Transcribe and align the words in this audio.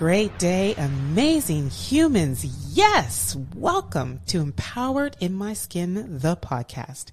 Great 0.00 0.38
day, 0.38 0.74
amazing 0.78 1.68
humans. 1.68 2.42
Yes, 2.74 3.36
welcome 3.54 4.18
to 4.28 4.38
Empowered 4.38 5.14
in 5.20 5.34
My 5.34 5.52
Skin, 5.52 6.18
the 6.20 6.36
podcast. 6.36 7.12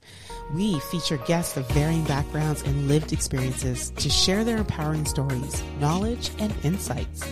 We 0.53 0.79
feature 0.79 1.17
guests 1.17 1.57
of 1.57 1.69
varying 1.71 2.05
backgrounds 2.05 2.61
and 2.61 2.87
lived 2.87 3.11
experiences 3.11 3.89
to 3.89 4.09
share 4.09 4.45
their 4.45 4.55
empowering 4.55 5.03
stories, 5.03 5.61
knowledge, 5.81 6.31
and 6.39 6.53
insights. 6.63 7.29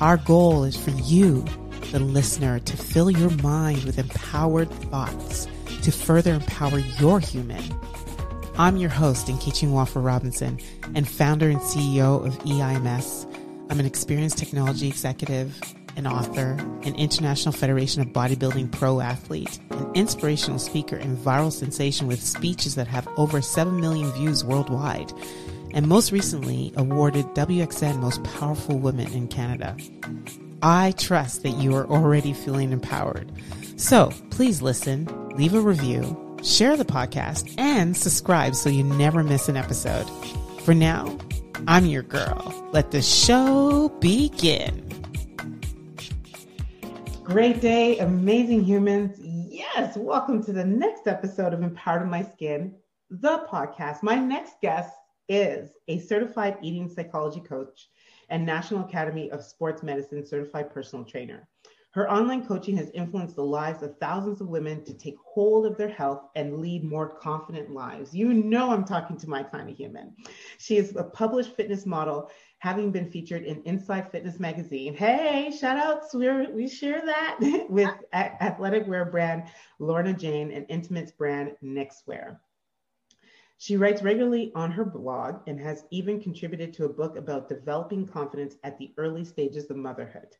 Our 0.00 0.16
goal 0.16 0.64
is 0.64 0.82
for 0.82 0.92
you, 0.92 1.44
the 1.92 2.00
listener, 2.00 2.58
to 2.60 2.76
fill 2.78 3.10
your 3.10 3.28
mind 3.42 3.84
with 3.84 3.98
empowered 3.98 4.70
thoughts 4.70 5.46
to 5.82 5.92
further 5.92 6.32
empower 6.32 6.78
your 6.78 7.20
human. 7.20 7.62
I'm 8.56 8.78
your 8.78 8.88
host, 8.88 9.26
Nkechi 9.26 9.68
Nwafor 9.68 10.02
Robinson, 10.02 10.58
and 10.94 11.06
founder 11.06 11.50
and 11.50 11.60
CEO 11.60 12.24
of 12.24 12.38
EIMS 12.46 13.25
I'm 13.68 13.80
an 13.80 13.86
experienced 13.86 14.38
technology 14.38 14.86
executive, 14.88 15.60
an 15.96 16.06
author, 16.06 16.52
an 16.84 16.94
International 16.94 17.52
Federation 17.52 18.00
of 18.00 18.08
Bodybuilding 18.08 18.70
pro 18.70 19.00
athlete, 19.00 19.58
an 19.70 19.90
inspirational 19.94 20.58
speaker, 20.58 20.96
and 20.96 21.18
viral 21.18 21.52
sensation 21.52 22.06
with 22.06 22.22
speeches 22.22 22.74
that 22.76 22.86
have 22.86 23.08
over 23.16 23.42
7 23.42 23.80
million 23.80 24.12
views 24.12 24.44
worldwide, 24.44 25.12
and 25.72 25.88
most 25.88 26.12
recently 26.12 26.72
awarded 26.76 27.26
WXN 27.34 27.98
Most 27.98 28.22
Powerful 28.22 28.78
Women 28.78 29.12
in 29.12 29.26
Canada. 29.26 29.76
I 30.62 30.92
trust 30.92 31.42
that 31.42 31.56
you 31.56 31.74
are 31.74 31.86
already 31.86 32.32
feeling 32.32 32.72
empowered. 32.72 33.32
So 33.76 34.12
please 34.30 34.62
listen, 34.62 35.06
leave 35.36 35.54
a 35.54 35.60
review, 35.60 36.36
share 36.42 36.76
the 36.76 36.84
podcast, 36.84 37.52
and 37.58 37.96
subscribe 37.96 38.54
so 38.54 38.70
you 38.70 38.84
never 38.84 39.24
miss 39.24 39.48
an 39.48 39.56
episode. 39.56 40.08
For 40.62 40.74
now, 40.74 41.18
I'm 41.66 41.86
your 41.86 42.02
girl. 42.02 42.68
Let 42.72 42.90
the 42.90 43.00
show 43.00 43.88
begin. 44.00 44.82
Great 47.24 47.60
day, 47.60 47.98
amazing 47.98 48.62
humans. 48.64 49.18
Yes, 49.20 49.96
welcome 49.96 50.44
to 50.44 50.52
the 50.52 50.64
next 50.64 51.06
episode 51.06 51.54
of 51.54 51.62
Empowered 51.62 52.08
My 52.08 52.22
Skin, 52.22 52.74
the 53.10 53.46
podcast. 53.50 54.02
My 54.02 54.16
next 54.16 54.60
guest 54.60 54.94
is 55.28 55.70
a 55.88 55.98
certified 55.98 56.58
eating 56.62 56.88
psychology 56.88 57.40
coach 57.40 57.88
and 58.28 58.44
National 58.44 58.84
Academy 58.84 59.30
of 59.30 59.42
Sports 59.42 59.82
Medicine 59.82 60.26
certified 60.26 60.72
personal 60.72 61.04
trainer. 61.04 61.48
Her 61.96 62.10
online 62.12 62.44
coaching 62.44 62.76
has 62.76 62.90
influenced 62.90 63.36
the 63.36 63.42
lives 63.42 63.82
of 63.82 63.96
thousands 63.96 64.42
of 64.42 64.48
women 64.48 64.84
to 64.84 64.92
take 64.92 65.16
hold 65.24 65.64
of 65.64 65.78
their 65.78 65.88
health 65.88 66.28
and 66.34 66.58
lead 66.58 66.84
more 66.84 67.08
confident 67.08 67.70
lives. 67.70 68.14
You 68.14 68.34
know, 68.34 68.70
I'm 68.70 68.84
talking 68.84 69.16
to 69.16 69.30
my 69.30 69.42
kind 69.42 69.70
of 69.70 69.78
human. 69.78 70.14
She 70.58 70.76
is 70.76 70.94
a 70.94 71.04
published 71.04 71.56
fitness 71.56 71.86
model, 71.86 72.30
having 72.58 72.92
been 72.92 73.10
featured 73.10 73.44
in 73.44 73.62
Inside 73.62 74.12
Fitness 74.12 74.38
magazine. 74.38 74.94
Hey, 74.94 75.50
shout 75.58 75.78
outs. 75.78 76.12
we 76.12 76.28
we 76.48 76.68
share 76.68 77.00
that 77.06 77.38
with 77.70 77.94
athletic 78.12 78.86
wear 78.86 79.06
brand 79.06 79.44
Lorna 79.78 80.12
Jane 80.12 80.50
and 80.50 80.66
intimates 80.68 81.12
brand 81.12 81.56
Knixwear. 81.64 82.38
She 83.56 83.78
writes 83.78 84.02
regularly 84.02 84.52
on 84.54 84.70
her 84.70 84.84
blog 84.84 85.36
and 85.46 85.58
has 85.58 85.86
even 85.90 86.20
contributed 86.20 86.74
to 86.74 86.84
a 86.84 86.92
book 86.92 87.16
about 87.16 87.48
developing 87.48 88.06
confidence 88.06 88.56
at 88.64 88.76
the 88.76 88.92
early 88.98 89.24
stages 89.24 89.70
of 89.70 89.78
motherhood. 89.78 90.36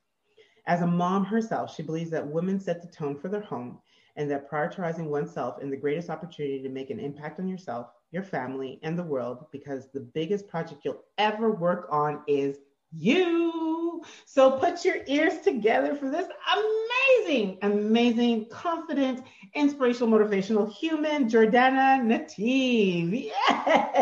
As 0.66 0.82
a 0.82 0.86
mom 0.86 1.24
herself, 1.24 1.74
she 1.74 1.82
believes 1.82 2.10
that 2.10 2.26
women 2.26 2.58
set 2.58 2.82
the 2.82 2.88
tone 2.88 3.16
for 3.16 3.28
their 3.28 3.40
home 3.40 3.78
and 4.16 4.30
that 4.30 4.50
prioritizing 4.50 5.06
oneself 5.06 5.62
is 5.62 5.70
the 5.70 5.76
greatest 5.76 6.10
opportunity 6.10 6.60
to 6.62 6.68
make 6.68 6.90
an 6.90 6.98
impact 6.98 7.38
on 7.38 7.46
yourself, 7.46 7.88
your 8.10 8.22
family, 8.22 8.80
and 8.82 8.98
the 8.98 9.02
world 9.02 9.46
because 9.52 9.88
the 9.92 10.00
biggest 10.00 10.48
project 10.48 10.84
you'll 10.84 11.04
ever 11.18 11.52
work 11.52 11.86
on 11.90 12.22
is 12.26 12.58
you. 12.92 14.02
So 14.24 14.58
put 14.58 14.84
your 14.84 14.96
ears 15.06 15.40
together 15.42 15.94
for 15.94 16.10
this 16.10 16.28
amazing, 16.56 17.58
amazing, 17.62 18.46
confident, 18.48 19.22
inspirational, 19.54 20.08
motivational 20.18 20.72
human, 20.72 21.28
Jordanna 21.28 22.00
Nativ. 22.02 23.24
Yes. 23.24 23.94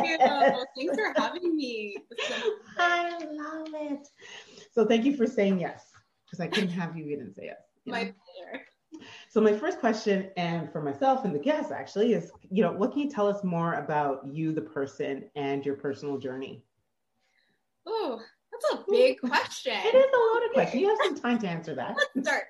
Thanks 0.77 0.95
for 0.95 1.13
having 1.17 1.57
me. 1.57 1.97
I 2.79 3.19
love 3.19 3.69
it. 3.75 4.09
So 4.73 4.87
thank 4.87 5.05
you 5.05 5.17
for 5.17 5.27
saying 5.27 5.61
yes 5.61 5.94
because 6.35 6.41
I 6.41 6.49
couldn't 6.49 6.71
have 6.71 6.97
you. 6.97 7.05
Didn't 7.05 7.35
say 7.35 7.47
yes. 7.47 7.61
My 7.87 8.13
pleasure. 8.25 8.65
So 9.29 9.41
my 9.41 9.53
first 9.53 9.81
question, 9.81 10.31
and 10.37 10.71
for 10.73 10.81
myself 10.81 11.25
and 11.25 11.35
the 11.35 11.39
guests 11.39 11.73
actually, 11.73 12.15
is 12.15 12.31
you 12.51 12.63
know 12.63 12.73
what 12.73 12.93
can 12.93 13.01
you 13.01 13.11
tell 13.11 13.29
us 13.29 13.43
more 13.45 13.75
about 13.75 14.27
you, 14.27 14.53
the 14.53 14.63
person, 14.63 15.25
and 15.35 15.65
your 15.65 15.75
personal 15.75 16.19
journey? 16.19 16.63
Oh, 17.87 18.21
that's 18.53 18.75
a 18.75 18.85
big 18.91 19.21
question. 19.21 19.75
it 19.75 19.95
is 19.95 20.05
a 20.05 20.35
loaded 20.35 20.53
question. 20.53 20.81
You 20.81 20.89
have 20.89 20.99
some 21.05 21.17
time 21.17 21.39
to 21.41 21.49
answer 21.49 21.75
that. 21.75 21.97
Let's 21.97 22.29
start. 22.29 22.45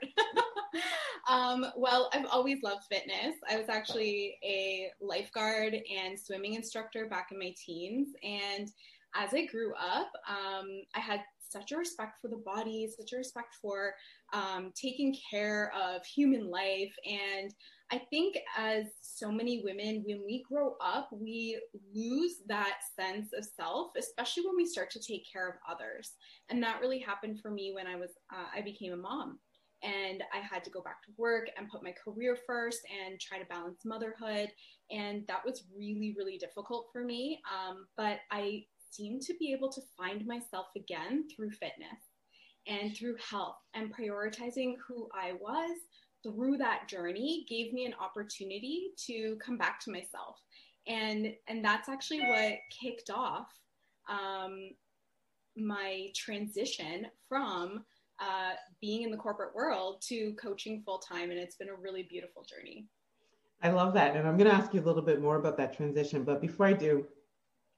um, 1.29 1.67
well, 1.77 2.11
I've 2.13 2.27
always 2.27 2.63
loved 2.63 2.85
fitness. 2.91 3.35
I 3.51 3.57
was 3.57 3.69
actually 3.69 4.37
a 4.45 4.91
lifeguard 5.01 5.75
and 5.75 6.19
swimming 6.19 6.55
instructor 6.55 7.07
back 7.07 7.29
in 7.33 7.39
my 7.39 7.55
teens, 7.57 8.09
and 8.23 8.71
as 9.17 9.33
I 9.33 9.47
grew 9.47 9.73
up, 9.75 10.11
um, 10.29 10.83
I 10.95 11.01
had 11.01 11.21
such 11.55 11.73
a 11.73 11.77
respect 11.77 12.15
for 12.21 12.29
the 12.29 12.43
body, 12.45 12.89
such 12.99 13.13
a 13.13 13.17
respect 13.17 13.55
for 13.63 13.95
um, 14.33 14.73
taking 14.75 15.17
care 15.31 15.73
of 15.75 16.05
human 16.05 16.51
life. 16.51 16.95
And 17.07 17.55
I 17.93 17.99
think, 18.11 18.37
as 18.57 18.87
so 19.03 19.31
many 19.31 19.63
women, 19.65 20.03
when 20.07 20.23
we 20.25 20.43
grow 20.51 20.75
up, 20.85 21.09
we 21.13 21.61
lose 21.95 22.37
that 22.49 22.79
sense 22.99 23.29
of 23.39 23.45
self, 23.45 23.93
especially 23.97 24.45
when 24.47 24.57
we 24.57 24.67
start 24.67 24.91
to 24.93 25.01
take 25.01 25.25
care 25.31 25.49
of 25.49 25.55
others. 25.71 26.13
And 26.49 26.63
that 26.63 26.81
really 26.81 26.99
happened 26.99 27.41
for 27.41 27.51
me 27.51 27.73
when 27.75 27.87
I 27.87 27.97
was 27.97 28.11
uh, 28.33 28.49
I 28.57 28.63
became 28.63 28.93
a 28.93 28.97
mom. 28.97 29.39
And 29.83 30.23
I 30.33 30.39
had 30.39 30.65
to 30.65 30.71
go 30.71 30.81
back 30.81 31.03
to 31.03 31.13
work 31.19 31.49
and 31.59 31.69
put 31.69 31.85
my 31.85 31.93
career 31.93 32.39
first 32.47 32.81
and 33.05 33.21
try 33.21 33.39
to 33.39 33.45
balance 33.45 33.83
motherhood. 33.85 34.49
And 34.91 35.27
that 35.29 35.45
was 35.45 35.65
really, 35.77 36.15
really 36.17 36.39
difficult 36.39 36.89
for 36.91 37.05
me. 37.05 37.39
Um, 37.53 37.87
but 37.95 38.21
I 38.31 38.65
seemed 38.95 39.23
to 39.23 39.35
be 39.39 39.53
able 39.53 39.71
to 39.73 39.81
find 39.97 40.27
myself 40.27 40.67
again 40.77 41.25
through 41.35 41.51
fitness 41.51 41.99
and 42.67 42.97
through 42.97 43.17
health. 43.31 43.57
And 43.75 43.95
prioritizing 43.95 44.75
who 44.87 45.09
I 45.13 45.33
was 45.41 45.77
through 46.23 46.57
that 46.59 46.89
journey 46.89 47.45
gave 47.49 47.73
me 47.73 47.85
an 47.85 47.95
opportunity 48.01 48.91
to 49.07 49.37
come 49.45 49.59
back 49.59 49.81
to 49.81 49.91
myself. 49.91 50.41
And 50.87 51.35
and 51.49 51.65
that's 51.65 51.89
actually 51.89 52.21
what 52.21 52.55
kicked 52.71 53.11
off 53.11 53.49
um, 54.09 54.71
my 55.57 56.09
transition 56.15 57.07
from 57.29 57.85
uh, 58.21 58.53
being 58.81 59.03
in 59.03 59.11
the 59.11 59.17
corporate 59.17 59.55
world 59.55 60.03
to 60.09 60.35
coaching 60.35 60.83
full 60.85 60.99
time 60.99 61.31
and 61.31 61.39
it's 61.39 61.57
been 61.57 61.69
a 61.69 61.75
really 61.75 62.03
beautiful 62.03 62.45
journey. 62.45 62.87
I 63.63 63.71
love 63.71 63.95
that. 63.95 64.15
And 64.15 64.29
i'm 64.29 64.37
going 64.37 64.51
to 64.51 64.55
ask 64.55 64.75
you 64.75 64.81
a 64.81 64.85
little 64.85 65.03
bit 65.03 65.21
more 65.21 65.37
about 65.37 65.57
that 65.57 65.75
transition. 65.75 66.23
But 66.23 66.41
before 66.41 66.67
i 66.67 66.73
do 66.73 67.07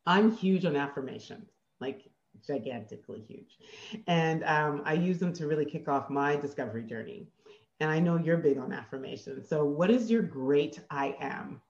I'm 0.06 0.31
huge 0.31 0.65
on 0.65 0.77
affirmations, 0.77 1.50
like 1.81 2.09
gigantically 2.47 3.25
huge. 3.27 3.59
And 4.06 4.44
um, 4.44 4.83
I 4.84 4.94
use 4.94 5.19
them 5.19 5.33
to 5.34 5.47
really 5.47 5.65
kick 5.65 5.89
off 5.89 6.11
my 6.11 6.37
discovery 6.37 6.84
journey. 6.84 7.27
And 7.81 7.91
I 7.91 7.99
know 7.99 8.16
you're 8.16 8.39
big 8.39 8.59
on 8.59 8.72
affirmations. 8.72 9.49
So, 9.49 9.65
what 9.65 9.91
is 9.91 10.11
your 10.11 10.22
great 10.22 10.81
I 10.91 11.16
am? 11.21 11.61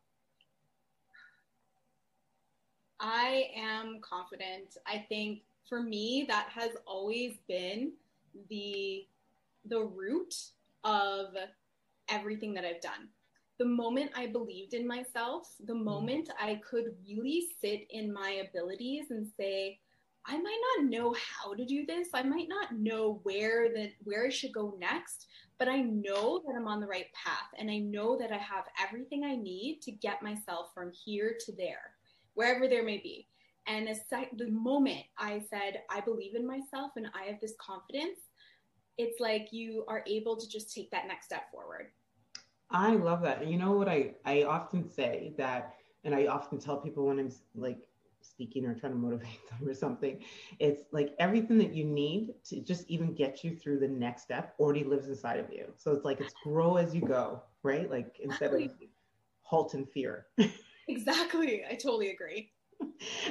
I 3.01 3.49
am 3.57 4.01
confident. 4.01 4.77
I 4.87 5.05
think 5.09 5.41
for 5.69 5.83
me, 5.83 6.25
that 6.29 6.49
has 6.51 6.71
always 6.87 7.39
been 7.49 7.93
the 8.49 9.07
the 9.69 9.81
root 9.81 10.35
of 10.85 11.35
everything 12.09 12.55
that 12.55 12.65
I've 12.65 12.81
done 12.81 13.09
the 13.59 13.65
moment 13.65 14.11
I 14.15 14.27
believed 14.27 14.75
in 14.75 14.87
myself, 14.87 15.49
the 15.65 15.73
mm-hmm. 15.73 15.85
moment 15.85 16.31
I 16.41 16.61
could 16.69 16.95
really 17.07 17.49
sit 17.61 17.87
in 17.91 18.13
my 18.13 18.43
abilities 18.49 19.07
and 19.11 19.27
say, 19.39 19.79
I 20.29 20.37
might 20.37 20.59
not 20.77 20.91
know 20.91 21.15
how 21.15 21.55
to 21.55 21.65
do 21.65 21.87
this. 21.87 22.09
I 22.13 22.25
might 22.25 22.49
not 22.49 22.75
know 22.75 23.21
where 23.23 23.69
the 23.69 23.93
where 24.03 24.27
I 24.27 24.29
should 24.29 24.53
go 24.53 24.77
next, 24.79 25.27
but 25.59 25.69
I 25.69 25.83
know 25.83 26.43
that 26.45 26.55
I'm 26.57 26.67
on 26.67 26.81
the 26.81 26.87
right 26.87 27.07
path 27.15 27.49
and 27.59 27.71
I 27.71 27.79
know 27.79 28.19
that 28.19 28.33
I 28.33 28.39
have 28.39 28.65
everything 28.85 29.25
I 29.25 29.37
need 29.37 29.83
to 29.83 29.93
get 29.93 30.23
myself 30.23 30.71
from 30.75 30.91
here 30.93 31.37
to 31.47 31.53
there, 31.53 31.93
wherever 32.35 32.67
there 32.67 32.83
may 32.83 32.99
be. 32.99 33.29
And 33.69 33.89
the, 33.89 34.27
the 34.37 34.51
moment 34.51 35.03
I 35.17 35.43
said, 35.49 35.83
I 35.91 36.01
believe 36.01 36.35
in 36.35 36.47
myself 36.47 36.93
and 36.97 37.07
I 37.15 37.31
have 37.31 37.41
this 37.41 37.55
confidence, 37.61 38.19
it's 38.99 39.21
like 39.21 39.49
you 39.53 39.85
are 39.89 40.05
able 40.07 40.37
to 40.37 40.49
just 40.49 40.73
take 40.73 40.91
that 40.91 41.07
next 41.07 41.27
step 41.27 41.51
forward. 41.53 41.91
I 42.71 42.95
love 42.95 43.23
that. 43.23 43.47
You 43.47 43.59
know 43.59 43.73
what 43.73 43.89
I, 43.89 44.15
I 44.25 44.43
often 44.43 44.89
say 44.89 45.33
that, 45.39 45.75
and 46.05 46.15
I 46.15 46.27
often 46.27 46.59
tell 46.59 46.77
people 46.79 47.07
when 47.07 47.19
I'm 47.19 47.31
like 47.55 47.89
speaking 48.23 48.67
or 48.67 48.75
trying 48.75 48.93
to 48.93 48.99
motivate 48.99 49.49
them 49.51 49.69
or 49.69 49.75
something, 49.75 50.23
it's 50.59 50.85
like 50.93 51.15
everything 51.19 51.59
that 51.59 51.73
you 51.75 51.85
need 51.85 52.35
to 52.47 52.61
just 52.61 52.89
even 52.91 53.15
get 53.15 53.45
you 53.45 53.57
through 53.57 53.79
the 53.79 53.89
next 53.89 54.23
step 54.23 54.55
already 54.59 54.85
lives 54.85 55.09
inside 55.09 55.39
of 55.39 55.53
you. 55.53 55.67
So 55.77 55.93
it's 55.93 56.05
like 56.05 56.21
it's 56.21 56.35
grow 56.43 56.77
as 56.77 56.95
you 56.95 57.01
go, 57.01 57.43
right? 57.63 57.91
Like 57.91 58.19
instead 58.23 58.53
of 58.53 58.71
halt 59.43 59.75
in 59.75 59.87
fear. 59.87 60.27
exactly. 60.89 61.63
I 61.69 61.75
totally 61.75 62.11
agree. 62.11 62.51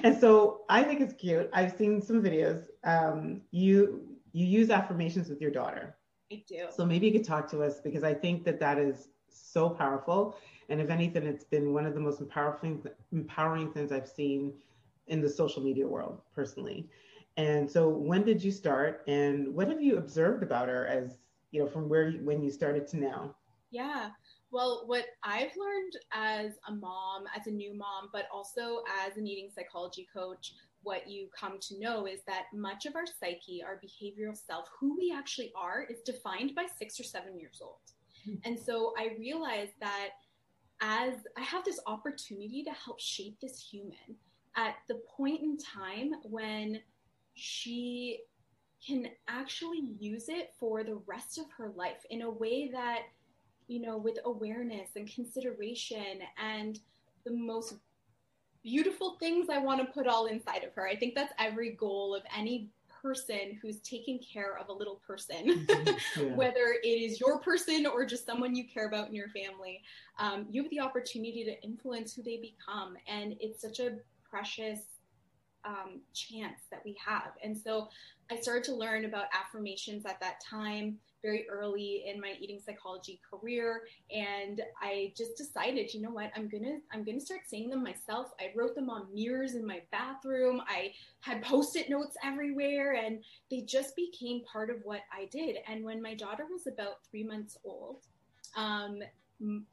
And 0.03 0.17
so 0.17 0.61
I 0.69 0.83
think 0.83 1.01
it's 1.01 1.13
cute. 1.13 1.49
I've 1.53 1.73
seen 1.73 2.01
some 2.01 2.21
videos. 2.21 2.67
Um, 2.83 3.41
you 3.51 4.01
you 4.33 4.45
use 4.45 4.69
affirmations 4.69 5.29
with 5.29 5.41
your 5.41 5.51
daughter. 5.51 5.95
I 6.31 6.43
do. 6.47 6.65
So 6.71 6.85
maybe 6.85 7.07
you 7.07 7.13
could 7.13 7.23
talk 7.25 7.49
to 7.51 7.63
us 7.63 7.79
because 7.79 8.03
I 8.03 8.13
think 8.13 8.43
that 8.45 8.59
that 8.59 8.77
is 8.77 9.09
so 9.37 9.69
powerful. 9.69 10.37
And 10.69 10.81
if 10.81 10.89
anything, 10.89 11.25
it's 11.25 11.43
been 11.43 11.73
one 11.73 11.85
of 11.85 11.93
the 11.93 11.99
most 11.99 12.19
empowering, 12.21 12.83
empowering 13.11 13.71
things 13.71 13.91
I've 13.91 14.07
seen 14.07 14.53
in 15.07 15.21
the 15.21 15.29
social 15.29 15.61
media 15.61 15.87
world 15.87 16.21
personally. 16.33 16.89
And 17.37 17.69
so 17.69 17.89
when 17.89 18.23
did 18.23 18.43
you 18.43 18.51
start 18.51 19.03
and 19.07 19.53
what 19.53 19.67
have 19.67 19.81
you 19.81 19.97
observed 19.97 20.41
about 20.41 20.69
her 20.69 20.87
as, 20.87 21.17
you 21.51 21.61
know, 21.61 21.67
from 21.67 21.89
where, 21.89 22.11
when 22.11 22.41
you 22.41 22.49
started 22.49 22.87
to 22.89 22.97
now? 22.97 23.35
Yeah. 23.71 24.09
Well, 24.51 24.83
what 24.85 25.05
I've 25.23 25.51
learned 25.57 25.93
as 26.13 26.53
a 26.67 26.73
mom, 26.73 27.25
as 27.35 27.47
a 27.47 27.51
new 27.51 27.75
mom, 27.75 28.09
but 28.13 28.25
also 28.33 28.83
as 29.05 29.17
an 29.17 29.27
eating 29.27 29.49
psychology 29.53 30.07
coach, 30.15 30.53
what 30.83 31.09
you 31.09 31.27
come 31.37 31.57
to 31.59 31.79
know 31.79 32.05
is 32.05 32.21
that 32.27 32.45
much 32.53 32.85
of 32.85 32.95
our 32.95 33.05
psyche, 33.05 33.63
our 33.65 33.81
behavioral 33.83 34.37
self, 34.37 34.69
who 34.79 34.95
we 34.95 35.13
actually 35.13 35.51
are, 35.57 35.83
is 35.89 35.99
defined 36.05 36.53
by 36.55 36.67
six 36.79 36.99
or 36.99 37.03
seven 37.03 37.37
years 37.37 37.59
old. 37.61 37.79
And 38.44 38.60
so 38.60 38.94
I 38.98 39.16
realized 39.19 39.74
that 39.80 40.10
as 40.81 41.13
I 41.38 41.42
have 41.42 41.63
this 41.63 41.80
opportunity 41.88 42.63
to 42.63 42.72
help 42.72 43.00
shape 43.00 43.38
this 43.42 43.60
human 43.60 44.18
at 44.56 44.75
the 44.88 45.01
point 45.16 45.42
in 45.42 45.57
time 45.57 46.12
when 46.24 46.81
she 47.33 48.22
can 48.86 49.07
actually 49.27 49.95
use 50.00 50.30
it 50.30 50.54
for 50.60 50.83
the 50.83 51.00
rest 51.07 51.38
of 51.38 51.45
her 51.57 51.72
life 51.75 52.06
in 52.10 52.22
a 52.22 52.30
way 52.30 52.69
that 52.72 53.04
you 53.68 53.81
know, 53.81 53.98
with 53.98 54.18
awareness 54.25 54.89
and 54.95 55.12
consideration 55.12 56.19
and 56.42 56.80
the 57.25 57.31
most 57.31 57.75
beautiful 58.63 59.18
things 59.19 59.48
I 59.50 59.60
want 59.60 59.80
to 59.81 59.94
put 59.94 60.07
all 60.07 60.28
inside 60.28 60.63
of 60.63 60.74
her. 60.74 60.88
I 60.88 60.95
think 60.95 61.16
that's 61.16 61.33
every 61.39 61.71
goal 61.71 62.16
of 62.16 62.24
any 62.36 62.69
person 63.06 63.60
who's 63.62 63.80
taking 63.81 64.18
care 64.19 64.57
of 64.57 64.69
a 64.69 64.74
little 64.74 65.00
person, 65.06 65.66
mm-hmm. 65.68 65.90
yeah. 66.22 66.36
whether 66.36 66.78
it 66.84 66.88
is 66.88 67.19
your 67.19 67.38
person 67.38 67.86
or 67.86 68.04
just 68.04 68.25
someone 68.25 68.56
you 68.56 68.63
care 68.68 68.88
about 68.88 69.07
in 69.10 69.13
your 69.13 69.30
family. 69.30 69.84
Um, 70.18 70.48
you 70.50 70.63
have 70.63 70.72
the 70.72 70.80
opportunity 70.80 71.44
to 71.44 71.62
influence 71.62 72.16
who 72.16 72.24
they 72.24 72.38
become. 72.38 72.96
And 73.07 73.36
it's 73.40 73.62
such 73.62 73.80
a 73.80 73.98
precious 74.28 74.80
um, 75.65 76.01
chance 76.13 76.62
that 76.71 76.81
we 76.85 76.95
have. 77.06 77.31
And 77.44 77.57
so 77.57 77.89
I 78.31 78.38
started 78.38 78.63
to 78.65 78.75
learn 78.75 79.06
about 79.06 79.25
affirmations 79.33 80.06
at 80.06 80.19
that 80.19 80.41
time 80.41 80.97
very 81.21 81.47
early 81.50 82.03
in 82.06 82.21
my 82.21 82.33
eating 82.39 82.59
psychology 82.63 83.19
career 83.27 83.81
and 84.15 84.62
I 84.79 85.12
just 85.17 85.38
decided, 85.38 85.91
you 85.91 86.01
know 86.01 86.12
what, 86.12 86.31
I'm 86.35 86.47
to 86.50 86.77
I'm 86.94 87.03
to 87.03 87.19
start 87.19 87.41
saying 87.47 87.69
them 87.69 87.83
myself. 87.83 88.31
I 88.39 88.51
wrote 88.56 88.75
them 88.75 88.91
on 88.91 89.07
mirrors 89.13 89.56
in 89.56 89.65
my 89.65 89.81
bathroom. 89.91 90.62
I 90.67 90.94
had 91.21 91.41
post-it 91.41 91.89
notes 91.89 92.15
everywhere 92.23 92.94
and 92.94 93.23
they 93.50 93.61
just 93.61 93.95
became 93.95 94.44
part 94.51 94.69
of 94.69 94.77
what 94.83 95.01
I 95.11 95.25
did. 95.31 95.57
And 95.68 95.83
when 95.83 96.01
my 96.01 96.13
daughter 96.13 96.45
was 96.50 96.68
about 96.68 97.03
3 97.09 97.23
months 97.23 97.57
old, 97.65 98.01
um, 98.56 99.00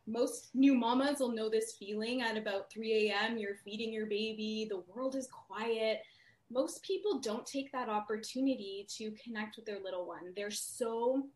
most 0.06 0.50
new 0.54 0.74
mamas 0.74 1.20
will 1.20 1.32
know 1.32 1.48
this 1.48 1.74
feeling 1.78 2.22
at 2.22 2.36
about 2.36 2.70
3 2.70 3.10
a.m. 3.10 3.38
You're 3.38 3.56
feeding 3.64 3.92
your 3.92 4.06
baby, 4.06 4.66
the 4.68 4.82
world 4.92 5.14
is 5.14 5.28
quiet. 5.28 6.02
Most 6.50 6.82
people 6.82 7.20
don't 7.20 7.46
take 7.46 7.72
that 7.72 7.88
opportunity 7.88 8.86
to 8.96 9.12
connect 9.22 9.56
with 9.56 9.64
their 9.64 9.80
little 9.82 10.06
one. 10.06 10.32
They're 10.36 10.50
so 10.50 11.26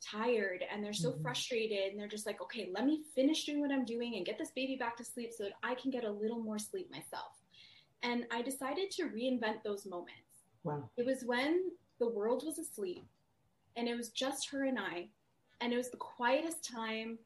tired 0.00 0.64
and 0.72 0.84
they're 0.84 0.92
so 0.92 1.12
mm-hmm. 1.12 1.22
frustrated 1.22 1.92
and 1.92 2.00
they're 2.00 2.08
just 2.08 2.26
like, 2.26 2.40
okay, 2.42 2.68
let 2.72 2.84
me 2.84 3.02
finish 3.14 3.44
doing 3.44 3.60
what 3.60 3.72
I'm 3.72 3.84
doing 3.84 4.16
and 4.16 4.26
get 4.26 4.38
this 4.38 4.50
baby 4.54 4.76
back 4.76 4.96
to 4.96 5.04
sleep 5.04 5.30
so 5.32 5.44
that 5.44 5.52
I 5.62 5.74
can 5.74 5.90
get 5.90 6.04
a 6.04 6.10
little 6.10 6.40
more 6.40 6.58
sleep 6.58 6.90
myself. 6.90 7.32
And 8.02 8.24
I 8.30 8.42
decided 8.42 8.90
to 8.92 9.04
reinvent 9.04 9.62
those 9.64 9.86
moments. 9.86 10.12
Wow. 10.64 10.90
It 10.96 11.06
was 11.06 11.24
when 11.24 11.70
the 11.98 12.08
world 12.08 12.42
was 12.44 12.58
asleep 12.58 13.04
and 13.76 13.88
it 13.88 13.96
was 13.96 14.10
just 14.10 14.50
her 14.50 14.64
and 14.64 14.78
I. 14.78 15.08
And 15.60 15.72
it 15.72 15.76
was 15.76 15.90
the 15.90 15.96
quietest 15.96 16.64
time. 16.64 17.18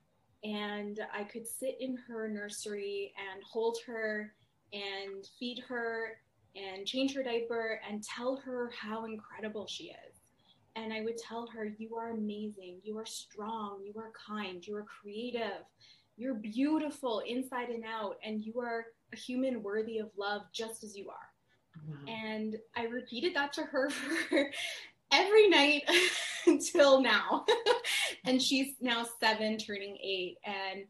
And 0.43 1.01
I 1.15 1.25
could 1.25 1.47
sit 1.47 1.77
in 1.81 1.97
her 2.09 2.29
nursery 2.29 3.13
and 3.19 3.43
hold 3.43 3.79
her 3.87 4.33
and 4.73 5.27
feed 5.39 5.63
her 5.69 6.19
and 6.57 6.87
change 6.87 7.15
her 7.15 7.23
diaper 7.23 7.81
and 7.89 8.03
tell 8.03 8.37
her 8.37 8.71
how 8.81 9.05
incredible 9.05 9.67
she 9.67 9.85
is 10.07 10.21
and 10.77 10.93
I 10.93 11.01
would 11.03 11.19
tell 11.19 11.47
her, 11.49 11.65
You 11.79 11.97
are 11.97 12.11
amazing. 12.11 12.81
You 12.83 12.99
are 12.99 13.07
strong. 13.07 13.81
You 13.85 13.93
are 14.01 14.13
kind. 14.27 14.67
You 14.67 14.77
are 14.77 14.87
creative. 15.01 15.65
You're 16.17 16.35
beautiful 16.35 17.23
inside 17.27 17.71
and 17.71 17.85
out. 17.85 18.17
And 18.25 18.43
you 18.43 18.61
are 18.61 18.87
a 19.13 19.17
human 19.17 19.63
worthy 19.63 19.99
of 19.99 20.11
love 20.17 20.43
just 20.53 20.85
as 20.85 20.97
you 20.97 21.09
are. 21.11 21.17
Wow. 21.87 22.13
And 22.13 22.57
I 22.77 22.85
repeated 22.85 23.35
that 23.35 23.53
to 23.55 23.63
her 23.63 23.91
for 23.91 24.51
every 25.13 25.49
night 25.49 25.83
until 26.51 27.01
now. 27.01 27.45
and 28.25 28.43
she's 28.43 28.75
now 28.81 29.07
seven, 29.21 29.59
turning 29.59 29.97
eight. 30.03 30.39
And, 30.45 30.85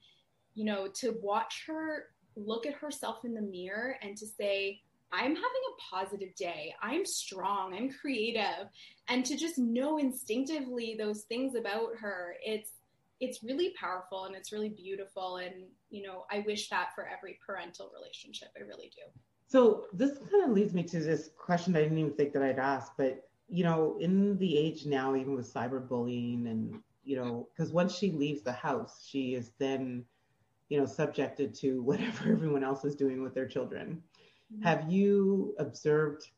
you 0.55 0.65
know, 0.65 0.89
to 0.97 1.17
watch 1.23 1.65
her 1.67 2.07
look 2.37 2.67
at 2.67 2.75
herself 2.75 3.25
in 3.25 3.35
the 3.35 3.43
mirror 3.43 3.97
and 4.03 4.17
to 4.17 4.27
say, 4.27 4.81
I'm 5.13 5.35
having 5.35 5.41
a 5.41 5.95
positive 5.97 6.35
day. 6.37 6.75
I'm 6.83 7.05
strong. 7.05 7.75
I'm 7.75 7.91
creative. 7.91 8.69
And 9.09 9.25
to 9.27 9.37
just 9.37 9.59
know 9.59 9.99
instinctively 9.99 10.97
those 10.99 11.23
things 11.23 11.55
about 11.55 11.97
her, 12.01 12.37
it's 12.45 12.71
it's 13.21 13.43
really 13.43 13.75
powerful 13.79 14.25
and 14.25 14.35
it's 14.35 14.51
really 14.51 14.71
beautiful 14.71 15.37
and 15.37 15.53
you 15.91 16.03
know, 16.03 16.25
I 16.31 16.43
wish 16.47 16.71
that 16.71 16.95
for 16.95 17.07
every 17.07 17.39
parental 17.45 17.91
relationship. 17.95 18.49
I 18.57 18.63
really 18.63 18.91
do. 18.95 19.03
So 19.47 19.87
this 19.93 20.17
kind 20.31 20.45
of 20.45 20.51
leads 20.51 20.73
me 20.73 20.85
to 20.85 21.01
this 21.01 21.31
question 21.37 21.77
I 21.77 21.83
didn't 21.83 21.99
even 21.99 22.13
think 22.13 22.33
that 22.33 22.43
I'd 22.43 22.59
ask, 22.59 22.93
but 22.97 23.29
you 23.51 23.65
know, 23.65 23.97
in 24.01 24.39
the 24.39 24.57
age 24.57 24.87
now, 24.87 25.17
even 25.17 25.35
with 25.35 25.53
cyberbullying 25.53 26.51
and 26.51 26.81
you 27.03 27.17
know, 27.17 27.49
because 27.53 27.73
once 27.73 27.95
she 27.97 28.11
leaves 28.11 28.43
the 28.43 28.53
house, 28.53 29.05
she 29.09 29.35
is 29.35 29.53
then, 29.59 30.05
you 30.69 30.79
know, 30.79 30.87
subjected 30.87 31.55
to 31.55 31.83
whatever 31.83 32.31
everyone 32.31 32.65
else 32.65 32.85
is 32.85 32.95
doing 32.95 33.23
with 33.23 33.35
their 33.35 33.49
children. 33.49 34.03
Mm-hmm. 34.53 34.63
Have 34.63 34.91
you 34.91 35.55
observed 35.59 36.29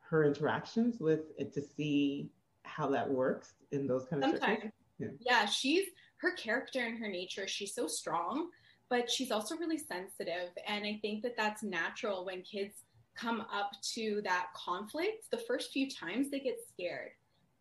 her 0.00 0.24
interactions 0.24 1.00
with 1.00 1.32
it 1.38 1.52
to 1.54 1.62
see 1.62 2.30
how 2.62 2.88
that 2.88 3.08
works 3.08 3.54
in 3.72 3.86
those 3.86 4.04
kind 4.06 4.24
of 4.24 4.30
Sometimes. 4.30 4.72
Yeah. 4.98 5.08
yeah, 5.20 5.44
she's 5.44 5.86
her 6.18 6.32
character 6.32 6.80
and 6.80 6.98
her 6.98 7.08
nature. 7.08 7.48
She's 7.48 7.74
so 7.74 7.86
strong, 7.86 8.48
but 8.88 9.10
she's 9.10 9.30
also 9.30 9.56
really 9.56 9.78
sensitive, 9.78 10.50
and 10.68 10.84
I 10.84 10.98
think 11.02 11.22
that 11.22 11.36
that's 11.36 11.62
natural 11.62 12.24
when 12.24 12.42
kids 12.42 12.84
come 13.14 13.40
up 13.42 13.72
to 13.94 14.20
that 14.24 14.48
conflict. 14.54 15.30
The 15.30 15.38
first 15.38 15.72
few 15.72 15.88
times 15.90 16.30
they 16.30 16.40
get 16.40 16.58
scared. 16.72 17.10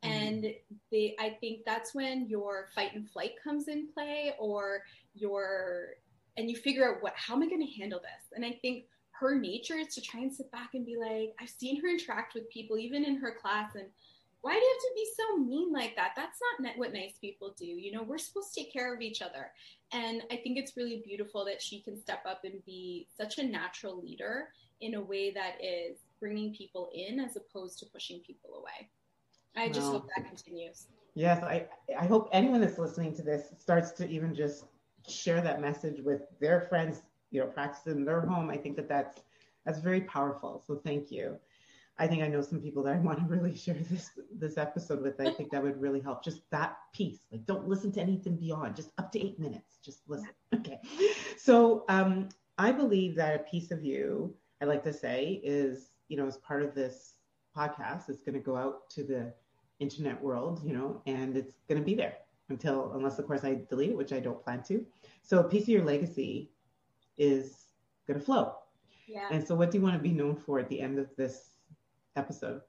Mm-hmm. 0.03 0.11
And 0.11 0.53
they, 0.91 1.15
I 1.19 1.37
think 1.39 1.61
that's 1.65 1.93
when 1.95 2.27
your 2.27 2.67
fight 2.75 2.93
and 2.95 3.09
flight 3.09 3.31
comes 3.43 3.67
in 3.67 3.87
play, 3.93 4.33
or 4.39 4.81
your, 5.13 5.95
and 6.37 6.49
you 6.49 6.55
figure 6.55 6.89
out 6.89 7.01
what, 7.01 7.13
how 7.15 7.35
am 7.35 7.43
I 7.43 7.47
going 7.47 7.65
to 7.65 7.79
handle 7.79 7.99
this? 7.99 8.31
And 8.35 8.43
I 8.43 8.57
think 8.61 8.85
her 9.11 9.39
nature 9.39 9.77
is 9.77 9.93
to 9.95 10.01
try 10.01 10.21
and 10.21 10.33
sit 10.33 10.51
back 10.51 10.71
and 10.73 10.85
be 10.85 10.97
like, 10.97 11.33
I've 11.39 11.49
seen 11.49 11.81
her 11.81 11.87
interact 11.87 12.33
with 12.33 12.49
people, 12.49 12.77
even 12.77 13.05
in 13.05 13.17
her 13.17 13.35
class, 13.39 13.75
and 13.75 13.85
why 14.41 14.51
do 14.51 14.59
you 14.59 14.73
have 14.73 14.81
to 14.81 14.91
be 14.95 15.07
so 15.15 15.37
mean 15.37 15.71
like 15.71 15.95
that? 15.95 16.11
That's 16.17 16.37
not 16.59 16.77
what 16.77 16.91
nice 16.91 17.13
people 17.21 17.55
do. 17.57 17.65
You 17.65 17.93
know, 17.93 18.03
we're 18.03 18.17
supposed 18.17 18.53
to 18.53 18.59
take 18.61 18.73
care 18.73 18.93
of 18.93 18.99
each 18.99 19.21
other. 19.21 19.51
And 19.93 20.21
I 20.29 20.35
think 20.35 20.57
it's 20.57 20.75
really 20.75 21.01
beautiful 21.05 21.45
that 21.45 21.61
she 21.61 21.79
can 21.79 21.97
step 21.97 22.23
up 22.27 22.41
and 22.43 22.65
be 22.65 23.07
such 23.15 23.37
a 23.37 23.43
natural 23.45 24.01
leader 24.01 24.49
in 24.83 24.95
a 24.95 25.01
way 25.01 25.31
that 25.31 25.55
is 25.63 25.99
bringing 26.19 26.53
people 26.53 26.89
in 26.93 27.19
as 27.19 27.35
opposed 27.35 27.79
to 27.79 27.85
pushing 27.85 28.19
people 28.19 28.55
away. 28.55 28.89
I 29.55 29.69
just 29.69 29.91
hope 29.91 30.07
that 30.15 30.25
continues. 30.25 30.87
Yes, 31.15 31.43
I, 31.43 31.67
I 31.99 32.05
hope 32.05 32.29
anyone 32.31 32.61
that's 32.61 32.79
listening 32.79 33.15
to 33.15 33.21
this 33.21 33.53
starts 33.59 33.91
to 33.91 34.09
even 34.09 34.33
just 34.33 34.65
share 35.07 35.41
that 35.41 35.61
message 35.61 36.01
with 36.03 36.21
their 36.39 36.61
friends, 36.61 37.01
you 37.29 37.41
know 37.41 37.47
practice 37.47 37.85
in 37.87 38.05
their 38.05 38.21
home. 38.21 38.49
I 38.49 38.57
think 38.57 38.75
that 38.77 38.89
that's 38.89 39.21
that's 39.65 39.79
very 39.79 40.01
powerful. 40.01 40.63
So 40.65 40.75
thank 40.75 41.11
you. 41.11 41.37
I 41.99 42.07
think 42.07 42.23
i 42.23 42.27
know 42.27 42.41
some 42.41 42.59
people 42.59 42.81
that 42.83 42.95
i 42.95 42.97
want 42.97 43.19
to 43.19 43.25
really 43.25 43.55
share 43.63 43.77
this 43.89 44.11
this 44.31 44.57
episode 44.57 45.01
with. 45.01 45.19
I 45.19 45.31
think 45.31 45.51
that 45.51 45.61
would 45.61 45.79
really 45.79 45.99
help. 45.99 46.23
Just 46.23 46.41
that 46.51 46.77
piece 46.93 47.19
like 47.31 47.45
don't 47.45 47.67
listen 47.67 47.91
to 47.93 48.01
anything 48.01 48.37
beyond 48.37 48.75
just 48.75 48.91
up 48.97 49.11
to 49.11 49.23
eight 49.23 49.39
minutes. 49.39 49.77
Just 49.83 49.99
listen. 50.07 50.29
Okay. 50.55 50.79
So 51.37 51.83
um 51.89 52.29
i 52.59 52.71
believe 52.71 53.15
that 53.15 53.35
a 53.35 53.39
piece 53.39 53.71
of 53.71 53.83
you 53.83 54.33
i 54.63 54.65
like 54.65 54.83
to 54.83 54.93
say 54.93 55.39
is 55.43 55.91
you 56.07 56.17
know 56.17 56.25
as 56.25 56.37
part 56.37 56.63
of 56.63 56.73
this 56.73 57.15
podcast 57.55 58.09
it's 58.09 58.23
going 58.23 58.33
to 58.33 58.39
go 58.39 58.55
out 58.55 58.89
to 58.89 59.03
the 59.03 59.31
internet 59.79 60.19
world 60.19 60.61
you 60.65 60.73
know 60.73 61.01
and 61.05 61.37
it's 61.37 61.53
going 61.69 61.79
to 61.79 61.85
be 61.85 61.93
there 61.93 62.15
until 62.49 62.93
unless 62.93 63.19
of 63.19 63.27
course 63.27 63.43
i 63.43 63.61
delete 63.69 63.91
it 63.91 63.97
which 63.97 64.13
i 64.13 64.19
don't 64.19 64.43
plan 64.43 64.63
to 64.63 64.83
so 65.21 65.39
a 65.39 65.43
piece 65.43 65.63
of 65.63 65.69
your 65.69 65.83
legacy 65.83 66.49
is 67.17 67.63
going 68.07 68.19
to 68.19 68.25
flow. 68.25 68.55
Yeah. 69.07 69.27
And 69.31 69.45
so, 69.45 69.55
what 69.55 69.71
do 69.71 69.77
you 69.77 69.83
want 69.83 69.95
to 69.95 70.01
be 70.01 70.11
known 70.13 70.35
for 70.35 70.59
at 70.59 70.69
the 70.69 70.79
end 70.79 70.97
of 70.97 71.09
this 71.15 71.51
episode? 72.15 72.61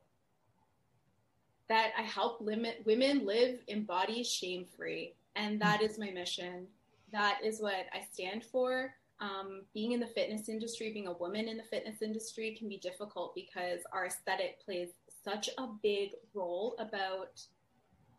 That 1.69 1.93
I 1.99 2.03
help 2.03 2.41
limit 2.41 2.83
women 2.85 3.25
live 3.25 3.61
in 3.69 3.85
bodies 3.85 4.31
shame 4.31 4.67
free, 4.77 5.15
and 5.37 5.61
that 5.61 5.81
mm. 5.81 5.89
is 5.89 5.99
my 5.99 6.11
mission. 6.11 6.67
That 7.13 7.39
is 7.45 7.61
what 7.61 7.87
I 7.93 8.05
stand 8.13 8.45
for. 8.45 8.95
Um, 9.21 9.63
being 9.73 9.93
in 9.93 10.01
the 10.01 10.07
fitness 10.09 10.49
industry, 10.49 10.93
being 10.93 11.07
a 11.07 11.13
woman 11.13 11.49
in 11.49 11.57
the 11.57 11.63
fitness 11.63 12.03
industry 12.03 12.57
can 12.59 12.69
be 12.69 12.79
difficult 12.79 13.35
because 13.35 13.81
our 13.93 14.07
aesthetic 14.07 14.61
plays 14.65 14.91
such 15.23 15.49
a 15.57 15.69
big 15.83 16.11
role 16.35 16.77
about 16.79 17.41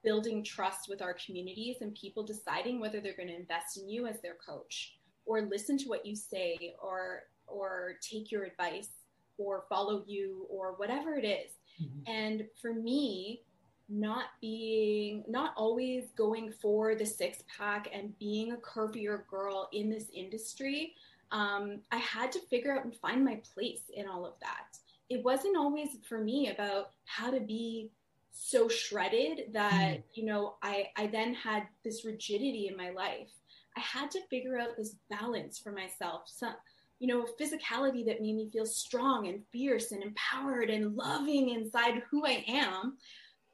building 0.04 0.44
trust 0.44 0.88
with 0.88 1.02
our 1.02 1.16
communities 1.16 1.78
and 1.82 1.94
people 1.96 2.24
deciding 2.24 2.80
whether 2.80 3.02
they're 3.02 3.16
going 3.16 3.28
to 3.28 3.36
invest 3.36 3.78
in 3.78 3.90
you 3.90 4.08
as 4.08 4.22
their 4.22 4.36
coach 4.36 4.98
or 5.26 5.42
listen 5.42 5.78
to 5.78 5.90
what 5.90 6.06
you 6.06 6.16
say 6.16 6.76
or 6.82 7.24
or 7.48 7.96
take 8.02 8.32
your 8.32 8.44
advice 8.44 8.90
or 9.38 9.66
follow 9.68 10.04
you 10.08 10.46
or 10.50 10.74
whatever 10.78 11.16
it 11.16 11.26
is. 11.26 11.52
Mm-hmm. 11.82 12.12
And 12.12 12.46
for 12.62 12.74
me, 12.74 13.42
not 13.88 14.26
being 14.42 15.24
not 15.28 15.54
always 15.56 16.06
going 16.18 16.52
for 16.52 16.96
the 16.96 17.06
six 17.06 17.44
pack 17.58 17.88
and 17.94 18.18
being 18.18 18.52
a 18.52 18.58
curvier 18.58 19.28
girl 19.28 19.70
in 19.74 19.90
this 19.90 20.06
industry 20.14 20.96
um, 21.32 21.80
i 21.92 21.98
had 21.98 22.32
to 22.32 22.40
figure 22.50 22.76
out 22.76 22.84
and 22.84 22.96
find 22.96 23.24
my 23.24 23.40
place 23.54 23.84
in 23.94 24.08
all 24.08 24.26
of 24.26 24.34
that. 24.42 24.78
It 25.10 25.24
wasn't 25.24 25.58
always 25.58 25.90
for 26.08 26.20
me 26.20 26.50
about 26.50 26.92
how 27.06 27.30
to 27.30 27.40
be 27.40 27.92
so 28.32 28.68
shredded 28.68 29.54
that 29.54 29.98
mm. 29.98 30.04
you 30.14 30.26
know 30.26 30.56
I, 30.62 30.90
I 30.96 31.08
then 31.08 31.34
had 31.34 31.64
this 31.84 32.06
rigidity 32.06 32.68
in 32.68 32.78
my 32.78 32.90
life. 32.90 33.32
I 33.78 33.82
had 33.82 34.12
to 34.12 34.28
figure 34.30 34.58
out 34.58 34.78
this 34.78 34.96
balance 35.10 35.60
for 35.60 35.72
myself. 35.72 36.24
Some 36.26 36.54
you 37.00 37.08
know 37.08 37.24
a 37.24 37.42
physicality 37.42 38.06
that 38.06 38.22
made 38.22 38.36
me 38.36 38.50
feel 38.52 38.66
strong 38.66 39.28
and 39.28 39.42
fierce 39.52 39.92
and 39.92 40.04
empowered 40.04 40.70
and 40.70 40.96
loving 40.96 41.50
inside 41.50 42.02
who 42.10 42.26
i 42.26 42.44
am 42.48 42.96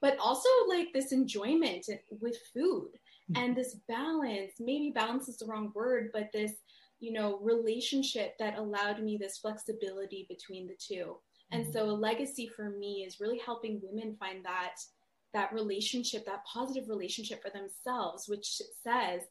but 0.02 0.18
also 0.20 0.50
like 0.68 0.88
this 0.94 1.12
enjoyment 1.12 1.86
with 2.20 2.38
food 2.54 2.90
mm. 3.32 3.42
and 3.42 3.56
this 3.56 3.78
balance 3.88 4.54
maybe 4.60 4.92
balance 4.94 5.28
is 5.28 5.38
the 5.38 5.46
wrong 5.46 5.72
word 5.76 6.10
but 6.14 6.30
this 6.34 6.54
you 7.00 7.12
know 7.12 7.40
relationship 7.42 8.34
that 8.40 8.58
allowed 8.58 9.02
me 9.02 9.18
this 9.18 9.38
flexibility 9.38 10.26
between 10.30 10.68
the 10.68 10.76
two 10.80 11.16
and 11.54 11.66
so 11.74 11.84
a 11.84 11.92
legacy 11.92 12.48
for 12.56 12.70
me 12.70 13.04
is 13.06 13.20
really 13.20 13.42
helping 13.46 13.82
women 13.84 14.16
find 14.18 14.44
that 14.46 14.76
that 15.34 15.54
relationship, 15.54 16.26
that 16.26 16.46
positive 16.46 16.90
relationship 16.90 17.42
for 17.42 17.50
themselves, 17.50 18.28
which 18.28 18.62
says, 18.84 19.22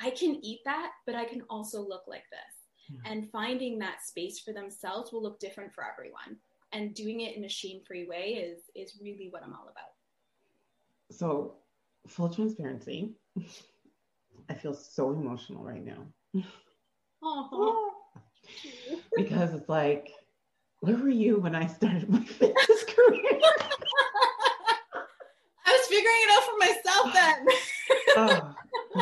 I 0.00 0.10
can 0.10 0.38
eat 0.44 0.60
that, 0.64 0.92
but 1.06 1.14
I 1.14 1.24
can 1.24 1.42
also 1.50 1.80
look 1.80 2.02
like 2.06 2.24
this. 2.30 2.94
Yeah. 3.04 3.12
And 3.12 3.30
finding 3.30 3.78
that 3.78 4.04
space 4.04 4.40
for 4.40 4.52
themselves 4.52 5.12
will 5.12 5.22
look 5.22 5.40
different 5.40 5.74
for 5.74 5.84
everyone. 5.84 6.38
And 6.72 6.94
doing 6.94 7.20
it 7.20 7.36
in 7.36 7.44
a 7.44 7.48
shame-free 7.48 8.06
way 8.06 8.34
is 8.34 8.60
is 8.76 9.00
really 9.02 9.28
what 9.30 9.42
I'm 9.42 9.52
all 9.52 9.68
about. 9.68 9.90
So, 11.20 11.56
full 12.08 12.30
transparency, 12.30 13.14
I 14.48 14.54
feel 14.54 14.72
so 14.72 15.10
emotional 15.10 15.62
right 15.62 15.84
now. 15.84 16.06
Oh. 17.22 17.92
because 19.14 19.52
it's 19.52 19.68
like 19.68 20.12
where 20.80 20.96
were 20.96 21.10
you 21.10 21.36
when 21.36 21.54
I 21.54 21.66
started 21.66 22.08
my 22.08 22.24
fitness 22.24 22.84
career? 22.84 23.22
I 25.66 25.72
was 25.72 25.86
figuring 25.88 26.16
it 26.22 26.30
out 26.30 26.44
for 26.44 26.56
myself 26.56 27.12
then. 27.12 27.46
oh, 28.16 28.54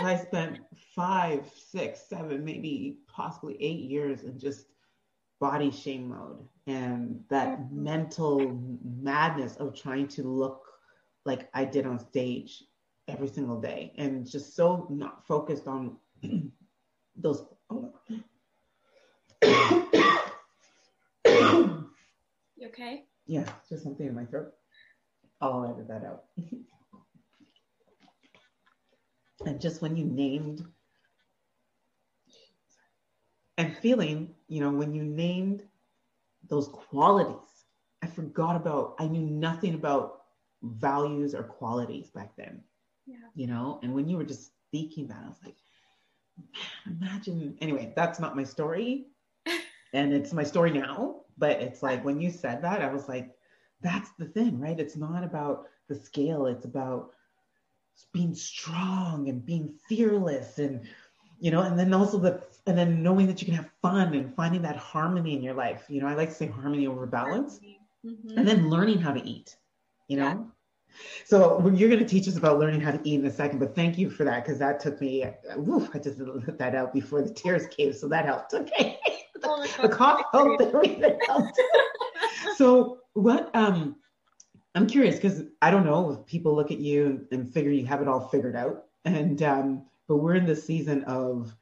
I 0.04 0.16
spent 0.16 0.58
five, 0.96 1.48
six, 1.70 2.00
seven, 2.08 2.44
maybe 2.44 2.98
possibly 3.06 3.56
eight 3.60 3.88
years 3.88 4.24
in 4.24 4.40
just 4.40 4.66
body 5.38 5.70
shame 5.70 6.08
mode 6.08 6.44
and 6.66 7.22
that 7.30 7.60
mm-hmm. 7.60 7.84
mental 7.84 8.60
madness 8.82 9.54
of 9.58 9.80
trying 9.80 10.08
to 10.08 10.24
look 10.24 10.67
like 11.28 11.48
I 11.52 11.64
did 11.66 11.86
on 11.86 11.98
stage 12.00 12.64
every 13.06 13.28
single 13.28 13.60
day 13.60 13.92
and 13.98 14.28
just 14.28 14.56
so 14.56 14.86
not 14.90 15.26
focused 15.26 15.68
on 15.68 15.96
those. 17.16 17.44
Oh. 17.70 17.92
You 22.56 22.66
okay? 22.68 23.04
Yeah, 23.26 23.44
just 23.68 23.84
something 23.84 24.06
in 24.06 24.14
my 24.14 24.24
throat. 24.24 24.52
I'll 25.40 25.64
edit 25.66 25.86
that 25.88 26.04
out. 26.04 26.24
and 29.46 29.60
just 29.60 29.82
when 29.82 29.96
you 29.96 30.04
named 30.04 30.64
and 33.58 33.76
feeling, 33.76 34.34
you 34.48 34.60
know, 34.60 34.70
when 34.70 34.94
you 34.94 35.04
named 35.04 35.62
those 36.48 36.68
qualities, 36.68 37.66
I 38.02 38.06
forgot 38.06 38.56
about, 38.56 38.94
I 38.98 39.06
knew 39.06 39.22
nothing 39.22 39.74
about 39.74 40.17
values 40.62 41.34
or 41.34 41.42
qualities 41.42 42.10
back 42.10 42.32
then. 42.36 42.60
Yeah. 43.06 43.16
You 43.34 43.46
know, 43.46 43.80
and 43.82 43.94
when 43.94 44.08
you 44.08 44.16
were 44.16 44.24
just 44.24 44.52
speaking 44.68 45.08
that, 45.08 45.22
I 45.24 45.28
was 45.28 45.38
like, 45.44 45.56
imagine, 46.86 47.56
anyway, 47.60 47.92
that's 47.96 48.20
not 48.20 48.36
my 48.36 48.44
story. 48.44 49.06
and 49.92 50.12
it's 50.12 50.32
my 50.32 50.44
story 50.44 50.70
now 50.70 51.22
but 51.38 51.62
it's 51.62 51.82
like 51.82 52.04
when 52.04 52.20
you 52.20 52.30
said 52.30 52.62
that, 52.62 52.82
I 52.82 52.92
was 52.92 53.08
like, 53.08 53.30
that's 53.80 54.10
the 54.18 54.26
thing, 54.26 54.58
right? 54.58 54.78
It's 54.78 54.96
not 54.96 55.22
about 55.22 55.66
the 55.88 55.94
scale, 55.94 56.46
it's 56.46 56.64
about 56.64 57.10
being 58.12 58.34
strong 58.34 59.28
and 59.28 59.44
being 59.44 59.74
fearless 59.88 60.58
and 60.58 60.86
you 61.40 61.52
know, 61.52 61.62
and 61.62 61.78
then 61.78 61.94
also 61.94 62.18
the 62.18 62.42
and 62.66 62.76
then 62.76 63.00
knowing 63.00 63.28
that 63.28 63.40
you 63.40 63.46
can 63.46 63.54
have 63.54 63.70
fun 63.80 64.12
and 64.14 64.34
finding 64.34 64.62
that 64.62 64.76
harmony 64.76 65.36
in 65.36 65.42
your 65.42 65.54
life. 65.54 65.84
You 65.88 66.00
know, 66.00 66.08
I 66.08 66.14
like 66.14 66.30
to 66.30 66.34
say 66.34 66.48
harmony 66.48 66.88
over 66.88 67.06
balance. 67.06 67.60
Mm-hmm. 68.04 68.38
And 68.38 68.46
then 68.46 68.68
learning 68.68 68.98
how 68.98 69.12
to 69.12 69.24
eat, 69.24 69.56
you 70.08 70.16
know? 70.16 70.24
Yeah. 70.24 70.44
So 71.26 71.68
you're 71.74 71.88
going 71.88 72.02
to 72.02 72.08
teach 72.08 72.26
us 72.26 72.36
about 72.36 72.58
learning 72.58 72.80
how 72.80 72.90
to 72.90 73.00
eat 73.04 73.20
in 73.20 73.26
a 73.26 73.30
second, 73.30 73.58
but 73.60 73.74
thank 73.74 73.98
you 73.98 74.10
for 74.10 74.24
that 74.24 74.44
because 74.44 74.58
that 74.58 74.80
took 74.80 75.00
me. 75.00 75.24
Woof, 75.56 75.90
I 75.94 75.98
just 75.98 76.18
let 76.18 76.58
that 76.58 76.74
out 76.74 76.92
before 76.92 77.22
the 77.22 77.32
tears 77.32 77.66
came, 77.68 77.92
so 77.92 78.08
that 78.08 78.24
helped. 78.24 78.54
Okay. 78.54 78.98
Oh 79.44 79.64
the 79.80 79.88
cough 79.88 80.20
helped. 80.32 80.60
Everything 80.60 81.16
helped. 81.28 81.60
so 82.56 82.98
what? 83.12 83.54
Um, 83.54 83.94
I'm 84.74 84.88
curious 84.88 85.14
because 85.14 85.44
I 85.62 85.70
don't 85.70 85.86
know 85.86 86.10
if 86.10 86.26
people 86.26 86.56
look 86.56 86.72
at 86.72 86.80
you 86.80 87.24
and 87.30 87.48
figure 87.48 87.70
you 87.70 87.86
have 87.86 88.02
it 88.02 88.08
all 88.08 88.26
figured 88.30 88.56
out, 88.56 88.86
and 89.04 89.40
um, 89.44 89.86
but 90.08 90.16
we're 90.16 90.34
in 90.34 90.44
this 90.44 90.64
season 90.64 91.04
of, 91.04 91.54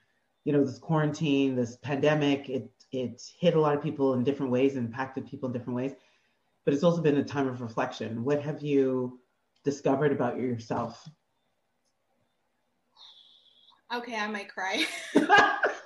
you 0.44 0.54
know, 0.54 0.64
this 0.64 0.78
quarantine, 0.78 1.54
this 1.54 1.76
pandemic. 1.76 2.48
It 2.48 2.70
it 2.92 3.22
hit 3.38 3.54
a 3.54 3.60
lot 3.60 3.76
of 3.76 3.82
people 3.82 4.14
in 4.14 4.24
different 4.24 4.52
ways, 4.52 4.76
impacted 4.76 5.26
people 5.26 5.48
in 5.48 5.52
different 5.52 5.76
ways, 5.76 5.92
but 6.66 6.74
it's 6.74 6.82
also 6.82 7.00
been 7.00 7.16
a 7.16 7.24
time 7.24 7.48
of 7.48 7.62
reflection. 7.62 8.24
What 8.24 8.42
have 8.42 8.60
you 8.60 9.20
discovered 9.64 10.12
about 10.12 10.36
yourself? 10.36 11.08
Okay, 13.94 14.16
I 14.16 14.26
might 14.26 14.48
cry. 14.48 14.84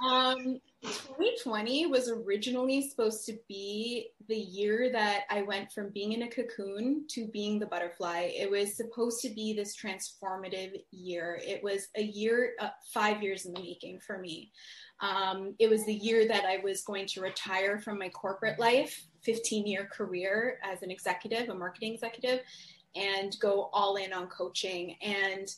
um, 0.08 0.58
2020 0.82 1.86
was 1.86 2.08
originally 2.08 2.88
supposed 2.88 3.26
to 3.26 3.36
be 3.46 4.08
the 4.26 4.36
year 4.36 4.90
that 4.90 5.24
I 5.28 5.42
went 5.42 5.70
from 5.70 5.90
being 5.90 6.12
in 6.12 6.22
a 6.22 6.28
cocoon 6.30 7.04
to 7.10 7.26
being 7.26 7.58
the 7.58 7.66
butterfly. 7.66 8.30
It 8.34 8.50
was 8.50 8.74
supposed 8.74 9.20
to 9.20 9.28
be 9.28 9.52
this 9.52 9.76
transformative 9.76 10.80
year. 10.92 11.38
It 11.46 11.62
was 11.62 11.88
a 11.94 12.02
year, 12.02 12.54
uh, 12.58 12.70
five 12.94 13.22
years 13.22 13.44
in 13.44 13.52
the 13.52 13.60
making 13.60 14.00
for 14.00 14.18
me. 14.18 14.50
Um, 15.00 15.54
it 15.58 15.68
was 15.68 15.84
the 15.84 15.94
year 15.94 16.26
that 16.28 16.46
I 16.46 16.58
was 16.64 16.82
going 16.82 17.06
to 17.08 17.20
retire 17.20 17.78
from 17.78 17.98
my 17.98 18.08
corporate 18.08 18.58
life, 18.58 19.04
15 19.22 19.66
year 19.66 19.88
career 19.92 20.58
as 20.62 20.82
an 20.82 20.90
executive, 20.90 21.48
a 21.48 21.54
marketing 21.54 21.94
executive, 21.94 22.40
and 22.94 23.36
go 23.40 23.70
all 23.72 23.96
in 23.96 24.12
on 24.12 24.26
coaching. 24.28 24.96
And 25.02 25.48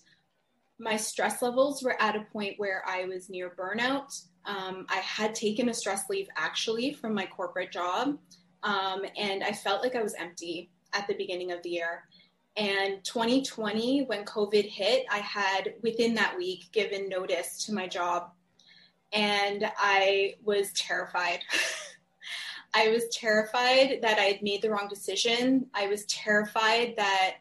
my 0.78 0.96
stress 0.96 1.42
levels 1.42 1.82
were 1.82 2.00
at 2.00 2.16
a 2.16 2.26
point 2.32 2.58
where 2.58 2.82
I 2.86 3.04
was 3.04 3.30
near 3.30 3.50
burnout. 3.50 4.20
Um, 4.44 4.86
I 4.88 4.96
had 4.96 5.34
taken 5.34 5.68
a 5.68 5.74
stress 5.74 6.10
leave 6.10 6.28
actually 6.36 6.92
from 6.92 7.14
my 7.14 7.26
corporate 7.26 7.70
job, 7.70 8.18
um, 8.64 9.02
and 9.16 9.44
I 9.44 9.52
felt 9.52 9.82
like 9.82 9.94
I 9.94 10.02
was 10.02 10.14
empty 10.14 10.70
at 10.92 11.06
the 11.06 11.14
beginning 11.14 11.52
of 11.52 11.62
the 11.62 11.70
year. 11.70 12.04
And 12.56 13.02
2020, 13.04 14.04
when 14.06 14.24
COVID 14.24 14.68
hit, 14.68 15.06
I 15.10 15.18
had 15.18 15.74
within 15.82 16.14
that 16.16 16.36
week 16.36 16.70
given 16.72 17.08
notice 17.08 17.64
to 17.66 17.72
my 17.72 17.86
job, 17.86 18.30
and 19.12 19.70
I 19.78 20.34
was 20.42 20.72
terrified. 20.72 21.40
I 22.74 22.88
was 22.88 23.08
terrified 23.12 23.98
that 24.02 24.18
I 24.18 24.24
had 24.24 24.42
made 24.42 24.62
the 24.62 24.70
wrong 24.70 24.88
decision. 24.88 25.66
I 25.74 25.88
was 25.88 26.06
terrified 26.06 26.94
that 26.96 27.36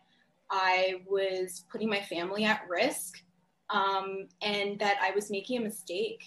I 0.50 1.02
was 1.08 1.66
putting 1.72 1.90
my 1.90 2.02
family 2.02 2.44
at 2.44 2.68
risk 2.70 3.24
um, 3.70 4.28
and 4.42 4.78
that 4.80 4.98
I 5.02 5.12
was 5.12 5.32
making 5.32 5.60
a 5.60 5.64
mistake 5.64 6.22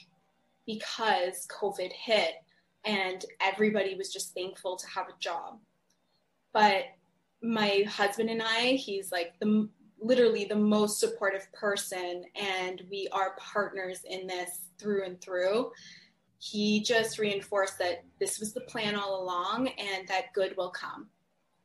because 0.67 1.47
COVID 1.49 1.93
hit 1.93 2.35
and 2.85 3.25
everybody 3.41 3.95
was 3.95 4.13
just 4.13 4.33
thankful 4.33 4.77
to 4.77 4.87
have 4.89 5.09
a 5.09 5.19
job. 5.21 5.59
But 6.53 6.85
my 7.43 7.85
husband 7.87 8.31
and 8.31 8.43
I, 8.43 8.73
he's 8.73 9.13
like 9.13 9.35
the 9.41 9.69
literally 10.01 10.45
the 10.45 10.55
most 10.55 11.01
supportive 11.01 11.51
person, 11.53 12.25
and 12.37 12.83
we 12.91 13.09
are 13.13 13.37
partners 13.39 14.01
in 14.09 14.27
this 14.27 14.69
through 14.79 15.05
and 15.05 15.21
through. 15.21 15.71
He 16.45 16.83
just 16.83 17.19
reinforced 17.19 17.79
that 17.79 18.05
this 18.21 18.39
was 18.39 18.53
the 18.53 18.61
plan 18.61 18.97
all 18.97 19.23
along 19.23 19.69
and 19.69 20.07
that 20.09 20.35
good 20.35 20.55
will 20.59 20.69
come 20.69 21.09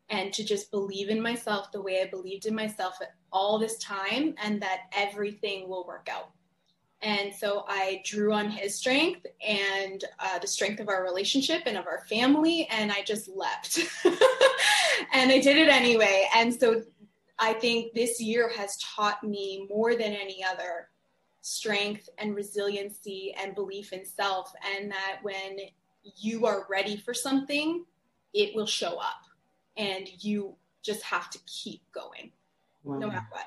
and 0.09 0.31
to 0.31 0.41
just 0.41 0.71
believe 0.71 1.09
in 1.09 1.21
myself 1.21 1.69
the 1.73 1.81
way 1.81 2.01
I 2.01 2.09
believed 2.09 2.45
in 2.45 2.55
myself 2.55 2.97
all 3.29 3.59
this 3.59 3.77
time 3.79 4.35
and 4.41 4.61
that 4.61 4.83
everything 4.95 5.67
will 5.67 5.85
work 5.85 6.07
out. 6.09 6.31
And 7.01 7.35
so 7.35 7.65
I 7.67 8.01
drew 8.05 8.31
on 8.31 8.49
his 8.49 8.73
strength 8.75 9.25
and 9.45 10.01
uh, 10.17 10.39
the 10.39 10.47
strength 10.47 10.79
of 10.79 10.87
our 10.87 11.03
relationship 11.03 11.63
and 11.65 11.77
of 11.77 11.85
our 11.85 12.05
family, 12.09 12.65
and 12.71 12.89
I 12.89 13.03
just 13.03 13.27
leapt. 13.27 13.79
and 15.13 15.29
I 15.29 15.41
did 15.41 15.57
it 15.57 15.67
anyway. 15.67 16.29
And 16.33 16.53
so 16.53 16.83
I 17.37 17.51
think 17.51 17.93
this 17.93 18.21
year 18.21 18.49
has 18.55 18.77
taught 18.77 19.25
me 19.25 19.67
more 19.69 19.91
than 19.95 20.13
any 20.13 20.41
other 20.41 20.87
strength 21.49 22.09
and 22.19 22.35
resiliency 22.35 23.33
and 23.41 23.55
belief 23.55 23.91
in 23.91 24.05
self, 24.05 24.53
and 24.75 24.91
that 24.91 25.19
when 25.23 25.57
you 26.03 26.45
are 26.45 26.67
ready 26.69 26.95
for 26.95 27.13
something, 27.13 27.85
it 28.33 28.55
will 28.55 28.67
show 28.67 28.97
up, 28.97 29.23
and 29.75 30.07
you 30.23 30.55
just 30.83 31.01
have 31.01 31.29
to 31.31 31.39
keep 31.47 31.81
going, 31.91 32.31
wow. 32.83 32.99
no 32.99 33.07
matter 33.07 33.25
what. 33.31 33.45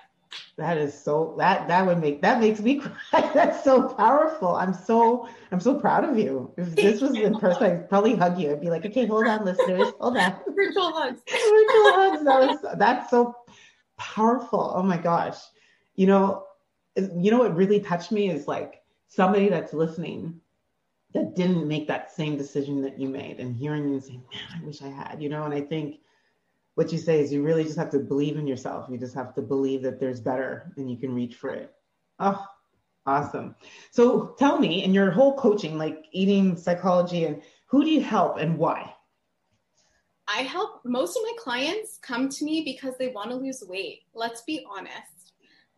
That 0.57 0.79
is 0.79 0.99
so 0.99 1.35
that 1.39 1.69
that 1.69 1.87
would 1.87 2.01
make 2.01 2.23
that 2.23 2.41
makes 2.41 2.61
me 2.61 2.81
cry. 3.11 3.31
That's 3.35 3.63
so 3.63 3.89
powerful. 3.89 4.57
I'm 4.57 4.75
so 4.75 5.29
I'm 5.51 5.61
so 5.61 5.79
proud 5.79 6.05
of 6.05 6.19
you. 6.19 6.53
If 6.57 6.75
this 6.75 7.01
was 7.01 7.15
in 7.15 7.39
person, 7.39 7.65
I'd 7.65 7.89
probably 7.89 8.17
hug 8.17 8.39
you. 8.39 8.51
I'd 8.51 8.61
be 8.61 8.71
like, 8.71 8.85
okay, 8.87 9.07
hold 9.07 9.27
on, 9.27 9.45
listeners, 9.45 9.93
hold 10.01 10.17
on. 10.17 10.37
Virtual 10.55 10.93
hugs. 10.93 11.21
Virtual 11.31 11.93
hugs. 11.93 12.25
That 12.25 12.41
was 12.41 12.79
that's 12.79 13.11
so 13.11 13.37
powerful. 13.97 14.73
Oh 14.75 14.83
my 14.83 14.97
gosh. 14.97 15.37
You 15.95 16.07
know, 16.07 16.45
you 16.97 17.31
know 17.31 17.39
what 17.39 17.57
really 17.57 17.81
touched 17.81 18.13
me 18.13 18.31
is 18.31 18.47
like 18.47 18.83
somebody 19.09 19.49
that's 19.49 19.73
listening 19.73 20.41
that 21.15 21.35
didn't 21.37 21.69
make 21.69 21.87
that 21.89 22.11
same 22.11 22.37
decision 22.37 22.83
that 22.83 22.99
you 22.99 23.09
made 23.09 23.39
and 23.39 23.55
hearing 23.55 23.89
you 23.89 24.01
saying, 24.01 24.23
man, 24.33 24.61
I 24.61 24.65
wish 24.65 24.83
I 24.83 24.89
had, 24.89 25.23
you 25.23 25.29
know, 25.29 25.45
and 25.45 25.53
I 25.53 25.61
think 25.61 26.01
what 26.75 26.91
you 26.91 26.99
say 26.99 27.21
is 27.21 27.33
you 27.33 27.43
really 27.43 27.65
just 27.65 27.77
have 27.77 27.91
to 27.91 27.99
believe 27.99 28.39
in 28.39 28.47
yourself. 28.47 28.87
You 28.91 28.97
just 28.97 29.15
have 29.15 29.35
to 29.35 29.43
believe 29.43 29.83
that 29.83 30.01
there's 30.01 30.21
better 30.21 30.73
and 30.77 30.91
you 30.91 30.97
can 30.97 31.15
reach 31.15 31.35
for 31.35 31.51
it. 31.51 31.75
Oh, 32.19 32.43
awesome. 33.05 33.55
So 33.91 34.35
tell 34.39 34.59
me, 34.59 34.85
in 34.85 34.95
your 34.95 35.11
whole 35.11 35.37
coaching, 35.37 35.77
like 35.77 36.07
eating 36.13 36.57
psychology, 36.57 37.25
and 37.25 37.43
who 37.67 37.85
do 37.85 37.91
you 37.91 38.01
help 38.01 38.39
and 38.39 38.57
why? 38.57 38.95
I 40.29 40.43
help 40.43 40.81
most 40.85 41.17
of 41.17 41.23
my 41.25 41.33
clients 41.39 41.99
come 42.01 42.31
to 42.31 42.45
me 42.45 42.63
because 42.65 42.97
they 42.97 43.09
want 43.09 43.31
to 43.31 43.37
lose 43.37 43.63
weight. 43.67 44.05
Let's 44.15 44.43
be 44.43 44.65
honest. 44.71 45.22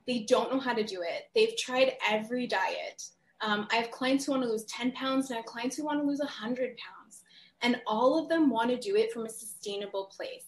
They 0.07 0.21
don't 0.21 0.53
know 0.53 0.61
how 0.61 0.75
to 0.75 0.85
do 0.85 1.03
it. 1.03 1.25
They've 1.35 1.57
tried 1.57 1.93
every 2.09 2.47
diet. 2.47 3.03
Um, 3.41 3.67
I 3.71 3.77
have 3.77 3.91
clients 3.91 4.25
who 4.25 4.33
want 4.33 4.45
to 4.45 4.49
lose 4.49 4.65
10 4.65 4.93
pounds 4.93 5.31
and 5.31 5.37
I 5.37 5.41
have 5.41 5.47
clients 5.47 5.77
who 5.77 5.85
want 5.85 6.01
to 6.01 6.07
lose 6.07 6.21
100 6.21 6.77
pounds. 6.77 7.23
And 7.63 7.81
all 7.87 8.19
of 8.19 8.29
them 8.29 8.51
want 8.51 8.71
to 8.71 8.79
do 8.79 8.97
it 8.97 9.13
from 9.13 9.25
a 9.25 9.31
sustainable 9.31 10.11
place 10.15 10.45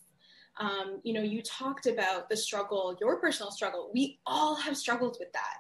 um, 0.58 1.00
you 1.02 1.12
know, 1.12 1.22
you 1.22 1.42
talked 1.42 1.86
about 1.86 2.28
the 2.28 2.36
struggle, 2.36 2.96
your 3.00 3.20
personal 3.20 3.50
struggle. 3.50 3.90
We 3.92 4.18
all 4.26 4.54
have 4.54 4.76
struggled 4.76 5.16
with 5.20 5.32
that. 5.32 5.56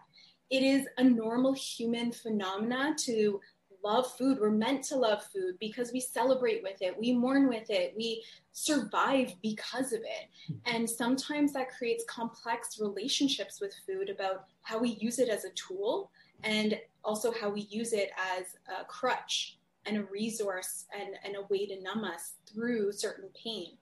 It 0.50 0.62
is 0.62 0.86
a 0.96 1.04
normal 1.04 1.52
human 1.52 2.12
phenomena 2.12 2.94
to 3.00 3.40
love 3.82 4.10
food. 4.16 4.38
We're 4.40 4.50
meant 4.50 4.84
to 4.84 4.96
love 4.96 5.24
food 5.24 5.56
because 5.60 5.92
we 5.92 6.00
celebrate 6.00 6.62
with 6.62 6.82
it, 6.82 6.98
we 6.98 7.12
mourn 7.12 7.48
with 7.48 7.70
it, 7.70 7.94
we 7.96 8.22
survive 8.52 9.34
because 9.42 9.92
of 9.92 10.00
it. 10.00 10.54
And 10.64 10.88
sometimes 10.88 11.52
that 11.52 11.70
creates 11.76 12.04
complex 12.08 12.80
relationships 12.80 13.60
with 13.60 13.74
food 13.86 14.10
about 14.10 14.46
how 14.62 14.78
we 14.78 14.90
use 15.00 15.18
it 15.18 15.28
as 15.28 15.44
a 15.44 15.50
tool 15.50 16.10
and 16.44 16.78
also 17.04 17.32
how 17.32 17.48
we 17.48 17.62
use 17.62 17.92
it 17.92 18.10
as 18.36 18.56
a 18.80 18.84
crutch 18.84 19.58
and 19.86 19.96
a 19.96 20.04
resource 20.04 20.86
and, 20.98 21.16
and 21.24 21.36
a 21.36 21.46
way 21.48 21.66
to 21.66 21.80
numb 21.82 22.04
us 22.04 22.34
through 22.46 22.92
certain 22.92 23.28
pain. 23.42 23.76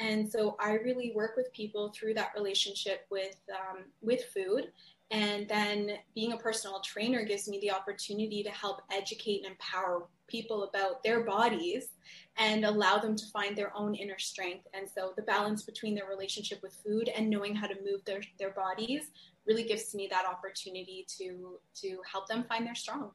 And 0.00 0.30
so 0.30 0.56
I 0.60 0.74
really 0.74 1.12
work 1.14 1.36
with 1.36 1.52
people 1.52 1.92
through 1.92 2.14
that 2.14 2.32
relationship 2.36 3.06
with 3.10 3.36
um, 3.50 3.84
with 4.00 4.24
food. 4.32 4.70
And 5.10 5.48
then 5.48 5.92
being 6.14 6.32
a 6.32 6.36
personal 6.36 6.80
trainer 6.80 7.24
gives 7.24 7.48
me 7.48 7.58
the 7.60 7.70
opportunity 7.70 8.42
to 8.42 8.50
help 8.50 8.82
educate 8.92 9.42
and 9.44 9.52
empower 9.52 10.06
people 10.26 10.64
about 10.64 11.02
their 11.02 11.20
bodies 11.20 11.88
and 12.36 12.64
allow 12.64 12.98
them 12.98 13.16
to 13.16 13.26
find 13.26 13.56
their 13.56 13.74
own 13.74 13.94
inner 13.94 14.18
strength. 14.18 14.66
And 14.74 14.86
so 14.86 15.14
the 15.16 15.22
balance 15.22 15.62
between 15.62 15.94
their 15.94 16.06
relationship 16.06 16.62
with 16.62 16.74
food 16.84 17.08
and 17.08 17.30
knowing 17.30 17.54
how 17.54 17.66
to 17.66 17.74
move 17.76 18.04
their, 18.04 18.20
their 18.38 18.50
bodies 18.50 19.10
really 19.46 19.64
gives 19.64 19.94
me 19.94 20.08
that 20.10 20.26
opportunity 20.26 21.06
to 21.16 21.58
to 21.80 21.98
help 22.10 22.28
them 22.28 22.44
find 22.44 22.66
their 22.66 22.74
strong. 22.74 23.12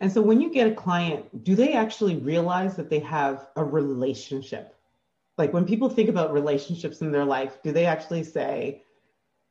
And 0.00 0.10
so 0.10 0.22
when 0.22 0.40
you 0.40 0.48
get 0.48 0.68
a 0.68 0.74
client, 0.74 1.44
do 1.44 1.56
they 1.56 1.72
actually 1.72 2.16
realize 2.16 2.76
that 2.76 2.88
they 2.88 3.00
have 3.00 3.48
a 3.56 3.64
relationship 3.64 4.76
like 5.38 5.52
when 5.52 5.64
people 5.64 5.88
think 5.88 6.08
about 6.08 6.32
relationships 6.32 7.00
in 7.00 7.10
their 7.12 7.24
life 7.24 7.58
do 7.62 7.72
they 7.72 7.86
actually 7.86 8.24
say 8.24 8.82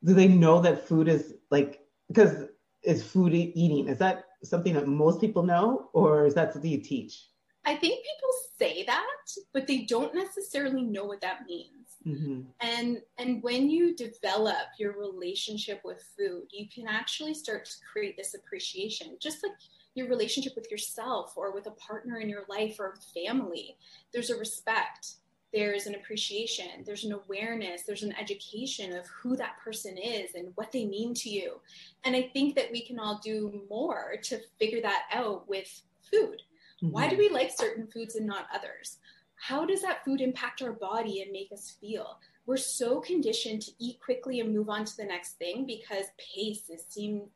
do 0.03 0.13
they 0.13 0.27
know 0.27 0.61
that 0.61 0.87
food 0.87 1.07
is 1.07 1.33
like 1.49 1.80
because 2.11 2.47
is 2.83 3.03
food 3.03 3.33
eating 3.33 3.87
is 3.87 3.97
that 3.99 4.25
something 4.43 4.73
that 4.73 4.87
most 4.87 5.21
people 5.21 5.43
know 5.43 5.89
or 5.93 6.25
is 6.25 6.33
that 6.33 6.53
something 6.53 6.71
you 6.71 6.81
teach? 6.81 7.27
I 7.63 7.75
think 7.75 8.03
people 8.03 8.29
say 8.57 8.83
that 8.85 9.05
but 9.53 9.67
they 9.67 9.83
don't 9.83 10.15
necessarily 10.15 10.81
know 10.81 11.05
what 11.05 11.21
that 11.21 11.45
means. 11.47 11.69
Mm-hmm. 12.07 12.41
and 12.61 12.97
and 13.19 13.43
when 13.43 13.69
you 13.69 13.95
develop 13.95 14.65
your 14.79 14.97
relationship 14.97 15.81
with 15.85 16.03
food 16.17 16.45
you 16.51 16.65
can 16.67 16.87
actually 16.87 17.35
start 17.35 17.65
to 17.65 17.73
create 17.91 18.17
this 18.17 18.33
appreciation 18.33 19.17
just 19.19 19.43
like 19.43 19.51
your 19.93 20.07
relationship 20.07 20.53
with 20.55 20.71
yourself 20.71 21.33
or 21.35 21.53
with 21.53 21.67
a 21.67 21.71
partner 21.71 22.19
in 22.19 22.29
your 22.29 22.43
life 22.49 22.77
or 22.79 22.95
family. 23.13 23.77
There's 24.13 24.29
a 24.29 24.37
respect 24.37 25.15
there's 25.53 25.85
an 25.85 25.95
appreciation, 25.95 26.83
there's 26.85 27.03
an 27.03 27.11
awareness, 27.11 27.83
there's 27.83 28.03
an 28.03 28.15
education 28.17 28.93
of 28.93 29.05
who 29.07 29.35
that 29.35 29.59
person 29.63 29.97
is 29.97 30.35
and 30.35 30.51
what 30.55 30.71
they 30.71 30.85
mean 30.85 31.13
to 31.15 31.29
you. 31.29 31.59
And 32.05 32.15
I 32.15 32.29
think 32.33 32.55
that 32.55 32.71
we 32.71 32.85
can 32.85 32.99
all 32.99 33.19
do 33.23 33.63
more 33.69 34.15
to 34.23 34.39
figure 34.59 34.81
that 34.81 35.03
out 35.13 35.47
with 35.49 35.81
food. 36.09 36.41
Mm-hmm. 36.81 36.91
Why 36.91 37.09
do 37.09 37.17
we 37.17 37.29
like 37.29 37.51
certain 37.51 37.87
foods 37.87 38.15
and 38.15 38.25
not 38.25 38.47
others? 38.53 38.97
How 39.35 39.65
does 39.65 39.81
that 39.81 40.05
food 40.05 40.21
impact 40.21 40.61
our 40.61 40.71
body 40.71 41.21
and 41.21 41.31
make 41.31 41.51
us 41.51 41.75
feel? 41.81 42.19
We're 42.45 42.57
so 42.57 43.01
conditioned 43.01 43.63
to 43.63 43.71
eat 43.79 43.99
quickly 43.99 44.39
and 44.39 44.53
move 44.53 44.69
on 44.69 44.85
to 44.85 44.97
the 44.97 45.05
next 45.05 45.33
thing 45.33 45.65
because 45.65 46.05
pace 46.35 46.69
is 46.69 46.85
seen 46.87 47.27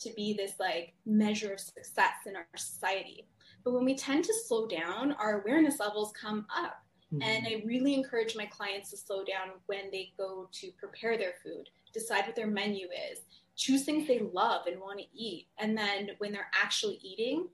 to 0.00 0.10
be 0.14 0.32
this 0.32 0.52
like 0.58 0.94
measure 1.04 1.52
of 1.52 1.60
success 1.60 2.26
in 2.26 2.36
our 2.36 2.46
society. 2.56 3.26
But 3.64 3.72
when 3.74 3.84
we 3.84 3.96
tend 3.96 4.24
to 4.24 4.34
slow 4.46 4.66
down, 4.66 5.12
our 5.12 5.42
awareness 5.42 5.80
levels 5.80 6.12
come 6.18 6.46
up 6.54 6.82
Mm-hmm. 7.12 7.22
And 7.22 7.46
I 7.46 7.62
really 7.66 7.94
encourage 7.94 8.36
my 8.36 8.46
clients 8.46 8.90
to 8.90 8.96
slow 8.96 9.24
down 9.24 9.52
when 9.66 9.90
they 9.90 10.12
go 10.18 10.48
to 10.52 10.70
prepare 10.78 11.16
their 11.16 11.34
food, 11.42 11.68
decide 11.92 12.26
what 12.26 12.36
their 12.36 12.46
menu 12.46 12.86
is, 13.10 13.20
choose 13.56 13.84
things 13.84 14.06
they 14.06 14.20
love 14.20 14.66
and 14.66 14.80
want 14.80 15.00
to 15.00 15.06
eat. 15.14 15.46
And 15.58 15.76
then 15.76 16.10
when 16.18 16.32
they're 16.32 16.50
actually 16.60 17.00
eating, 17.02 17.48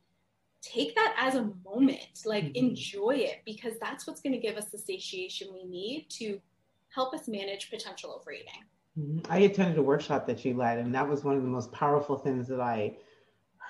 take 0.61 0.95
that 0.97 1.15
as 1.19 1.35
a 1.35 1.51
moment, 1.65 2.23
like 2.25 2.45
mm-hmm. 2.45 2.67
enjoy 2.67 3.17
it, 3.17 3.43
because 3.45 3.75
that's 3.81 4.07
what's 4.07 4.21
going 4.21 4.33
to 4.33 4.39
give 4.39 4.57
us 4.57 4.67
the 4.67 4.79
satiation 4.79 5.49
we 5.53 5.65
need 5.65 6.07
to 6.11 6.41
help 6.89 7.15
us 7.15 7.29
manage 7.29 7.71
potential 7.71 8.19
overeating. 8.19 8.65
Mm-hmm. 8.99 9.31
I 9.31 9.39
attended 9.39 9.79
a 9.79 9.83
workshop 9.83 10.27
that 10.27 10.45
you 10.45 10.55
led, 10.55 10.79
and 10.79 10.95
that 10.95 11.09
was 11.09 11.25
one 11.25 11.37
of 11.37 11.43
the 11.43 11.49
most 11.49 11.71
powerful 11.73 12.17
things 12.17 12.49
that 12.49 12.61
I 12.61 12.97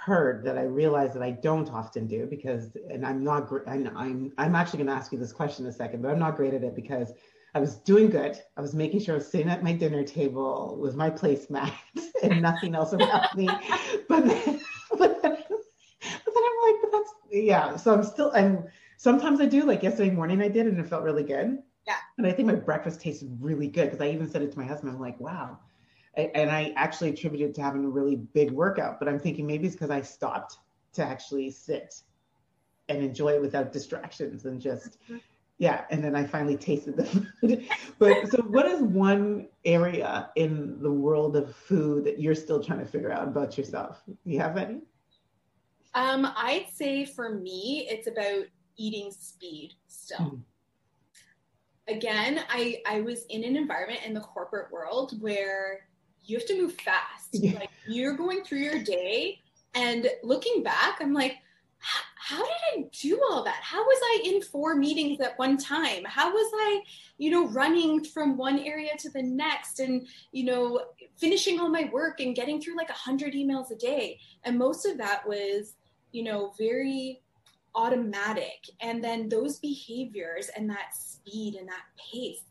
heard 0.04 0.44
that 0.44 0.58
I 0.58 0.64
realized 0.64 1.14
that 1.14 1.22
I 1.22 1.30
don't 1.30 1.70
often 1.70 2.06
do 2.06 2.26
because, 2.26 2.76
and 2.90 3.06
I'm 3.06 3.24
not, 3.24 3.50
I'm, 3.66 3.90
I'm, 3.96 4.32
I'm 4.36 4.54
actually 4.54 4.78
going 4.78 4.88
to 4.88 4.92
ask 4.92 5.12
you 5.12 5.18
this 5.18 5.32
question 5.32 5.64
in 5.64 5.70
a 5.70 5.74
second, 5.74 6.02
but 6.02 6.10
I'm 6.10 6.18
not 6.18 6.36
great 6.36 6.52
at 6.52 6.62
it 6.62 6.76
because 6.76 7.12
I 7.54 7.60
was 7.60 7.76
doing 7.76 8.10
good. 8.10 8.38
I 8.56 8.60
was 8.60 8.74
making 8.74 9.00
sure 9.00 9.14
I 9.14 9.18
was 9.18 9.28
sitting 9.28 9.48
at 9.48 9.64
my 9.64 9.72
dinner 9.72 10.04
table 10.04 10.76
with 10.78 10.94
my 10.94 11.08
placemat 11.08 11.72
and 12.22 12.42
nothing 12.42 12.74
else 12.74 12.92
around 12.92 13.28
me. 13.34 13.48
But 14.08 14.26
then, 14.26 14.60
but 14.98 15.22
then, 15.22 15.36
but 15.38 16.34
then 16.34 16.44
I'm 16.50 16.72
like, 16.72 16.82
but 16.82 16.92
that's, 16.92 17.10
yeah. 17.30 17.76
So 17.76 17.94
I'm 17.94 18.04
still, 18.04 18.30
I'm, 18.34 18.64
sometimes 18.98 19.40
I 19.40 19.46
do, 19.46 19.62
like 19.62 19.82
yesterday 19.82 20.10
morning 20.10 20.42
I 20.42 20.48
did, 20.48 20.66
and 20.66 20.78
it 20.78 20.86
felt 20.86 21.02
really 21.02 21.24
good. 21.24 21.62
Yeah. 21.86 21.96
And 22.18 22.26
I 22.26 22.32
think 22.32 22.46
my 22.46 22.54
breakfast 22.54 23.00
tasted 23.00 23.34
really 23.40 23.68
good 23.68 23.86
because 23.86 24.00
I 24.00 24.10
even 24.10 24.28
said 24.28 24.42
it 24.42 24.52
to 24.52 24.58
my 24.58 24.66
husband. 24.66 24.92
I'm 24.92 25.00
like, 25.00 25.18
wow, 25.18 25.58
and 26.16 26.50
I 26.50 26.72
actually 26.76 27.10
attributed 27.10 27.54
to 27.56 27.62
having 27.62 27.84
a 27.84 27.88
really 27.88 28.16
big 28.16 28.50
workout, 28.50 28.98
but 28.98 29.08
I'm 29.08 29.18
thinking 29.18 29.46
maybe 29.46 29.66
it's 29.66 29.74
because 29.74 29.90
I 29.90 30.00
stopped 30.00 30.58
to 30.94 31.04
actually 31.04 31.50
sit 31.50 32.02
and 32.88 33.02
enjoy 33.02 33.34
it 33.34 33.40
without 33.40 33.72
distractions 33.72 34.44
and 34.44 34.60
just 34.60 34.98
mm-hmm. 35.04 35.16
yeah 35.58 35.84
and 35.90 36.02
then 36.02 36.14
i 36.14 36.24
finally 36.24 36.56
tasted 36.56 36.96
the 36.96 37.04
food 37.04 37.66
but 37.98 38.28
so 38.28 38.42
what 38.42 38.66
is 38.66 38.82
one 38.82 39.46
area 39.64 40.30
in 40.36 40.80
the 40.82 40.90
world 40.90 41.36
of 41.36 41.54
food 41.54 42.04
that 42.04 42.20
you're 42.20 42.34
still 42.34 42.62
trying 42.62 42.78
to 42.78 42.84
figure 42.84 43.10
out 43.10 43.26
about 43.26 43.56
yourself 43.56 44.02
do 44.06 44.16
you 44.24 44.38
have 44.38 44.56
any 44.56 44.80
um, 45.94 46.26
i'd 46.36 46.66
say 46.72 47.04
for 47.04 47.30
me 47.30 47.86
it's 47.90 48.06
about 48.06 48.44
eating 48.76 49.10
speed 49.10 49.72
still 49.86 50.18
mm. 50.18 50.40
again 51.88 52.40
i 52.50 52.80
i 52.86 53.00
was 53.00 53.24
in 53.26 53.44
an 53.44 53.56
environment 53.56 54.00
in 54.04 54.12
the 54.12 54.20
corporate 54.20 54.70
world 54.70 55.20
where 55.22 55.88
you 56.24 56.38
have 56.38 56.46
to 56.48 56.60
move 56.60 56.74
fast. 56.74 57.28
Yeah. 57.32 57.58
Like 57.58 57.70
you're 57.86 58.16
going 58.16 58.44
through 58.44 58.58
your 58.58 58.82
day 58.82 59.40
and 59.74 60.08
looking 60.22 60.62
back, 60.62 60.98
I'm 61.00 61.12
like, 61.12 61.36
how 62.16 62.38
did 62.38 62.56
I 62.74 62.84
do 63.02 63.20
all 63.30 63.44
that? 63.44 63.60
How 63.60 63.84
was 63.84 63.98
I 64.02 64.22
in 64.24 64.40
four 64.40 64.74
meetings 64.74 65.20
at 65.20 65.38
one 65.38 65.58
time? 65.58 66.04
How 66.06 66.32
was 66.32 66.50
I, 66.54 66.80
you 67.18 67.30
know, 67.30 67.48
running 67.48 68.02
from 68.02 68.38
one 68.38 68.60
area 68.60 68.92
to 68.98 69.10
the 69.10 69.22
next 69.22 69.80
and, 69.80 70.06
you 70.32 70.44
know, 70.44 70.80
finishing 71.18 71.60
all 71.60 71.68
my 71.68 71.90
work 71.92 72.20
and 72.20 72.34
getting 72.34 72.60
through 72.60 72.78
like 72.78 72.88
a 72.88 72.94
hundred 72.94 73.34
emails 73.34 73.70
a 73.70 73.76
day? 73.76 74.18
And 74.44 74.58
most 74.58 74.86
of 74.86 74.96
that 74.96 75.28
was, 75.28 75.74
you 76.12 76.22
know, 76.22 76.54
very 76.56 77.20
automatic. 77.74 78.70
And 78.80 79.04
then 79.04 79.28
those 79.28 79.58
behaviors 79.58 80.48
and 80.56 80.70
that 80.70 80.94
speed 80.94 81.56
and 81.56 81.68
that 81.68 81.82
pace, 81.98 82.44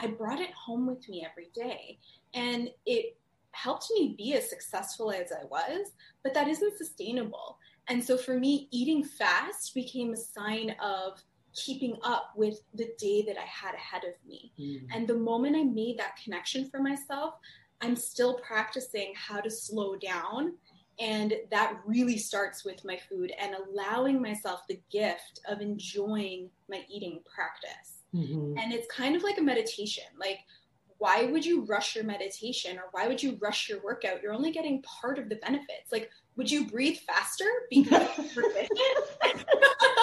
I 0.00 0.08
brought 0.08 0.40
it 0.40 0.52
home 0.52 0.86
with 0.88 1.08
me 1.08 1.24
every 1.30 1.50
day. 1.54 1.98
And 2.34 2.70
it 2.86 3.16
helped 3.52 3.88
me 3.94 4.14
be 4.16 4.34
as 4.34 4.48
successful 4.48 5.10
as 5.10 5.32
I 5.32 5.44
was, 5.44 5.92
but 6.22 6.34
that 6.34 6.48
isn't 6.48 6.78
sustainable. 6.78 7.58
And 7.88 8.02
so 8.02 8.16
for 8.16 8.38
me, 8.38 8.68
eating 8.70 9.02
fast 9.02 9.74
became 9.74 10.12
a 10.12 10.16
sign 10.16 10.74
of 10.80 11.22
keeping 11.54 11.96
up 12.04 12.32
with 12.36 12.60
the 12.74 12.90
day 12.98 13.22
that 13.26 13.36
I 13.36 13.46
had 13.46 13.74
ahead 13.74 14.04
of 14.04 14.14
me. 14.26 14.52
Mm. 14.58 14.86
And 14.94 15.08
the 15.08 15.16
moment 15.16 15.56
I 15.56 15.64
made 15.64 15.98
that 15.98 16.16
connection 16.22 16.70
for 16.70 16.80
myself, 16.80 17.34
I'm 17.80 17.96
still 17.96 18.34
practicing 18.38 19.12
how 19.16 19.40
to 19.40 19.50
slow 19.50 19.96
down. 19.96 20.54
And 21.00 21.34
that 21.50 21.80
really 21.86 22.18
starts 22.18 22.64
with 22.64 22.84
my 22.84 22.98
food 23.08 23.32
and 23.40 23.54
allowing 23.54 24.20
myself 24.20 24.60
the 24.68 24.80
gift 24.92 25.40
of 25.48 25.60
enjoying 25.60 26.50
my 26.68 26.82
eating 26.88 27.20
practice. 27.34 28.02
Mm-hmm. 28.14 28.58
And 28.58 28.72
it's 28.72 28.86
kind 28.94 29.16
of 29.16 29.22
like 29.22 29.38
a 29.38 29.42
meditation. 29.42 30.04
Like, 30.18 30.40
why 31.00 31.24
would 31.24 31.46
you 31.46 31.64
rush 31.64 31.96
your 31.96 32.04
meditation 32.04 32.76
or 32.76 32.84
why 32.92 33.08
would 33.08 33.22
you 33.22 33.38
rush 33.40 33.70
your 33.70 33.82
workout? 33.82 34.22
You're 34.22 34.34
only 34.34 34.52
getting 34.52 34.82
part 34.82 35.18
of 35.18 35.30
the 35.30 35.36
benefits. 35.36 35.90
Like, 35.90 36.10
would 36.36 36.50
you 36.50 36.68
breathe 36.68 36.98
faster 36.98 37.48
because 37.70 38.06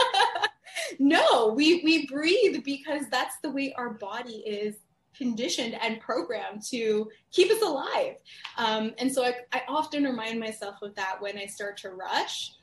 no, 1.00 1.54
we, 1.56 1.84
we 1.84 2.08
breathe 2.08 2.64
because 2.66 3.04
that's 3.12 3.36
the 3.44 3.52
way 3.52 3.76
our 3.78 3.92
body 3.92 4.38
is 4.38 4.78
conditioned 5.16 5.76
and 5.82 6.02
programmed 6.02 6.64
to 6.70 7.08
keep 7.32 7.52
us 7.52 7.62
alive. 7.62 8.16
Um, 8.58 8.96
and 8.98 9.14
so 9.14 9.24
I, 9.24 9.36
I 9.54 9.62
often 9.68 10.04
remind 10.04 10.40
myself 10.40 10.78
of 10.82 10.96
that 10.96 11.18
when 11.20 11.38
I 11.38 11.46
start 11.46 11.78
to 11.78 11.92
rush. 11.92 12.54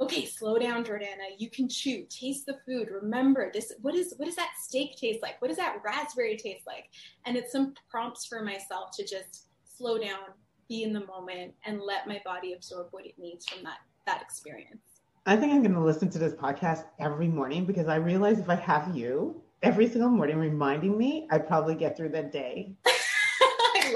Okay, 0.00 0.26
slow 0.26 0.58
down, 0.58 0.84
Jordanna. 0.84 1.36
You 1.38 1.48
can 1.50 1.68
chew, 1.68 2.04
taste 2.10 2.46
the 2.46 2.58
food. 2.66 2.88
Remember 2.90 3.50
this. 3.52 3.72
What 3.80 3.94
is 3.94 4.14
what 4.16 4.26
does 4.26 4.36
that 4.36 4.50
steak 4.60 4.96
taste 4.96 5.22
like? 5.22 5.40
What 5.40 5.48
does 5.48 5.56
that 5.56 5.80
raspberry 5.84 6.36
taste 6.36 6.66
like? 6.66 6.86
And 7.26 7.36
it's 7.36 7.52
some 7.52 7.74
prompts 7.90 8.26
for 8.26 8.42
myself 8.42 8.90
to 8.96 9.06
just 9.06 9.46
slow 9.64 9.98
down, 9.98 10.20
be 10.68 10.82
in 10.82 10.92
the 10.92 11.06
moment 11.06 11.54
and 11.64 11.80
let 11.80 12.08
my 12.08 12.20
body 12.24 12.54
absorb 12.54 12.88
what 12.90 13.06
it 13.06 13.14
needs 13.18 13.46
from 13.46 13.62
that 13.64 13.78
that 14.06 14.20
experience. 14.20 14.82
I 15.26 15.36
think 15.36 15.52
I'm 15.52 15.62
going 15.62 15.74
to 15.74 15.80
listen 15.80 16.10
to 16.10 16.18
this 16.18 16.34
podcast 16.34 16.84
every 16.98 17.28
morning 17.28 17.64
because 17.64 17.88
I 17.88 17.96
realize 17.96 18.38
if 18.38 18.50
I 18.50 18.56
have 18.56 18.94
you 18.94 19.40
every 19.62 19.88
single 19.88 20.10
morning 20.10 20.36
reminding 20.36 20.98
me, 20.98 21.26
I'd 21.30 21.46
probably 21.48 21.74
get 21.74 21.96
through 21.96 22.10
that 22.10 22.30
day 22.30 22.74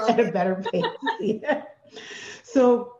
at 0.07 0.19
it. 0.19 0.29
a 0.29 0.31
better 0.31 0.55
pace. 0.71 0.83
yeah. 1.19 1.63
So, 2.43 2.95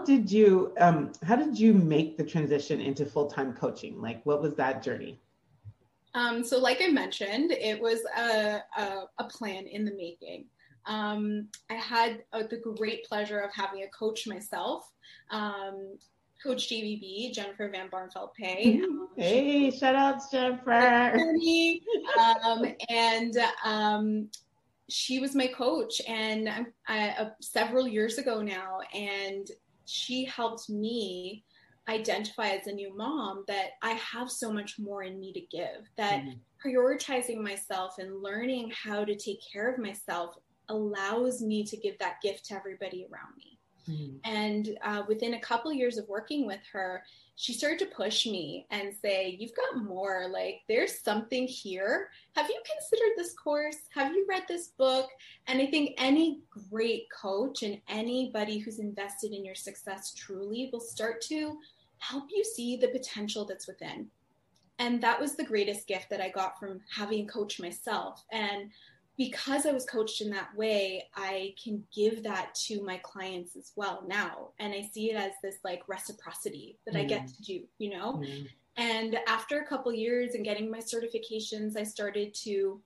how 0.00 0.06
did 0.06 0.32
you 0.32 0.72
um, 0.80 1.12
how 1.22 1.36
did 1.36 1.58
you 1.58 1.74
make 1.74 2.16
the 2.16 2.24
transition 2.24 2.80
into 2.80 3.04
full 3.04 3.26
time 3.26 3.52
coaching? 3.52 4.00
Like, 4.00 4.24
what 4.24 4.40
was 4.40 4.54
that 4.54 4.82
journey? 4.82 5.20
Um, 6.14 6.42
so, 6.42 6.58
like 6.58 6.80
I 6.82 6.88
mentioned, 6.88 7.52
it 7.52 7.80
was 7.80 8.00
a, 8.16 8.62
a, 8.76 9.02
a 9.18 9.24
plan 9.24 9.66
in 9.66 9.84
the 9.84 9.92
making. 9.92 10.46
Um, 10.86 11.48
I 11.68 11.74
had 11.74 12.22
uh, 12.32 12.44
the 12.50 12.56
great 12.56 13.04
pleasure 13.04 13.40
of 13.40 13.50
having 13.54 13.82
a 13.82 13.88
coach 13.88 14.26
myself, 14.26 14.90
um, 15.30 15.98
Coach 16.42 16.70
JVB, 16.70 17.34
Jennifer 17.34 17.68
Van 17.68 17.90
Barneveld 17.90 18.32
Pay. 18.34 18.80
Um, 18.90 19.08
hey, 19.16 19.70
shout 19.70 19.94
outs, 19.94 20.30
Jennifer. 20.30 20.72
um, 22.18 22.64
and 22.88 23.36
um, 23.62 24.30
she 24.88 25.20
was 25.20 25.34
my 25.34 25.48
coach, 25.48 26.00
and 26.08 26.48
I, 26.88 27.10
uh, 27.10 27.30
several 27.42 27.86
years 27.86 28.16
ago 28.16 28.40
now, 28.40 28.78
and 28.94 29.46
she 29.90 30.24
helped 30.24 30.68
me 30.68 31.44
identify 31.88 32.50
as 32.50 32.66
a 32.66 32.72
new 32.72 32.96
mom 32.96 33.44
that 33.48 33.70
I 33.82 33.92
have 33.92 34.30
so 34.30 34.52
much 34.52 34.78
more 34.78 35.02
in 35.02 35.18
me 35.18 35.32
to 35.32 35.40
give. 35.40 35.88
That 35.96 36.22
mm-hmm. 36.22 36.68
prioritizing 36.68 37.40
myself 37.40 37.98
and 37.98 38.22
learning 38.22 38.70
how 38.70 39.04
to 39.04 39.16
take 39.16 39.40
care 39.52 39.70
of 39.70 39.78
myself 39.78 40.36
allows 40.68 41.42
me 41.42 41.64
to 41.64 41.76
give 41.76 41.98
that 41.98 42.20
gift 42.22 42.46
to 42.46 42.54
everybody 42.54 43.06
around 43.10 43.36
me. 43.36 43.58
Mm-hmm. 43.90 44.16
And 44.24 44.78
uh, 44.84 45.02
within 45.08 45.34
a 45.34 45.40
couple 45.40 45.72
years 45.72 45.98
of 45.98 46.08
working 46.08 46.46
with 46.46 46.60
her, 46.72 47.02
she 47.36 47.54
started 47.54 47.78
to 47.78 47.86
push 47.86 48.26
me 48.26 48.66
and 48.70 48.92
say, 49.00 49.36
You've 49.38 49.56
got 49.56 49.82
more. 49.82 50.28
Like, 50.30 50.60
there's 50.68 51.00
something 51.00 51.46
here. 51.46 52.10
Have 52.36 52.48
you 52.48 52.62
considered 52.70 53.12
this 53.16 53.34
course? 53.34 53.78
Have 53.94 54.12
you 54.12 54.26
read 54.28 54.42
this 54.46 54.68
book? 54.76 55.08
And 55.46 55.60
I 55.60 55.66
think 55.66 55.94
any 55.96 56.40
great 56.70 57.06
coach 57.10 57.62
and 57.62 57.80
anybody 57.88 58.58
who's 58.58 58.78
invested 58.78 59.32
in 59.32 59.44
your 59.44 59.54
success 59.54 60.12
truly 60.12 60.68
will 60.72 60.80
start 60.80 61.22
to 61.22 61.56
help 61.98 62.24
you 62.30 62.44
see 62.44 62.76
the 62.76 62.88
potential 62.88 63.44
that's 63.44 63.66
within. 63.66 64.08
And 64.78 65.02
that 65.02 65.20
was 65.20 65.34
the 65.34 65.44
greatest 65.44 65.86
gift 65.86 66.08
that 66.08 66.22
I 66.22 66.30
got 66.30 66.58
from 66.58 66.80
having 66.94 67.24
a 67.24 67.30
coach 67.30 67.60
myself. 67.60 68.24
And 68.32 68.70
because 69.20 69.66
I 69.66 69.72
was 69.72 69.84
coached 69.84 70.22
in 70.22 70.30
that 70.30 70.48
way, 70.56 71.04
I 71.14 71.52
can 71.62 71.84
give 71.94 72.22
that 72.22 72.54
to 72.68 72.82
my 72.82 72.96
clients 73.02 73.54
as 73.54 73.70
well 73.76 74.02
now. 74.08 74.52
And 74.58 74.72
I 74.72 74.88
see 74.94 75.10
it 75.10 75.14
as 75.14 75.32
this 75.42 75.56
like 75.62 75.82
reciprocity 75.86 76.78
that 76.86 76.94
mm. 76.94 77.00
I 77.00 77.04
get 77.04 77.26
mm. 77.26 77.36
to 77.36 77.42
do, 77.42 77.60
you 77.76 77.90
know? 77.90 78.22
Mm. 78.24 78.48
And 78.78 79.18
after 79.28 79.60
a 79.60 79.66
couple 79.66 79.92
years 79.92 80.34
and 80.34 80.42
getting 80.42 80.70
my 80.70 80.78
certifications, 80.78 81.76
I 81.76 81.82
started 81.82 82.32
to, 82.44 82.80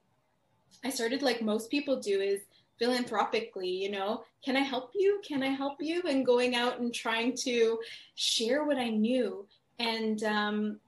I 0.83 0.89
started 0.89 1.21
like 1.21 1.41
most 1.41 1.71
people 1.71 2.01
do 2.01 2.19
is 2.19 2.41
philanthropically, 2.77 3.69
you 3.69 3.89
know, 3.89 4.25
can 4.43 4.57
I 4.57 4.61
help 4.61 4.91
you? 4.93 5.21
Can 5.25 5.41
I 5.41 5.51
help 5.51 5.77
you? 5.79 6.01
And 6.01 6.25
going 6.25 6.53
out 6.53 6.81
and 6.81 6.93
trying 6.93 7.37
to 7.45 7.79
share 8.15 8.65
what 8.65 8.75
I 8.75 8.89
knew. 8.89 9.47
And 9.79 10.21
um, 10.25 10.79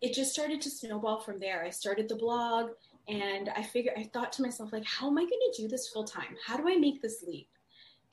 it 0.00 0.14
just 0.14 0.32
started 0.32 0.60
to 0.62 0.70
snowball 0.70 1.20
from 1.20 1.38
there. 1.38 1.62
I 1.62 1.70
started 1.70 2.08
the 2.08 2.16
blog 2.16 2.70
and 3.08 3.50
I 3.54 3.62
figured, 3.62 3.94
I 3.96 4.04
thought 4.04 4.32
to 4.34 4.42
myself, 4.42 4.72
like, 4.72 4.84
how 4.84 5.08
am 5.08 5.18
I 5.18 5.22
going 5.22 5.52
to 5.52 5.62
do 5.62 5.68
this 5.68 5.88
full 5.88 6.04
time? 6.04 6.36
How 6.44 6.56
do 6.56 6.68
I 6.68 6.76
make 6.76 7.00
this 7.00 7.24
leap? 7.26 7.48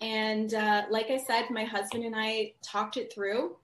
And 0.01 0.53
uh, 0.53 0.83
like 0.89 1.09
I 1.09 1.17
said, 1.17 1.49
my 1.49 1.63
husband 1.63 2.03
and 2.03 2.15
I 2.15 2.53
talked 2.61 2.97
it 2.97 3.11
through, 3.13 3.55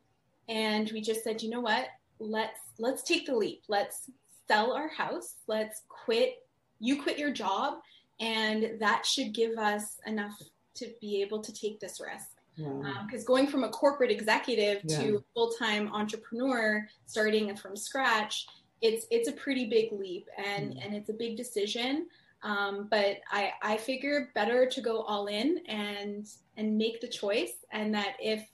and 0.47 0.89
we 0.91 1.01
just 1.01 1.23
said, 1.23 1.41
you 1.41 1.49
know 1.49 1.61
what? 1.61 1.87
Let's 2.19 2.59
let's 2.77 3.03
take 3.03 3.25
the 3.25 3.35
leap. 3.35 3.63
Let's 3.67 4.09
sell 4.47 4.71
our 4.71 4.87
house. 4.87 5.35
Let's 5.47 5.83
quit. 5.89 6.35
You 6.79 7.01
quit 7.01 7.17
your 7.17 7.31
job, 7.31 7.79
and 8.19 8.79
that 8.79 9.05
should 9.05 9.33
give 9.33 9.57
us 9.57 9.97
enough 10.05 10.41
to 10.75 10.87
be 11.01 11.21
able 11.21 11.41
to 11.41 11.53
take 11.53 11.79
this 11.79 11.99
risk. 11.99 12.29
Because 12.55 13.21
um, 13.21 13.25
going 13.25 13.47
from 13.47 13.63
a 13.63 13.69
corporate 13.69 14.11
executive 14.11 14.81
yeah. 14.83 15.01
to 15.01 15.23
full 15.33 15.51
time 15.51 15.93
entrepreneur, 15.93 16.87
starting 17.05 17.55
from 17.55 17.75
scratch, 17.75 18.47
it's 18.81 19.05
it's 19.11 19.27
a 19.27 19.33
pretty 19.33 19.69
big 19.69 19.91
leap 19.91 20.27
and 20.37 20.73
mm. 20.73 20.85
and 20.85 20.95
it's 20.95 21.09
a 21.09 21.13
big 21.13 21.35
decision 21.37 22.07
um, 22.41 22.87
but 22.89 23.17
I, 23.29 23.51
I 23.61 23.75
figure 23.75 24.31
better 24.33 24.65
to 24.65 24.81
go 24.81 25.01
all 25.01 25.27
in 25.27 25.59
and 25.67 26.25
and 26.55 26.77
make 26.77 27.01
the 27.01 27.07
choice 27.07 27.65
and 27.71 27.93
that 27.93 28.15
if 28.19 28.47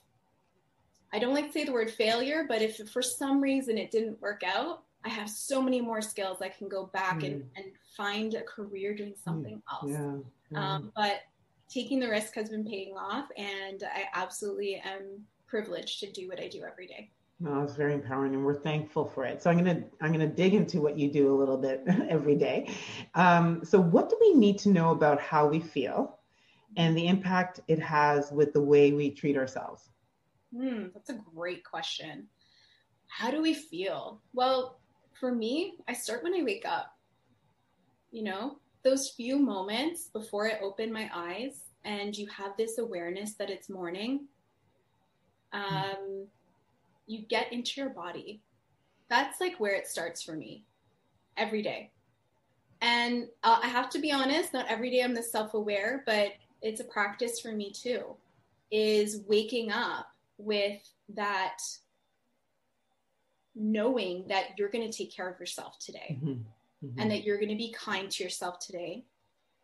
I 1.12 1.18
don't 1.18 1.34
like 1.34 1.46
to 1.46 1.52
say 1.52 1.64
the 1.64 1.72
word 1.72 1.90
failure, 1.90 2.44
but 2.48 2.62
if 2.62 2.76
for 2.90 3.00
some 3.00 3.40
reason 3.40 3.78
it 3.78 3.90
didn't 3.90 4.20
work 4.20 4.42
out, 4.44 4.82
I 5.04 5.08
have 5.08 5.30
so 5.30 5.62
many 5.62 5.80
more 5.80 6.02
skills 6.02 6.42
I 6.42 6.48
can 6.48 6.68
go 6.68 6.90
back 6.92 7.20
mm. 7.20 7.26
and, 7.26 7.50
and 7.56 7.66
find 7.96 8.34
a 8.34 8.42
career 8.42 8.94
doing 8.94 9.14
something 9.24 9.56
mm. 9.56 9.62
else. 9.72 9.90
Yeah. 9.90 10.16
Yeah. 10.50 10.74
Um, 10.74 10.92
but 10.94 11.20
taking 11.68 12.00
the 12.00 12.08
risk 12.08 12.34
has 12.34 12.50
been 12.50 12.64
paying 12.64 12.96
off, 12.96 13.28
and 13.36 13.82
I 13.84 14.04
absolutely 14.14 14.76
am 14.84 15.24
privileged 15.46 16.00
to 16.00 16.10
do 16.10 16.28
what 16.28 16.40
I 16.40 16.48
do 16.48 16.64
every 16.64 16.86
day. 16.86 17.10
No, 17.38 17.62
it's 17.62 17.74
very 17.74 17.92
empowering, 17.92 18.34
and 18.34 18.44
we're 18.44 18.60
thankful 18.62 19.04
for 19.04 19.24
it. 19.24 19.42
So 19.42 19.50
I'm 19.50 19.58
gonna 19.58 19.84
I'm 20.00 20.10
gonna 20.10 20.26
dig 20.26 20.54
into 20.54 20.80
what 20.80 20.98
you 20.98 21.10
do 21.10 21.34
a 21.34 21.36
little 21.36 21.58
bit 21.58 21.82
every 22.08 22.34
day. 22.34 22.70
Um, 23.14 23.62
so 23.62 23.78
what 23.78 24.08
do 24.08 24.16
we 24.20 24.32
need 24.32 24.58
to 24.60 24.70
know 24.70 24.90
about 24.90 25.20
how 25.20 25.46
we 25.46 25.60
feel, 25.60 26.18
and 26.78 26.96
the 26.96 27.06
impact 27.06 27.60
it 27.68 27.78
has 27.78 28.32
with 28.32 28.54
the 28.54 28.60
way 28.62 28.92
we 28.92 29.10
treat 29.10 29.36
ourselves? 29.36 29.90
Hmm, 30.56 30.86
that's 30.94 31.10
a 31.10 31.20
great 31.34 31.62
question. 31.62 32.26
How 33.08 33.30
do 33.30 33.42
we 33.42 33.52
feel? 33.52 34.22
Well, 34.32 34.80
for 35.20 35.30
me, 35.30 35.76
I 35.88 35.92
start 35.92 36.22
when 36.22 36.34
I 36.34 36.42
wake 36.42 36.64
up. 36.66 36.96
You 38.12 38.24
know, 38.24 38.58
those 38.82 39.10
few 39.10 39.38
moments 39.38 40.08
before 40.08 40.46
I 40.46 40.58
open 40.60 40.90
my 40.90 41.10
eyes, 41.14 41.64
and 41.84 42.16
you 42.16 42.28
have 42.28 42.56
this 42.56 42.78
awareness 42.78 43.34
that 43.34 43.50
it's 43.50 43.68
morning. 43.68 44.26
Um, 45.52 46.28
you 47.06 47.22
get 47.28 47.52
into 47.52 47.80
your 47.80 47.90
body. 47.90 48.42
That's 49.08 49.40
like 49.40 49.58
where 49.58 49.74
it 49.74 49.86
starts 49.86 50.22
for 50.22 50.32
me 50.32 50.64
every 51.36 51.62
day. 51.62 51.90
And 52.80 53.28
uh, 53.42 53.60
I 53.62 53.68
have 53.68 53.88
to 53.90 53.98
be 53.98 54.12
honest, 54.12 54.52
not 54.52 54.66
every 54.68 54.90
day 54.90 55.02
I'm 55.02 55.14
this 55.14 55.32
self 55.32 55.54
aware, 55.54 56.02
but 56.06 56.32
it's 56.62 56.80
a 56.80 56.84
practice 56.84 57.40
for 57.40 57.52
me 57.52 57.70
too, 57.72 58.16
is 58.70 59.22
waking 59.26 59.70
up 59.70 60.08
with 60.38 60.82
that 61.14 61.58
knowing 63.54 64.26
that 64.28 64.58
you're 64.58 64.68
going 64.68 64.88
to 64.88 64.96
take 64.96 65.14
care 65.14 65.28
of 65.28 65.40
yourself 65.40 65.78
today 65.78 66.18
mm-hmm. 66.22 66.32
Mm-hmm. 66.84 67.00
and 67.00 67.10
that 67.10 67.24
you're 67.24 67.38
going 67.38 67.48
to 67.48 67.56
be 67.56 67.72
kind 67.72 68.10
to 68.10 68.22
yourself 68.22 68.58
today 68.58 69.04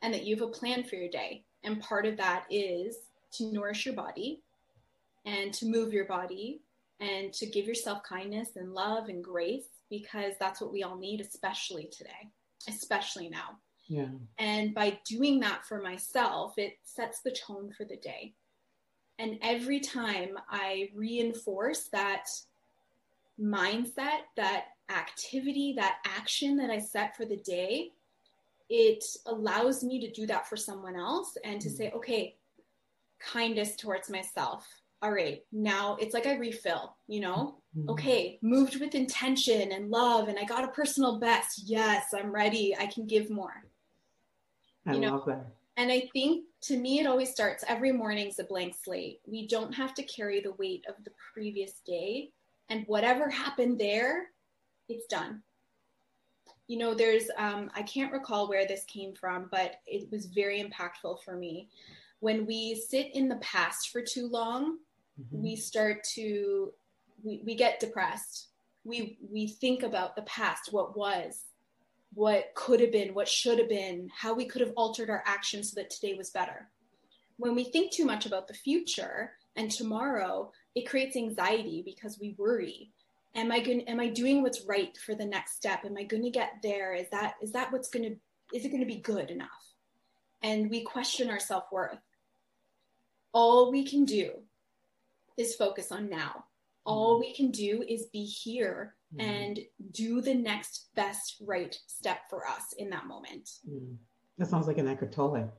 and 0.01 0.15
that 0.15 0.25
you 0.25 0.35
have 0.35 0.49
a 0.49 0.51
plan 0.51 0.83
for 0.85 0.97
your 0.97 1.11
day. 1.11 1.45
And 1.63 1.81
part 1.81 2.07
of 2.07 2.17
that 2.17 2.45
is 2.51 2.97
to 3.33 3.53
nourish 3.53 3.85
your 3.85 3.95
body 3.95 4.41
and 5.27 5.53
to 5.55 5.67
move 5.67 5.93
your 5.93 6.07
body 6.07 6.63
and 7.03 7.33
to 7.33 7.47
give 7.47 7.67
yourself 7.67 8.03
kindness 8.05 8.51
and 8.55 8.73
love 8.73 9.09
and 9.09 9.25
grace 9.25 9.67
because 9.91 10.35
that's 10.39 10.61
what 10.61 10.73
we 10.73 10.85
all 10.85 10.97
need, 10.97 11.21
especially 11.21 11.91
today, 11.91 12.31
especially 12.69 13.29
now. 13.29 13.59
Yeah. 13.89 14.07
And 14.39 14.73
by 14.73 14.99
doing 15.05 15.41
that 15.41 15.67
for 15.67 15.83
myself, 15.83 16.55
it 16.57 16.75
sets 16.85 17.21
the 17.21 17.33
tone 17.33 17.73
for 17.77 17.85
the 17.85 17.97
day. 17.97 18.35
And 19.19 19.39
every 19.43 19.81
time 19.81 20.39
I 20.49 20.91
reinforce 20.95 21.89
that 21.93 22.27
mindset, 23.41 24.21
that 24.37 24.67
activity, 24.89 25.75
that 25.77 25.99
action 26.07 26.57
that 26.57 26.71
I 26.71 26.79
set 26.79 27.17
for 27.17 27.25
the 27.25 27.37
day, 27.37 27.91
it 28.69 29.05
allows 29.27 29.83
me 29.83 30.01
to 30.01 30.11
do 30.11 30.27
that 30.27 30.49
for 30.49 30.57
someone 30.57 30.97
else 30.97 31.37
and 31.45 31.61
to 31.61 31.69
mm. 31.69 31.77
say, 31.77 31.91
okay, 31.91 32.37
kindness 33.21 33.77
towards 33.77 34.09
myself. 34.09 34.67
All 35.03 35.11
right, 35.11 35.43
now 35.51 35.97
it's 36.01 36.15
like 36.15 36.27
I 36.27 36.37
refill, 36.37 36.97
you 37.09 37.21
know? 37.21 37.57
Mm-hmm. 37.77 37.91
Okay, 37.91 38.39
moved 38.41 38.81
with 38.81 38.95
intention 38.95 39.73
and 39.73 39.91
love, 39.91 40.29
and 40.29 40.39
I 40.39 40.45
got 40.45 40.65
a 40.65 40.69
personal 40.69 41.19
best. 41.19 41.63
Yes, 41.65 42.15
I'm 42.17 42.31
ready. 42.31 42.77
I 42.79 42.87
can 42.87 43.07
give 43.07 43.29
more. 43.29 43.65
I 44.87 44.95
you 44.95 45.01
know? 45.01 45.17
love 45.17 45.27
that. 45.27 45.47
And 45.77 45.91
I 45.91 46.09
think 46.13 46.45
to 46.63 46.77
me, 46.77 47.01
it 47.01 47.07
always 47.07 47.31
starts 47.31 47.65
every 47.67 47.93
morning's 47.93 48.39
a 48.39 48.45
blank 48.45 48.75
slate. 48.81 49.21
We 49.27 49.49
don't 49.49 49.73
have 49.73 49.95
to 49.95 50.03
carry 50.05 50.41
the 50.41 50.53
weight 50.53 50.85
of 50.89 51.03
the 51.05 51.13
previous 51.33 51.81
day. 51.85 52.31
And 52.69 52.85
whatever 52.87 53.29
happened 53.29 53.81
there, 53.81 54.29
it's 54.89 55.07
done. 55.07 55.43
You 56.69 56.79
know, 56.79 56.95
there's, 56.95 57.25
um, 57.39 57.71
I 57.75 57.83
can't 57.83 58.13
recall 58.13 58.49
where 58.49 58.67
this 58.67 58.85
came 58.85 59.15
from, 59.15 59.49
but 59.51 59.77
it 59.87 60.11
was 60.13 60.27
very 60.27 60.63
impactful 60.63 61.23
for 61.25 61.37
me. 61.37 61.69
When 62.21 62.47
we 62.47 62.77
sit 62.77 63.15
in 63.15 63.29
the 63.29 63.37
past 63.37 63.91
for 63.91 64.01
too 64.01 64.29
long, 64.29 64.79
mm-hmm. 65.21 65.43
we 65.43 65.57
start 65.57 66.05
to, 66.15 66.73
we, 67.23 67.43
we 67.45 67.55
get 67.55 67.81
depressed. 67.81 68.49
We, 68.85 69.19
we 69.31 69.47
think 69.47 69.83
about 69.83 70.17
the 70.17 70.23
past, 70.23 70.73
what 70.73 70.97
was, 70.97 71.41
what 72.15 72.53
could 72.55 72.81
have 72.81 72.93
been, 72.93 73.15
what 73.15 73.29
should 73.29 73.59
have 73.59 73.69
been, 73.69 74.11
how 74.15 74.35
we 74.35 74.45
could 74.45 74.61
have 74.61 74.73
altered 74.77 75.09
our 75.09 75.23
actions 75.27 75.73
so 75.73 75.81
that 75.81 75.91
today 75.91 76.15
was 76.15 76.31
better. 76.31 76.69
When 77.37 77.55
we 77.55 77.65
think 77.65 77.93
too 77.93 78.05
much 78.05 78.27
about 78.27 78.49
the 78.49 78.55
future 78.55 79.33
and 79.57 79.71
tomorrow, 79.71 80.53
it 80.75 80.89
creates 80.89 81.17
anxiety 81.17 81.83
because 81.85 82.19
we 82.19 82.35
worry. 82.39 82.91
Am 83.35 83.51
I 83.51 83.61
going 83.61 83.83
am 83.89 83.99
I 83.99 84.09
doing 84.09 84.43
what's 84.43 84.67
right 84.67 84.97
for 84.99 85.15
the 85.15 85.25
next 85.25 85.57
step? 85.57 85.85
Am 85.85 85.97
I 85.97 86.05
going 86.05 86.23
to 86.23 86.31
get 86.31 86.53
there? 86.63 86.95
Is 86.95 87.09
that 87.11 87.35
is 87.41 87.53
that 87.53 87.73
what's 87.73 87.89
going 87.89 88.05
to 88.05 88.57
is 88.57 88.65
it 88.65 88.69
going 88.69 88.81
to 88.81 88.87
be 88.87 89.01
good 89.01 89.31
enough? 89.31 89.49
And 90.43 90.71
we 90.71 90.83
question 90.83 91.31
our 91.31 91.41
self-worth. 91.41 91.99
All 93.33 93.71
we 93.71 93.85
can 93.87 94.05
do 94.05 94.33
is 95.39 95.55
focus 95.55 95.93
on 95.93 96.09
now. 96.09 96.45
All 96.85 97.15
mm-hmm. 97.15 97.21
we 97.21 97.35
can 97.35 97.51
do 97.51 97.85
is 97.89 98.07
be 98.13 98.25
here 98.25 98.97
mm. 99.15 99.23
and 99.23 99.61
do 99.93 100.21
the 100.21 100.35
next 100.35 100.89
best 100.95 101.37
right 101.47 101.77
step 101.87 102.19
for 102.29 102.47
us 102.47 102.75
in 102.79 102.91
that 102.91 103.07
moment. 103.07 103.49
Mm. 103.69 103.97
That 104.39 104.49
sounds 104.49 104.67
like 104.67 104.79
an 104.79 104.89
Eckhart 104.89 105.13
Tolle. 105.13 105.53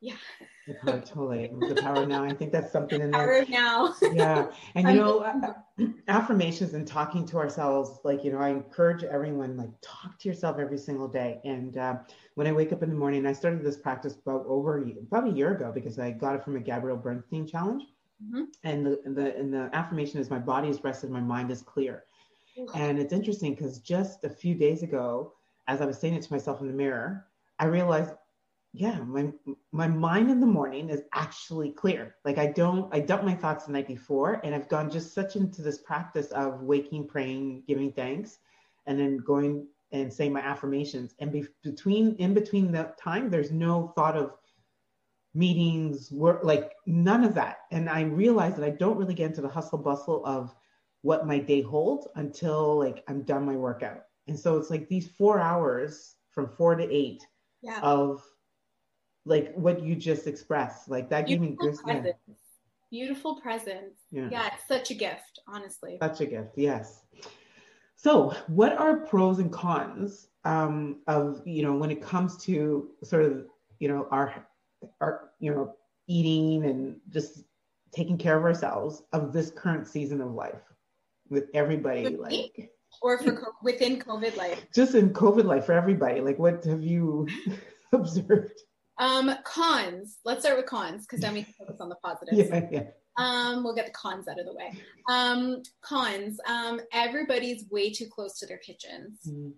Yeah. 0.00 0.14
Eckhart 0.68 1.06
Tolle, 1.06 1.48
the 1.68 1.80
power 1.80 2.06
now. 2.06 2.22
I 2.22 2.32
think 2.32 2.52
that's 2.52 2.70
something 2.70 3.00
in 3.00 3.10
there. 3.10 3.44
Power 3.44 3.46
now. 3.48 3.94
yeah. 4.12 4.46
And 4.74 4.88
you 4.88 4.94
know, 4.94 5.20
uh, 5.20 5.54
affirmations 6.08 6.74
and 6.74 6.86
talking 6.86 7.26
to 7.26 7.38
ourselves, 7.38 7.98
like, 8.04 8.22
you 8.22 8.30
know, 8.30 8.38
I 8.38 8.50
encourage 8.50 9.02
everyone, 9.02 9.56
like, 9.56 9.70
talk 9.80 10.18
to 10.18 10.28
yourself 10.28 10.58
every 10.58 10.78
single 10.78 11.08
day. 11.08 11.40
And 11.44 11.78
uh, 11.78 11.96
when 12.34 12.46
I 12.46 12.52
wake 12.52 12.72
up 12.72 12.82
in 12.82 12.90
the 12.90 12.94
morning, 12.94 13.26
I 13.26 13.32
started 13.32 13.64
this 13.64 13.78
practice 13.78 14.16
about 14.24 14.44
over 14.46 14.86
about 15.00 15.26
a 15.26 15.30
year 15.30 15.54
ago 15.54 15.72
because 15.74 15.98
I 15.98 16.10
got 16.10 16.34
it 16.34 16.44
from 16.44 16.56
a 16.56 16.60
Gabrielle 16.60 16.98
Bernstein 16.98 17.46
challenge. 17.46 17.84
Mm-hmm. 18.24 18.42
And 18.64 18.86
the, 18.86 19.00
the 19.04 19.36
and 19.36 19.52
the 19.52 19.70
affirmation 19.72 20.18
is 20.20 20.30
my 20.30 20.38
body 20.38 20.68
is 20.68 20.82
rested, 20.82 21.10
my 21.10 21.20
mind 21.20 21.50
is 21.50 21.62
clear. 21.62 22.04
And 22.74 22.98
it's 22.98 23.12
interesting 23.12 23.54
because 23.54 23.78
just 23.78 24.24
a 24.24 24.28
few 24.28 24.54
days 24.54 24.82
ago, 24.82 25.32
as 25.68 25.80
I 25.80 25.86
was 25.86 25.98
saying 25.98 26.14
it 26.14 26.22
to 26.22 26.32
myself 26.32 26.60
in 26.60 26.66
the 26.66 26.72
mirror, 26.72 27.26
I 27.60 27.66
realized, 27.66 28.12
yeah, 28.72 28.98
my 29.00 29.32
my 29.70 29.86
mind 29.86 30.30
in 30.30 30.40
the 30.40 30.46
morning 30.46 30.90
is 30.90 31.02
actually 31.14 31.70
clear. 31.70 32.16
Like 32.24 32.38
I 32.38 32.46
don't, 32.46 32.92
I 32.92 33.00
dump 33.00 33.22
my 33.22 33.34
thoughts 33.34 33.66
the 33.66 33.72
night 33.72 33.86
before, 33.86 34.40
and 34.44 34.54
I've 34.54 34.68
gone 34.68 34.90
just 34.90 35.14
such 35.14 35.36
into 35.36 35.62
this 35.62 35.78
practice 35.78 36.28
of 36.32 36.62
waking, 36.62 37.06
praying, 37.06 37.62
giving 37.66 37.92
thanks, 37.92 38.38
and 38.86 38.98
then 38.98 39.18
going 39.18 39.66
and 39.92 40.12
saying 40.12 40.32
my 40.32 40.40
affirmations. 40.40 41.14
And 41.20 41.32
be, 41.32 41.46
between 41.62 42.16
in 42.16 42.34
between 42.34 42.72
that 42.72 42.98
time, 42.98 43.30
there's 43.30 43.52
no 43.52 43.92
thought 43.94 44.16
of 44.16 44.32
meetings, 45.34 46.10
work, 46.10 46.40
like 46.42 46.72
none 46.86 47.24
of 47.24 47.34
that. 47.34 47.58
And 47.70 47.88
I 47.88 48.02
realized 48.02 48.56
that 48.56 48.64
I 48.64 48.70
don't 48.70 48.96
really 48.96 49.14
get 49.14 49.26
into 49.26 49.40
the 49.40 49.48
hustle 49.48 49.78
bustle 49.78 50.24
of 50.24 50.54
what 51.02 51.26
my 51.26 51.38
day 51.38 51.62
holds 51.62 52.08
until 52.16 52.78
like 52.78 53.04
I'm 53.08 53.22
done 53.22 53.44
my 53.44 53.56
workout. 53.56 54.02
And 54.26 54.38
so 54.38 54.56
it's 54.58 54.70
like 54.70 54.88
these 54.88 55.08
four 55.08 55.40
hours 55.40 56.16
from 56.30 56.48
four 56.48 56.74
to 56.74 56.84
eight 56.92 57.22
yeah. 57.62 57.80
of 57.80 58.22
like 59.24 59.54
what 59.54 59.82
you 59.82 59.94
just 59.94 60.26
expressed. 60.26 60.88
Like 60.88 61.08
that 61.10 61.26
gave 61.26 61.40
me 61.40 61.56
presence. 61.56 62.16
Beautiful 62.90 63.40
presence. 63.40 64.00
Yeah. 64.10 64.28
yeah, 64.30 64.50
it's 64.54 64.66
such 64.66 64.90
a 64.90 64.94
gift, 64.94 65.40
honestly. 65.46 65.98
Such 66.00 66.22
a 66.22 66.26
gift, 66.26 66.56
yes. 66.56 67.02
So, 67.96 68.34
what 68.46 68.78
are 68.78 68.96
pros 68.96 69.40
and 69.40 69.52
cons 69.52 70.28
um, 70.44 71.00
of 71.06 71.42
you 71.44 71.62
know 71.62 71.74
when 71.74 71.90
it 71.90 72.00
comes 72.00 72.36
to 72.44 72.90
sort 73.02 73.24
of 73.24 73.46
you 73.78 73.88
know 73.88 74.08
our 74.10 74.46
our 75.00 75.30
you 75.38 75.54
know 75.54 75.74
eating 76.06 76.64
and 76.64 77.00
just 77.10 77.44
taking 77.92 78.18
care 78.18 78.36
of 78.36 78.44
ourselves 78.44 79.02
of 79.12 79.32
this 79.32 79.50
current 79.50 79.86
season 79.86 80.20
of 80.20 80.32
life? 80.32 80.60
with 81.30 81.44
everybody 81.54 82.08
like 82.16 82.70
or 83.02 83.18
for 83.18 83.54
within 83.62 83.98
covid 83.98 84.36
life? 84.36 84.64
Just 84.74 84.94
in 84.94 85.10
covid 85.10 85.44
life 85.44 85.66
for 85.66 85.72
everybody. 85.72 86.20
Like 86.20 86.38
what 86.38 86.64
have 86.64 86.82
you 86.82 87.28
observed? 87.92 88.60
Um 88.98 89.30
cons. 89.44 90.18
Let's 90.24 90.40
start 90.40 90.56
with 90.56 90.66
cons 90.66 91.06
because 91.06 91.20
then 91.20 91.34
we 91.34 91.44
can 91.44 91.54
focus 91.58 91.76
on 91.80 91.88
the 91.88 91.96
positives. 91.96 92.50
Yeah, 92.50 92.66
yeah. 92.70 92.82
um 93.16 93.62
we'll 93.62 93.74
get 93.74 93.86
the 93.86 93.92
cons 93.92 94.28
out 94.28 94.40
of 94.40 94.46
the 94.46 94.54
way. 94.54 94.72
Um 95.08 95.62
cons. 95.82 96.40
Um 96.46 96.80
everybody's 96.92 97.68
way 97.70 97.90
too 97.90 98.06
close 98.06 98.38
to 98.38 98.46
their 98.46 98.58
kitchens. 98.58 99.20
Mm. 99.28 99.52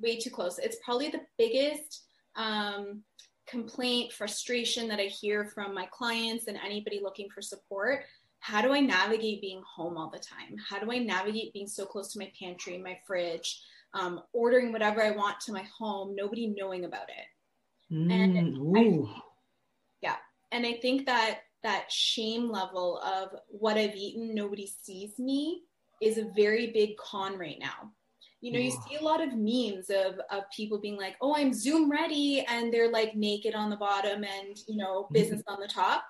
way 0.00 0.18
too 0.18 0.30
close. 0.30 0.58
It's 0.58 0.78
probably 0.84 1.10
the 1.10 1.22
biggest 1.38 2.04
um 2.36 3.02
complaint 3.48 4.12
frustration 4.12 4.88
that 4.88 5.00
i 5.00 5.04
hear 5.04 5.44
from 5.44 5.74
my 5.74 5.86
clients 5.90 6.46
and 6.46 6.58
anybody 6.64 7.00
looking 7.02 7.28
for 7.30 7.40
support 7.40 8.04
how 8.40 8.62
do 8.62 8.72
I 8.72 8.80
navigate 8.80 9.40
being 9.40 9.62
home 9.62 9.96
all 9.96 10.10
the 10.10 10.18
time? 10.18 10.56
How 10.68 10.78
do 10.78 10.90
I 10.92 10.98
navigate 10.98 11.52
being 11.52 11.66
so 11.66 11.84
close 11.84 12.12
to 12.12 12.18
my 12.18 12.30
pantry, 12.38 12.78
my 12.78 12.98
fridge, 13.06 13.60
um, 13.94 14.22
ordering 14.32 14.72
whatever 14.72 15.02
I 15.02 15.10
want 15.10 15.40
to 15.40 15.52
my 15.52 15.66
home, 15.76 16.14
nobody 16.14 16.46
knowing 16.46 16.84
about 16.84 17.08
it? 17.08 17.94
Mm, 17.94 18.12
and 18.12 18.78
I, 18.78 19.12
yeah, 20.02 20.16
and 20.52 20.66
I 20.66 20.74
think 20.74 21.06
that 21.06 21.40
that 21.62 21.90
shame 21.90 22.50
level 22.50 22.98
of 22.98 23.30
what 23.48 23.76
I've 23.76 23.96
eaten, 23.96 24.34
nobody 24.34 24.66
sees 24.82 25.18
me, 25.18 25.62
is 26.00 26.18
a 26.18 26.30
very 26.36 26.68
big 26.68 26.96
con 26.96 27.36
right 27.38 27.58
now. 27.58 27.92
You 28.40 28.52
know, 28.52 28.58
you 28.58 28.70
see 28.70 28.96
a 28.96 29.04
lot 29.04 29.20
of 29.20 29.30
memes 29.34 29.90
of 29.90 30.20
of 30.30 30.44
people 30.54 30.78
being 30.78 30.96
like, 30.96 31.16
"Oh, 31.20 31.34
I'm 31.34 31.52
Zoom 31.52 31.90
ready," 31.90 32.44
and 32.48 32.72
they're 32.72 32.90
like 32.90 33.16
naked 33.16 33.54
on 33.54 33.70
the 33.70 33.76
bottom 33.76 34.24
and 34.24 34.56
you 34.68 34.76
know, 34.76 35.04
mm-hmm. 35.04 35.14
business 35.14 35.40
mm-hmm. 35.40 35.54
on 35.54 35.60
the 35.60 35.68
top 35.68 36.04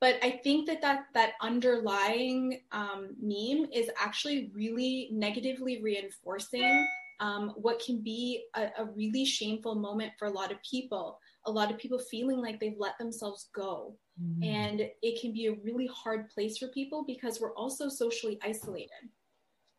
but 0.00 0.16
I 0.22 0.40
think 0.44 0.66
that 0.68 0.80
that 0.82 1.06
that 1.14 1.32
underlying 1.40 2.60
um, 2.72 3.16
meme 3.20 3.68
is 3.72 3.90
actually 3.98 4.50
really 4.54 5.08
negatively 5.12 5.82
reinforcing 5.82 6.86
um, 7.20 7.52
what 7.56 7.82
can 7.84 8.00
be 8.00 8.44
a, 8.54 8.68
a, 8.78 8.84
really 8.94 9.24
shameful 9.24 9.74
moment 9.74 10.12
for 10.16 10.26
a 10.26 10.30
lot 10.30 10.52
of 10.52 10.58
people. 10.62 11.18
A 11.46 11.50
lot 11.50 11.72
of 11.72 11.76
people 11.76 11.98
feeling 11.98 12.40
like 12.40 12.60
they've 12.60 12.78
let 12.78 12.96
themselves 12.96 13.48
go, 13.52 13.96
mm. 14.22 14.46
and 14.46 14.82
it 15.02 15.20
can 15.20 15.32
be 15.32 15.46
a 15.46 15.56
really 15.64 15.88
hard 15.92 16.30
place 16.30 16.58
for 16.58 16.68
people 16.68 17.04
because 17.04 17.40
we're 17.40 17.54
also 17.54 17.88
socially 17.88 18.38
isolated, 18.44 19.10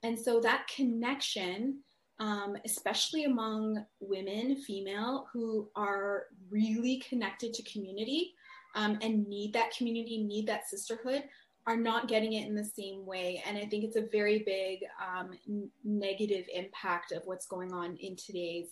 and 0.03 0.17
so 0.17 0.39
that 0.41 0.67
connection. 0.73 1.79
Um, 2.21 2.57
especially 2.65 3.23
among 3.23 3.85
women, 4.01 4.57
female, 4.57 5.29
who 5.31 5.69
are 5.77 6.23
really 6.51 7.01
connected 7.07 7.53
to 7.53 7.63
community, 7.63 8.33
um, 8.75 8.97
and 9.01 9.25
need 9.27 9.53
that 9.53 9.71
community, 9.71 10.21
need 10.23 10.45
that 10.47 10.67
sisterhood, 10.67 11.23
are 11.65 11.77
not 11.77 12.07
getting 12.07 12.33
it 12.33 12.47
in 12.47 12.55
the 12.55 12.65
same 12.65 13.05
way. 13.05 13.43
And 13.45 13.57
I 13.57 13.65
think 13.65 13.83
it's 13.83 13.95
a 13.95 14.07
very 14.12 14.39
big 14.39 14.79
um, 14.99 15.31
n- 15.47 15.69
negative 15.83 16.45
impact 16.53 17.12
of 17.12 17.21
what's 17.25 17.45
going 17.45 17.73
on 17.73 17.95
in 17.97 18.15
today's 18.15 18.69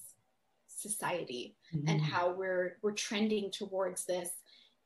society 0.67 1.55
mm-hmm. 1.73 1.87
and 1.87 2.01
how 2.01 2.31
we're 2.31 2.77
we're 2.81 2.91
trending 2.91 3.51
towards 3.51 4.05
this 4.05 4.29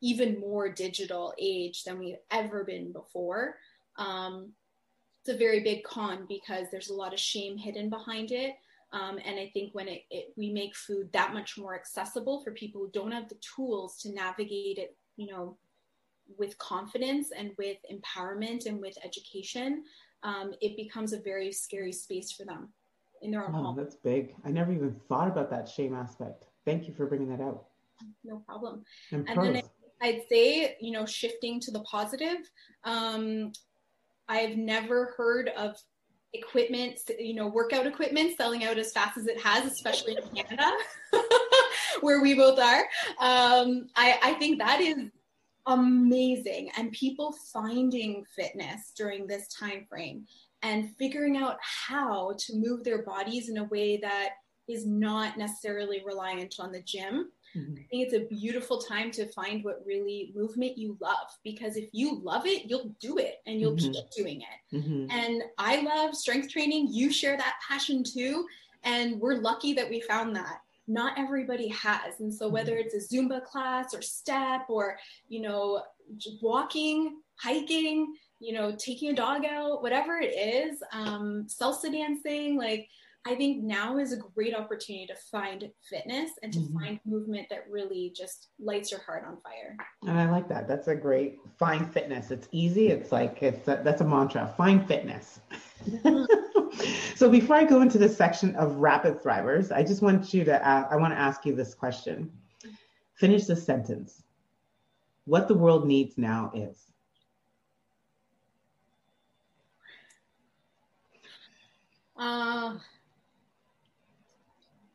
even 0.01 0.39
more 0.39 0.67
digital 0.67 1.33
age 1.39 1.83
than 1.83 1.99
we've 1.99 2.15
ever 2.31 2.63
been 2.63 2.91
before. 2.91 3.55
Um, 3.97 4.51
it's 5.21 5.35
a 5.35 5.37
very 5.37 5.59
big 5.59 5.83
con 5.83 6.25
because 6.27 6.67
there's 6.71 6.89
a 6.89 6.93
lot 6.93 7.13
of 7.13 7.19
shame 7.19 7.57
hidden 7.57 7.89
behind 7.89 8.31
it. 8.31 8.55
Um, 8.91 9.19
and 9.23 9.39
I 9.39 9.49
think 9.53 9.73
when 9.73 9.87
it, 9.87 10.03
it, 10.09 10.33
we 10.35 10.51
make 10.51 10.75
food 10.75 11.09
that 11.13 11.33
much 11.33 11.57
more 11.57 11.75
accessible 11.75 12.41
for 12.43 12.51
people 12.51 12.81
who 12.81 12.91
don't 12.91 13.11
have 13.11 13.29
the 13.29 13.37
tools 13.55 13.97
to 14.01 14.11
navigate 14.11 14.77
it, 14.77 14.97
you 15.15 15.27
know, 15.27 15.57
with 16.37 16.57
confidence 16.57 17.31
and 17.37 17.51
with 17.57 17.77
empowerment 17.91 18.65
and 18.65 18.81
with 18.81 18.97
education, 19.03 19.83
um, 20.23 20.53
it 20.61 20.75
becomes 20.75 21.13
a 21.13 21.19
very 21.19 21.51
scary 21.51 21.91
space 21.91 22.31
for 22.31 22.43
them 22.43 22.69
in 23.21 23.31
their 23.31 23.43
own 23.43 23.55
oh, 23.55 23.63
home. 23.63 23.75
That's 23.77 23.95
big. 23.95 24.33
I 24.43 24.51
never 24.51 24.73
even 24.73 24.95
thought 25.07 25.27
about 25.27 25.49
that 25.51 25.69
shame 25.69 25.93
aspect. 25.93 26.45
Thank 26.65 26.87
you 26.87 26.93
for 26.93 27.05
bringing 27.05 27.29
that 27.29 27.41
out. 27.41 27.65
No 28.23 28.39
problem. 28.39 28.83
And, 29.11 29.29
and 29.29 29.55
then 29.55 29.63
I'd 30.01 30.23
say, 30.29 30.75
you 30.81 30.91
know, 30.91 31.05
shifting 31.05 31.59
to 31.61 31.71
the 31.71 31.81
positive. 31.81 32.49
Um, 32.83 33.51
I've 34.27 34.57
never 34.57 35.13
heard 35.17 35.49
of 35.49 35.75
equipment, 36.33 36.99
you 37.19 37.35
know, 37.35 37.47
workout 37.47 37.85
equipment 37.85 38.37
selling 38.37 38.63
out 38.63 38.77
as 38.77 38.93
fast 38.93 39.17
as 39.17 39.27
it 39.27 39.39
has, 39.41 39.69
especially 39.71 40.17
in 40.17 40.43
Canada, 40.43 40.71
where 42.01 42.21
we 42.21 42.33
both 42.33 42.59
are. 42.59 42.83
Um, 43.19 43.87
I, 43.95 44.17
I 44.23 44.33
think 44.39 44.59
that 44.59 44.79
is 44.79 44.97
amazing, 45.65 46.71
and 46.77 46.91
people 46.91 47.35
finding 47.53 48.23
fitness 48.35 48.93
during 48.97 49.27
this 49.27 49.47
time 49.47 49.85
frame 49.89 50.25
and 50.63 50.95
figuring 50.97 51.37
out 51.37 51.57
how 51.61 52.33
to 52.37 52.55
move 52.55 52.83
their 52.83 53.03
bodies 53.03 53.49
in 53.49 53.57
a 53.57 53.65
way 53.65 53.97
that 53.97 54.31
is 54.67 54.85
not 54.85 55.37
necessarily 55.37 56.01
reliant 56.05 56.55
on 56.59 56.71
the 56.71 56.81
gym 56.83 57.31
Mm-hmm. 57.55 57.73
I 57.73 57.83
think 57.89 58.07
it's 58.07 58.13
a 58.13 58.33
beautiful 58.33 58.79
time 58.79 59.11
to 59.11 59.27
find 59.27 59.63
what 59.63 59.83
really 59.85 60.31
movement 60.35 60.77
you 60.77 60.97
love 61.01 61.27
because 61.43 61.75
if 61.75 61.89
you 61.91 62.19
love 62.23 62.45
it, 62.45 62.69
you'll 62.69 62.95
do 62.99 63.17
it 63.17 63.41
and 63.45 63.59
you'll 63.59 63.75
mm-hmm. 63.75 63.91
keep 63.91 64.11
doing 64.15 64.41
it. 64.41 64.75
Mm-hmm. 64.75 65.11
And 65.11 65.43
I 65.57 65.81
love 65.81 66.15
strength 66.15 66.49
training. 66.49 66.89
You 66.91 67.11
share 67.11 67.37
that 67.37 67.59
passion 67.67 68.03
too. 68.03 68.45
And 68.83 69.19
we're 69.19 69.35
lucky 69.35 69.73
that 69.73 69.89
we 69.89 70.01
found 70.01 70.35
that. 70.35 70.59
Not 70.87 71.17
everybody 71.17 71.67
has. 71.69 72.19
And 72.19 72.33
so 72.33 72.47
whether 72.47 72.73
mm-hmm. 72.73 72.87
it's 72.87 73.11
a 73.11 73.15
Zumba 73.15 73.43
class 73.43 73.93
or 73.93 74.01
step 74.01 74.65
or, 74.69 74.97
you 75.27 75.41
know, 75.41 75.83
walking, 76.41 77.17
hiking, 77.35 78.13
you 78.39 78.53
know, 78.53 78.75
taking 78.77 79.11
a 79.11 79.15
dog 79.15 79.45
out, 79.45 79.83
whatever 79.83 80.19
it 80.19 80.33
is, 80.35 80.81
um, 80.91 81.45
salsa 81.47 81.91
dancing, 81.91 82.57
like 82.57 82.89
I 83.27 83.35
think 83.35 83.63
now 83.63 83.97
is 83.97 84.13
a 84.13 84.17
great 84.17 84.55
opportunity 84.55 85.05
to 85.05 85.15
find 85.15 85.69
fitness 85.87 86.31
and 86.41 86.51
to 86.53 86.59
mm-hmm. 86.59 86.79
find 86.79 86.99
movement 87.05 87.47
that 87.51 87.69
really 87.69 88.11
just 88.15 88.49
lights 88.59 88.89
your 88.89 89.01
heart 89.01 89.25
on 89.27 89.37
fire. 89.41 89.77
And 90.07 90.19
I 90.19 90.29
like 90.29 90.49
that. 90.49 90.67
That's 90.67 90.87
a 90.87 90.95
great 90.95 91.37
find 91.59 91.91
fitness. 91.93 92.31
It's 92.31 92.47
easy. 92.51 92.87
It's 92.87 93.11
like 93.11 93.43
it's 93.43 93.67
a, 93.67 93.81
that's 93.83 94.01
a 94.01 94.05
mantra. 94.05 94.51
Find 94.57 94.87
fitness. 94.87 95.39
So 97.21 97.29
before 97.29 97.55
I 97.55 97.65
go 97.65 97.81
into 97.81 97.99
the 97.99 98.09
section 98.09 98.55
of 98.55 98.77
rapid 98.77 99.21
thrivers, 99.21 99.71
I 99.71 99.83
just 99.83 100.01
want 100.01 100.33
you 100.33 100.43
to 100.45 100.65
ask, 100.65 100.91
I 100.91 100.95
want 100.95 101.13
to 101.13 101.19
ask 101.19 101.45
you 101.45 101.53
this 101.53 101.75
question. 101.75 102.31
Finish 103.13 103.45
the 103.45 103.55
sentence. 103.55 104.23
What 105.25 105.47
the 105.47 105.53
world 105.53 105.85
needs 105.85 106.17
now 106.17 106.51
is. 106.55 106.83
Uh, 112.17 112.77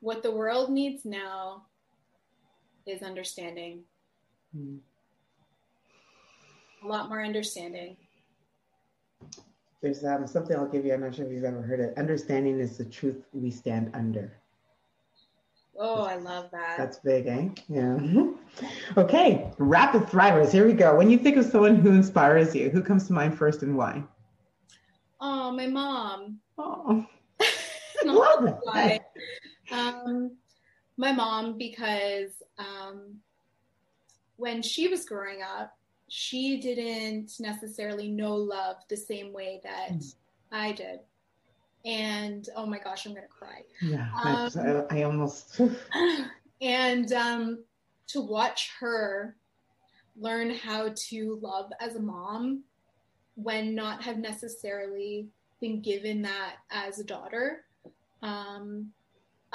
what 0.00 0.22
the 0.22 0.30
world 0.30 0.70
needs 0.70 1.04
now 1.04 1.64
is 2.86 3.02
understanding. 3.02 3.82
Mm. 4.56 4.78
A 6.84 6.86
lot 6.86 7.08
more 7.08 7.22
understanding. 7.24 7.96
There's 9.82 10.04
um, 10.04 10.26
something 10.26 10.56
I'll 10.56 10.66
give 10.66 10.84
you. 10.84 10.94
I'm 10.94 11.00
not 11.00 11.14
sure 11.14 11.26
if 11.26 11.32
you've 11.32 11.44
ever 11.44 11.62
heard 11.62 11.80
it. 11.80 11.94
Understanding 11.96 12.60
is 12.60 12.78
the 12.78 12.84
truth 12.84 13.24
we 13.32 13.50
stand 13.50 13.90
under. 13.94 14.32
Oh, 15.78 16.04
I 16.04 16.16
love 16.16 16.50
that. 16.52 16.76
That's 16.78 16.98
big, 16.98 17.26
eh? 17.26 17.48
Yeah. 17.68 17.98
okay, 18.96 19.50
rapid 19.58 20.02
thrivers. 20.04 20.50
Here 20.50 20.66
we 20.66 20.72
go. 20.72 20.96
When 20.96 21.10
you 21.10 21.18
think 21.18 21.36
of 21.36 21.44
someone 21.44 21.76
who 21.76 21.90
inspires 21.90 22.54
you, 22.54 22.70
who 22.70 22.82
comes 22.82 23.06
to 23.08 23.12
mind 23.12 23.36
first 23.36 23.62
and 23.62 23.76
why? 23.76 24.02
Oh, 25.20 25.52
my 25.52 25.66
mom. 25.66 26.40
Oh, 26.58 27.04
I 28.02 28.12
love 28.12 28.44
that. 28.44 28.60
Why. 28.62 29.00
Um, 29.70 30.32
my 30.96 31.12
mom, 31.12 31.58
because 31.58 32.42
um, 32.58 33.16
when 34.36 34.62
she 34.62 34.88
was 34.88 35.04
growing 35.04 35.42
up, 35.42 35.76
she 36.08 36.60
didn't 36.60 37.32
necessarily 37.40 38.08
know 38.08 38.34
love 38.34 38.76
the 38.88 38.96
same 38.96 39.32
way 39.32 39.60
that 39.64 39.92
mm. 39.92 40.14
I 40.52 40.72
did. 40.72 41.00
And 41.84 42.48
oh 42.56 42.66
my 42.66 42.78
gosh, 42.78 43.06
I'm 43.06 43.14
gonna 43.14 43.26
cry. 43.28 43.62
Yeah, 43.80 44.08
um, 44.24 44.86
I, 44.90 44.98
I, 44.98 45.02
almost. 45.02 45.60
and 46.60 47.12
um, 47.12 47.64
to 48.08 48.20
watch 48.20 48.72
her 48.80 49.36
learn 50.18 50.50
how 50.50 50.92
to 50.94 51.38
love 51.42 51.70
as 51.80 51.96
a 51.96 52.00
mom 52.00 52.62
when 53.34 53.74
not 53.74 54.02
have 54.02 54.18
necessarily 54.18 55.28
been 55.60 55.80
given 55.80 56.22
that 56.22 56.56
as 56.70 56.98
a 56.98 57.04
daughter 57.04 57.64
um, 58.22 58.90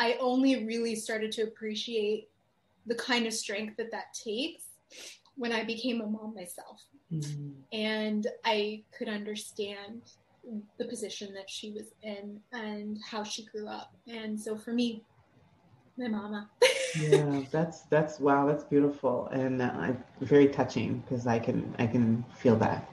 I 0.01 0.17
only 0.19 0.65
really 0.65 0.95
started 0.95 1.31
to 1.33 1.43
appreciate 1.43 2.27
the 2.87 2.95
kind 2.95 3.27
of 3.27 3.33
strength 3.33 3.77
that 3.77 3.91
that 3.91 4.15
takes 4.15 4.63
when 5.35 5.51
I 5.51 5.63
became 5.63 6.01
a 6.01 6.07
mom 6.07 6.33
myself. 6.33 6.81
Mm-hmm. 7.13 7.51
And 7.71 8.25
I 8.43 8.81
could 8.97 9.07
understand 9.07 10.01
the 10.79 10.85
position 10.85 11.35
that 11.35 11.47
she 11.47 11.71
was 11.71 11.93
in 12.01 12.39
and 12.51 12.97
how 13.07 13.23
she 13.23 13.45
grew 13.45 13.67
up. 13.67 13.93
And 14.07 14.39
so 14.39 14.57
for 14.57 14.73
me, 14.73 15.03
my 15.99 16.07
mama. 16.07 16.49
yeah, 16.99 17.41
that's 17.51 17.81
that's 17.81 18.19
wow, 18.19 18.47
that's 18.47 18.63
beautiful 18.63 19.27
and 19.27 19.61
uh, 19.61 19.93
very 20.21 20.47
touching 20.47 20.97
because 21.01 21.27
I 21.27 21.37
can 21.37 21.75
I 21.77 21.85
can 21.85 22.25
feel 22.37 22.55
that. 22.55 22.89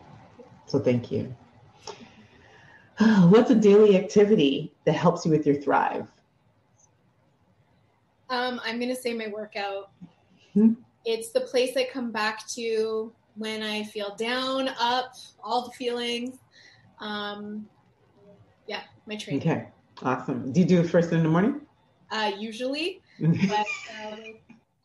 So 0.66 0.78
thank 0.78 1.10
you. 1.10 1.34
What's 2.98 3.50
a 3.50 3.54
daily 3.54 3.96
activity 3.96 4.74
that 4.84 4.92
helps 4.92 5.24
you 5.24 5.30
with 5.30 5.46
your 5.46 5.56
thrive? 5.56 6.06
Um, 8.30 8.60
I'm 8.64 8.78
going 8.78 8.94
to 8.94 9.00
say 9.00 9.14
my 9.14 9.28
workout. 9.28 9.90
Mm-hmm. 10.54 10.74
It's 11.04 11.30
the 11.30 11.40
place 11.40 11.76
I 11.76 11.88
come 11.90 12.10
back 12.10 12.46
to 12.48 13.12
when 13.36 13.62
I 13.62 13.84
feel 13.84 14.14
down, 14.16 14.68
up, 14.80 15.14
all 15.42 15.66
the 15.66 15.72
feelings. 15.72 16.38
Um, 17.00 17.66
yeah, 18.66 18.82
my 19.06 19.16
training. 19.16 19.48
Okay, 19.48 19.68
awesome. 20.02 20.52
Do 20.52 20.60
you 20.60 20.66
do 20.66 20.80
it 20.80 20.90
first 20.90 21.12
in 21.12 21.22
the 21.22 21.28
morning? 21.28 21.60
Uh, 22.10 22.32
usually, 22.36 23.00
but 23.20 23.66
um, 24.02 24.34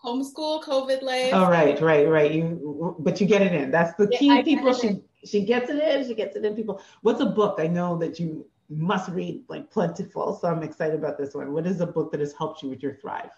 homeschool, 0.03 0.63
COVID 0.63 1.01
life. 1.01 1.31
Oh, 1.33 1.49
right, 1.49 1.79
right, 1.81 2.07
right. 2.07 2.31
You, 2.31 2.95
but 2.99 3.19
you 3.19 3.27
get 3.27 3.41
it 3.41 3.53
in. 3.53 3.71
That's 3.71 3.95
the 3.95 4.07
key. 4.07 4.27
Yeah, 4.27 4.41
people 4.43 4.73
she 4.73 5.01
She 5.25 5.43
gets 5.43 5.69
it 5.69 5.81
in. 5.81 6.07
She 6.07 6.13
gets 6.13 6.35
it 6.35 6.45
in. 6.45 6.55
People. 6.55 6.81
What's 7.01 7.21
a 7.21 7.25
book 7.25 7.55
I 7.59 7.67
know 7.67 7.97
that 7.97 8.19
you 8.19 8.45
must 8.69 9.09
read 9.09 9.43
like 9.49 9.69
plentiful. 9.71 10.37
So 10.39 10.47
I'm 10.47 10.63
excited 10.63 10.95
about 10.95 11.17
this 11.17 11.33
one. 11.33 11.53
What 11.53 11.65
is 11.67 11.81
a 11.81 11.87
book 11.87 12.11
that 12.11 12.19
has 12.19 12.33
helped 12.33 12.63
you 12.63 12.69
with 12.69 12.81
your 12.81 12.93
thrive? 12.95 13.31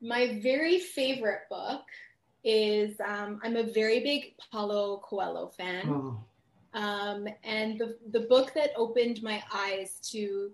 My 0.00 0.38
very 0.42 0.78
favorite 0.78 1.42
book 1.50 1.82
is 2.44 3.00
um, 3.00 3.40
I'm 3.42 3.56
a 3.56 3.64
very 3.64 4.00
big 4.00 4.34
Paulo 4.50 5.02
Coelho 5.04 5.48
fan. 5.48 5.84
Oh. 5.88 6.24
Um, 6.74 7.26
and 7.42 7.78
the, 7.78 7.96
the 8.10 8.20
book 8.20 8.52
that 8.54 8.70
opened 8.76 9.22
my 9.22 9.42
eyes 9.52 9.98
to 10.12 10.52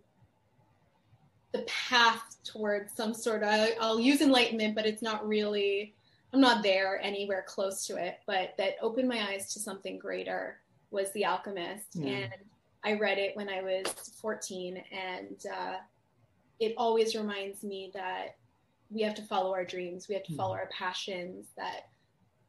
the 1.52 1.62
path 1.62 2.36
towards 2.42 2.94
some 2.94 3.12
sort 3.12 3.42
of, 3.42 3.68
I'll 3.80 4.00
use 4.00 4.20
enlightenment, 4.20 4.74
but 4.74 4.86
it's 4.86 5.02
not 5.02 5.26
really 5.26 5.94
I'm 6.34 6.40
not 6.40 6.64
there 6.64 7.00
anywhere 7.00 7.44
close 7.46 7.86
to 7.86 7.96
it, 7.96 8.18
but 8.26 8.54
that 8.58 8.74
opened 8.82 9.08
my 9.08 9.24
eyes 9.30 9.52
to 9.52 9.60
something 9.60 9.98
greater 9.98 10.58
was 10.90 11.12
The 11.12 11.24
Alchemist. 11.24 11.94
Yeah. 11.94 12.08
And 12.08 12.32
I 12.82 12.94
read 12.94 13.18
it 13.18 13.36
when 13.36 13.48
I 13.48 13.62
was 13.62 13.86
14, 14.20 14.82
and 14.92 15.46
uh, 15.52 15.74
it 16.58 16.74
always 16.76 17.14
reminds 17.14 17.62
me 17.62 17.92
that 17.94 18.36
we 18.90 19.02
have 19.02 19.14
to 19.14 19.22
follow 19.22 19.52
our 19.52 19.64
dreams, 19.64 20.08
we 20.08 20.14
have 20.14 20.24
to 20.24 20.32
hmm. 20.32 20.36
follow 20.36 20.54
our 20.54 20.68
passions, 20.76 21.46
that 21.56 21.88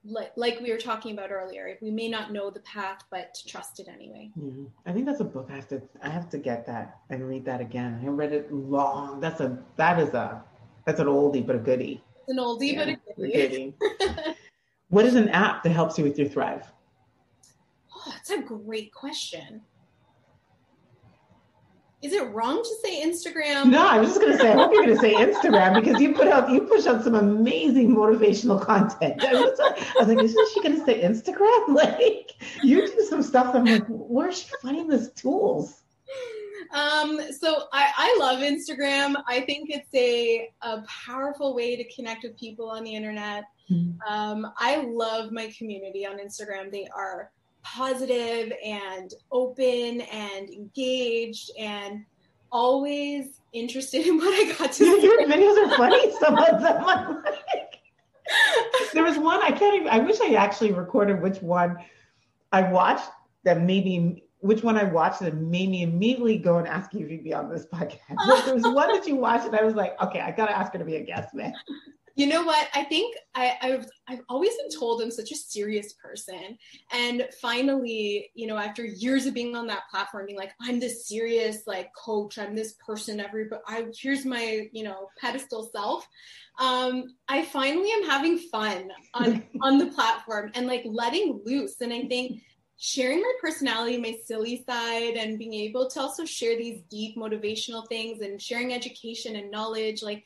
like, 0.04 0.32
like 0.36 0.60
we 0.60 0.72
were 0.72 0.78
talking 0.78 1.14
about 1.14 1.32
earlier, 1.32 1.78
we 1.82 1.92
may 1.92 2.08
not 2.08 2.32
know 2.32 2.50
the 2.50 2.60
path, 2.62 3.04
but 3.12 3.36
to 3.36 3.48
trust 3.48 3.80
it 3.80 3.88
anyway. 3.88 4.32
Yeah. 4.36 4.66
I 4.86 4.94
think 4.94 5.06
that's 5.06 5.20
a 5.20 5.26
book 5.26 5.50
I 5.52 5.56
have 5.56 5.68
to 5.70 5.82
I 6.04 6.10
have 6.10 6.30
to 6.30 6.38
get 6.38 6.66
that 6.68 7.00
and 7.10 7.28
read 7.28 7.46
that 7.46 7.62
again. 7.62 8.00
I 8.04 8.08
read 8.08 8.32
it 8.32 8.52
long. 8.54 9.20
That's 9.20 9.42
a 9.42 9.58
that 9.78 10.00
is 10.00 10.10
a 10.10 10.44
that's 10.86 11.00
an 11.00 11.08
oldie 11.08 11.46
but 11.46 11.56
a 11.56 11.60
goodie. 11.60 12.04
It's 12.28 12.32
an 12.32 12.38
oldie, 12.38 12.74
yeah, 12.74 12.86
but 12.86 12.90
a 12.90 12.98
goodie. 13.18 13.74
what 14.90 15.06
is 15.06 15.16
an 15.16 15.30
app 15.30 15.64
that 15.64 15.72
helps 15.72 15.98
you 15.98 16.04
with 16.04 16.18
your 16.18 16.28
Thrive? 16.28 16.66
Oh, 17.94 18.12
that's 18.12 18.30
a 18.30 18.42
great 18.42 18.94
question. 18.94 19.62
is 22.06 22.14
it 22.14 22.30
wrong 22.30 22.62
to 22.62 22.76
say 22.84 23.04
Instagram? 23.04 23.72
No, 23.72 23.86
I 23.86 24.00
was 24.00 24.10
just 24.10 24.22
gonna 24.22 24.38
say, 24.38 24.52
I 24.52 24.54
hope 24.54 24.72
you're 24.72 24.86
gonna 24.86 25.00
say 25.00 25.16
Instagram 25.16 25.74
because 25.74 26.00
you 26.00 26.14
put 26.14 26.28
out 26.28 26.52
you 26.52 26.62
push 26.62 26.86
out 26.86 27.04
some 27.04 27.16
amazing 27.16 27.96
motivational 27.96 28.62
content. 28.62 29.24
I 29.24 29.34
was, 29.34 29.60
I 29.60 29.94
was 30.00 30.08
like, 30.08 30.20
isn't 30.20 30.50
she 30.54 30.62
gonna 30.62 30.86
say 30.86 31.02
Instagram? 31.02 31.52
Like 31.76 32.32
you 32.64 32.88
do 32.88 33.02
some 33.10 33.24
stuff 33.24 33.56
I'm 33.56 33.66
like, 33.66 33.86
where's 33.88 34.40
she 34.40 34.50
finding 34.62 34.88
these 34.88 35.10
tools? 35.12 35.84
Um, 36.76 37.22
so 37.32 37.64
I, 37.72 37.90
I 37.98 38.18
love 38.20 38.40
Instagram. 38.40 39.16
I 39.28 39.42
think 39.42 39.70
it's 39.70 39.94
a, 39.96 40.50
a 40.62 40.84
powerful 40.84 41.56
way 41.56 41.78
to 41.78 41.84
connect 41.96 42.24
with 42.24 42.38
people 42.38 42.70
on 42.70 42.84
the 42.84 42.94
internet. 42.94 43.46
Mm-hmm. 43.72 44.14
Um, 44.14 44.52
I 44.58 44.82
love 44.82 45.32
my 45.32 45.52
community 45.58 46.06
on 46.06 46.20
Instagram. 46.20 46.70
They 46.72 46.88
are 46.94 47.32
positive 47.64 48.52
and 48.64 49.12
open 49.32 50.02
and 50.02 50.50
engaged 50.50 51.50
and 51.58 52.06
always 52.52 53.40
interested 53.54 54.06
in 54.06 54.18
what 54.20 54.34
I 54.34 54.54
got 54.58 54.74
to 54.74 54.74
say. 54.74 55.02
Your 55.02 55.26
videos 55.28 55.66
are 55.66 55.78
funny. 55.78 56.12
Some 56.20 56.38
of 56.38 56.62
them. 56.62 56.84
Like, 56.84 57.82
there 58.94 59.04
was 59.04 59.18
one 59.18 59.42
I 59.42 59.52
can't 59.52 59.76
even. 59.76 59.88
I 59.88 60.00
wish 60.00 60.20
I 60.20 60.34
actually 60.34 60.74
recorded 60.74 61.22
which 61.22 61.42
one 61.42 61.78
I 62.52 62.70
watched 62.70 63.10
that 63.44 63.62
made 63.62 63.86
me. 63.86 64.24
Which 64.46 64.62
one 64.62 64.78
I 64.78 64.84
watched 64.84 65.22
that 65.22 65.36
made 65.36 65.70
me 65.70 65.82
immediately 65.82 66.38
go 66.38 66.60
and 66.60 66.68
ask 66.68 66.94
you 66.94 67.08
to 67.08 67.24
be 67.24 67.34
on 67.34 67.50
this 67.50 67.66
podcast. 67.66 68.46
there 68.46 68.54
was 68.54 68.64
one 68.64 68.94
that 68.94 69.08
you 69.08 69.16
watched, 69.16 69.48
and 69.48 69.56
I 69.56 69.64
was 69.64 69.74
like, 69.74 70.00
okay, 70.00 70.20
I 70.20 70.30
gotta 70.30 70.56
ask 70.56 70.72
her 70.74 70.78
to 70.78 70.86
be 70.86 70.98
a 70.98 71.04
guest, 71.04 71.34
man. 71.34 71.52
You 72.16 72.28
know 72.28 72.44
what? 72.44 72.70
I 72.76 72.84
think 72.84 73.16
I, 73.34 73.58
have 73.60 73.88
I've 74.08 74.22
always 74.30 74.56
been 74.56 74.70
told 74.70 75.02
I'm 75.02 75.10
such 75.10 75.32
a 75.32 75.36
serious 75.36 75.94
person, 75.94 76.60
and 76.94 77.28
finally, 77.42 78.30
you 78.36 78.46
know, 78.46 78.58
after 78.58 78.86
years 78.86 79.26
of 79.26 79.34
being 79.34 79.56
on 79.56 79.66
that 79.68 79.90
platform, 79.90 80.28
being 80.28 80.38
like, 80.38 80.54
I'm 80.62 80.80
this 80.80 81.08
serious 81.08 81.64
like 81.66 81.90
coach, 81.96 82.38
I'm 82.38 82.56
this 82.56 82.76
person. 82.86 83.20
Everybody, 83.20 83.64
I 83.68 83.88
here's 84.00 84.26
my 84.26 84.70
you 84.72 84.84
know 84.84 85.10
pedestal 85.20 85.70
self. 85.72 86.08
Um, 86.60 87.16
I 87.28 87.44
finally 87.46 87.90
am 87.92 88.04
having 88.04 88.38
fun 88.38 88.92
on 89.16 89.44
on 89.62 89.80
the 89.80 89.88
platform 89.88 90.52
and 90.54 90.68
like 90.68 90.84
letting 90.86 91.42
loose, 91.44 91.82
and 91.82 91.92
I 91.92 92.04
think 92.04 92.44
sharing 92.78 93.22
my 93.22 93.34
personality, 93.42 93.98
my 93.98 94.18
silly 94.26 94.64
side, 94.68 95.16
and 95.16 95.40
being 95.40 95.54
able 95.54 95.90
to 95.90 96.00
also 96.00 96.26
share 96.26 96.58
these 96.58 96.82
deep 96.90 97.16
motivational 97.18 97.88
things 97.88 98.22
and 98.22 98.42
sharing 98.42 98.74
education 98.74 99.36
and 99.38 99.50
knowledge, 99.50 100.04
like 100.04 100.26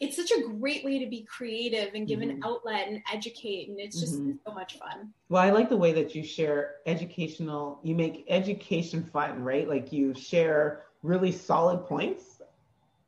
it's 0.00 0.16
such 0.16 0.30
a 0.30 0.42
great 0.42 0.84
way 0.84 0.98
to 0.98 1.10
be 1.10 1.22
creative 1.24 1.92
and 1.94 2.06
give 2.06 2.20
mm-hmm. 2.20 2.30
an 2.30 2.42
outlet 2.44 2.86
and 2.88 3.02
educate 3.12 3.68
and 3.68 3.80
it's 3.80 3.98
just 3.98 4.14
mm-hmm. 4.14 4.32
so 4.46 4.52
much 4.52 4.78
fun. 4.78 5.12
Well 5.28 5.42
i 5.42 5.50
like 5.50 5.68
the 5.68 5.76
way 5.76 5.92
that 5.92 6.14
you 6.14 6.22
share 6.22 6.76
educational 6.86 7.80
you 7.82 7.94
make 7.94 8.24
education 8.28 9.02
fun 9.02 9.42
right? 9.42 9.68
Like 9.68 9.92
you 9.92 10.14
share 10.14 10.84
really 11.02 11.32
solid 11.32 11.84
points 11.86 12.40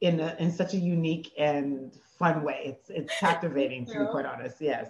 in 0.01 0.21
a, 0.21 0.35
in 0.39 0.51
such 0.51 0.75
a 0.75 0.79
unique 0.79 1.33
and 1.39 1.93
fun 2.19 2.43
way. 2.43 2.63
It's 2.65 2.91
it's 2.91 3.13
captivating 3.21 3.87
to 3.87 4.01
be 4.01 4.07
quite 4.11 4.27
honest 4.27 4.61
yes. 4.61 4.89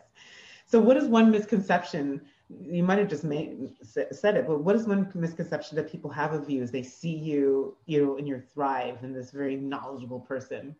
So 0.66 0.80
what 0.80 0.96
is 0.96 1.04
one 1.04 1.30
misconception 1.30 2.22
you 2.58 2.82
might 2.82 2.98
have 2.98 3.08
just 3.08 3.24
made, 3.24 3.70
said 3.82 4.36
it, 4.36 4.46
but 4.46 4.62
what 4.62 4.74
is 4.74 4.86
one 4.86 5.10
misconception 5.14 5.76
that 5.76 5.90
people 5.90 6.10
have 6.10 6.32
of 6.32 6.50
you 6.50 6.62
as 6.62 6.70
they 6.70 6.82
see 6.82 7.14
you, 7.14 7.76
you 7.86 8.04
know, 8.04 8.16
in 8.16 8.26
your 8.26 8.40
thrive 8.40 9.02
and 9.02 9.14
this 9.14 9.30
very 9.30 9.56
knowledgeable 9.56 10.20
person? 10.20 10.74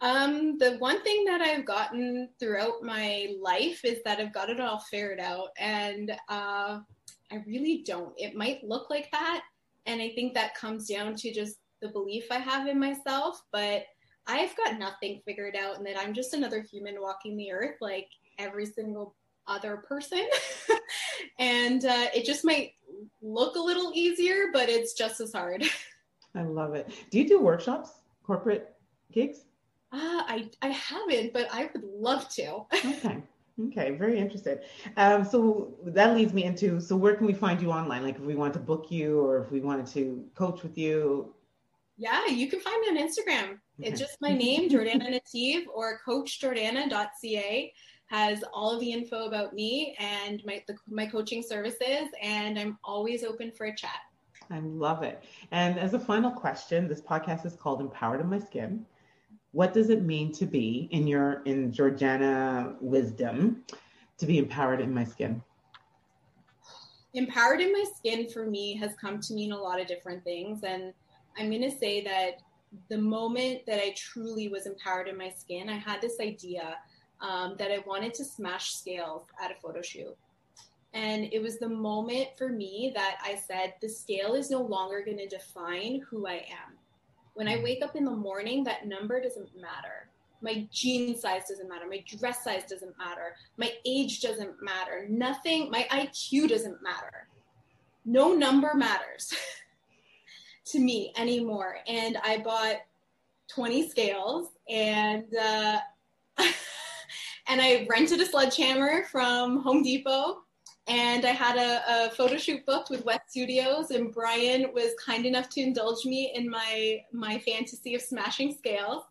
Um, 0.00 0.58
the 0.58 0.76
one 0.78 1.02
thing 1.02 1.24
that 1.24 1.40
I've 1.40 1.64
gotten 1.64 2.28
throughout 2.38 2.82
my 2.82 3.34
life 3.40 3.84
is 3.84 4.02
that 4.04 4.20
I've 4.20 4.34
got 4.34 4.50
it 4.50 4.60
all 4.60 4.80
figured 4.80 5.20
out, 5.20 5.48
and 5.58 6.10
uh, 6.28 6.80
I 7.30 7.36
really 7.46 7.82
don't. 7.86 8.12
It 8.16 8.34
might 8.34 8.64
look 8.64 8.90
like 8.90 9.10
that, 9.12 9.42
and 9.86 10.00
I 10.00 10.10
think 10.10 10.34
that 10.34 10.54
comes 10.54 10.88
down 10.88 11.14
to 11.16 11.32
just 11.32 11.56
the 11.80 11.88
belief 11.88 12.26
I 12.30 12.38
have 12.38 12.66
in 12.66 12.78
myself, 12.78 13.40
but 13.52 13.84
I've 14.26 14.56
got 14.56 14.78
nothing 14.78 15.20
figured 15.24 15.56
out, 15.56 15.76
and 15.76 15.86
that 15.86 15.98
I'm 15.98 16.14
just 16.14 16.34
another 16.34 16.60
human 16.62 17.00
walking 17.00 17.36
the 17.36 17.52
earth 17.52 17.76
like 17.80 18.08
every 18.38 18.66
single 18.66 19.14
other 19.46 19.76
person. 19.78 20.26
and 21.38 21.84
uh, 21.84 22.06
it 22.14 22.24
just 22.24 22.44
might 22.44 22.72
look 23.22 23.56
a 23.56 23.60
little 23.60 23.92
easier, 23.94 24.46
but 24.52 24.68
it's 24.68 24.92
just 24.92 25.20
as 25.20 25.32
hard. 25.32 25.64
I 26.34 26.42
love 26.42 26.74
it. 26.74 26.90
Do 27.10 27.18
you 27.18 27.28
do 27.28 27.40
workshops, 27.40 27.90
corporate 28.24 28.74
gigs? 29.12 29.38
Uh, 29.92 30.22
I, 30.26 30.50
I 30.62 30.68
haven't, 30.68 31.32
but 31.32 31.48
I 31.52 31.70
would 31.72 31.84
love 31.84 32.28
to. 32.30 32.64
okay. 32.74 33.22
Okay, 33.68 33.92
very 33.92 34.18
interested. 34.18 34.62
Um, 34.96 35.24
so 35.24 35.74
that 35.84 36.16
leads 36.16 36.32
me 36.32 36.42
into 36.42 36.80
so 36.80 36.96
where 36.96 37.14
can 37.14 37.24
we 37.24 37.32
find 37.32 37.62
you 37.62 37.70
online? 37.70 38.02
Like 38.02 38.16
if 38.16 38.22
we 38.22 38.34
want 38.34 38.52
to 38.54 38.58
book 38.58 38.90
you 38.90 39.20
or 39.20 39.44
if 39.44 39.52
we 39.52 39.60
wanted 39.60 39.86
to 39.94 40.24
coach 40.34 40.64
with 40.64 40.76
you. 40.76 41.32
Yeah, 41.96 42.26
you 42.26 42.50
can 42.50 42.58
find 42.58 42.80
me 42.80 42.88
on 42.88 43.08
Instagram. 43.08 43.58
Okay. 43.78 43.90
It's 43.90 44.00
just 44.00 44.16
my 44.20 44.32
name, 44.32 44.68
Jordanna 44.68 45.08
Nativ, 45.08 45.66
or 45.72 46.00
coachjordana.ca 46.04 47.72
has 48.06 48.44
all 48.52 48.72
of 48.72 48.80
the 48.80 48.92
info 48.92 49.26
about 49.26 49.54
me 49.54 49.96
and 49.98 50.42
my 50.44 50.62
the, 50.68 50.76
my 50.88 51.06
coaching 51.06 51.42
services, 51.42 52.08
and 52.22 52.58
I'm 52.58 52.78
always 52.84 53.24
open 53.24 53.50
for 53.50 53.66
a 53.66 53.74
chat. 53.74 54.00
I 54.50 54.60
love 54.60 55.02
it. 55.02 55.24
And 55.52 55.78
as 55.78 55.94
a 55.94 55.98
final 55.98 56.30
question, 56.30 56.86
this 56.86 57.00
podcast 57.00 57.46
is 57.46 57.54
called 57.54 57.80
Empowered 57.80 58.20
in 58.20 58.28
My 58.28 58.38
Skin 58.38 58.84
what 59.54 59.72
does 59.72 59.88
it 59.88 60.02
mean 60.02 60.32
to 60.32 60.46
be 60.46 60.88
in 60.90 61.06
your 61.06 61.42
in 61.44 61.70
Jordanna 61.70 62.74
wisdom 62.80 63.62
to 64.18 64.26
be 64.26 64.38
empowered 64.38 64.80
in 64.80 64.92
my 64.92 65.04
skin? 65.04 65.40
Empowered 67.14 67.60
in 67.60 67.72
my 67.72 67.84
skin 67.94 68.28
for 68.28 68.46
me 68.46 68.76
has 68.76 68.96
come 69.00 69.20
to 69.20 69.32
mean 69.32 69.52
a 69.52 69.56
lot 69.56 69.80
of 69.80 69.86
different 69.86 70.24
things. 70.24 70.64
And 70.64 70.92
I'm 71.38 71.50
going 71.50 71.62
to 71.62 71.70
say 71.70 72.02
that 72.02 72.42
the 72.88 72.98
moment 72.98 73.64
that 73.66 73.80
I 73.80 73.94
truly 73.96 74.48
was 74.48 74.66
empowered 74.66 75.06
in 75.06 75.16
my 75.16 75.30
skin, 75.30 75.68
I 75.68 75.76
had 75.76 76.00
this 76.00 76.18
idea 76.20 76.76
um, 77.24 77.56
that 77.58 77.72
I 77.72 77.78
wanted 77.86 78.12
to 78.14 78.24
smash 78.24 78.74
scales 78.74 79.22
at 79.42 79.50
a 79.50 79.54
photo 79.54 79.80
shoot. 79.80 80.16
And 80.92 81.28
it 81.32 81.42
was 81.42 81.58
the 81.58 81.68
moment 81.68 82.28
for 82.36 82.50
me 82.50 82.92
that 82.94 83.18
I 83.24 83.34
said, 83.34 83.74
the 83.80 83.88
scale 83.88 84.34
is 84.34 84.50
no 84.50 84.60
longer 84.60 85.02
going 85.04 85.18
to 85.18 85.26
define 85.26 86.02
who 86.08 86.26
I 86.26 86.34
am. 86.34 86.78
When 87.32 87.48
I 87.48 87.62
wake 87.62 87.82
up 87.82 87.96
in 87.96 88.04
the 88.04 88.12
morning, 88.12 88.62
that 88.64 88.86
number 88.86 89.20
doesn't 89.20 89.56
matter. 89.56 90.08
My 90.40 90.68
jean 90.70 91.18
size 91.18 91.48
doesn't 91.48 91.68
matter. 91.68 91.86
My 91.88 92.04
dress 92.06 92.44
size 92.44 92.64
doesn't 92.68 92.96
matter. 92.98 93.34
My 93.56 93.72
age 93.86 94.20
doesn't 94.20 94.62
matter. 94.62 95.06
Nothing, 95.08 95.70
my 95.70 95.88
IQ 95.90 96.48
doesn't 96.50 96.82
matter. 96.82 97.26
No 98.04 98.34
number 98.34 98.72
matters 98.74 99.32
to 100.66 100.78
me 100.78 101.12
anymore. 101.16 101.78
And 101.88 102.18
I 102.22 102.38
bought 102.38 102.76
20 103.48 103.88
scales 103.88 104.50
and, 104.68 105.24
uh, 105.34 105.78
and 107.46 107.60
I 107.60 107.86
rented 107.88 108.20
a 108.20 108.26
sledgehammer 108.26 109.04
from 109.04 109.62
Home 109.62 109.82
Depot 109.82 110.44
and 110.86 111.24
I 111.24 111.30
had 111.30 111.56
a, 111.56 111.82
a, 111.88 112.10
photo 112.10 112.36
shoot 112.36 112.64
booked 112.66 112.90
with 112.90 113.04
West 113.04 113.30
Studios, 113.30 113.90
and 113.90 114.12
Brian 114.12 114.70
was 114.74 114.94
kind 115.04 115.24
enough 115.24 115.48
to 115.50 115.62
indulge 115.62 116.04
me 116.04 116.32
in 116.34 116.48
my 116.48 117.00
my 117.12 117.38
fantasy 117.38 117.94
of 117.94 118.02
smashing 118.02 118.54
scales. 118.54 119.02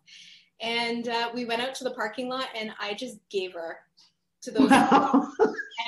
And 0.60 1.08
uh, 1.08 1.30
we 1.34 1.44
went 1.44 1.62
out 1.62 1.74
to 1.76 1.84
the 1.84 1.90
parking 1.90 2.28
lot, 2.28 2.46
and 2.54 2.70
I 2.78 2.94
just 2.94 3.18
gave 3.28 3.54
her 3.54 3.78
to 4.42 4.50
those. 4.52 4.70
Wow. 4.70 5.28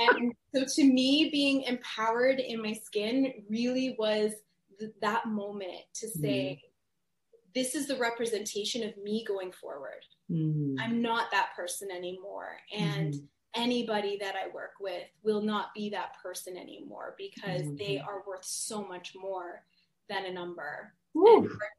and 0.01 0.33
so, 0.53 0.65
to 0.65 0.85
me, 0.85 1.29
being 1.31 1.63
empowered 1.63 2.41
in 2.41 2.61
my 2.61 2.73
skin 2.73 3.45
really 3.49 3.95
was 3.97 4.33
th- 4.81 4.91
that 5.03 5.29
moment 5.29 5.85
to 5.95 6.09
say, 6.09 6.61
mm. 6.61 7.53
"This 7.55 7.77
is 7.77 7.87
the 7.87 7.97
representation 7.97 8.83
of 8.83 8.97
me 8.97 9.25
going 9.25 9.53
forward." 9.53 10.05
Mm. 10.31 10.77
I'm 10.81 11.03
not 11.03 11.31
that 11.31 11.51
person 11.57 11.89
anymore, 11.91 12.59
and. 12.77 13.15
Mm 13.15 13.29
anybody 13.57 14.19
that 14.21 14.35
I 14.37 14.55
work 14.55 14.75
with 14.81 15.05
will 15.23 15.41
not 15.41 15.75
be 15.75 15.89
that 15.91 16.15
person 16.23 16.57
anymore 16.57 17.15
because 17.17 17.63
mm-hmm. 17.63 17.77
they 17.77 17.99
are 17.99 18.23
worth 18.27 18.45
so 18.45 18.85
much 18.85 19.15
more 19.19 19.65
than 20.09 20.27
a 20.27 20.33
number. 20.33 20.93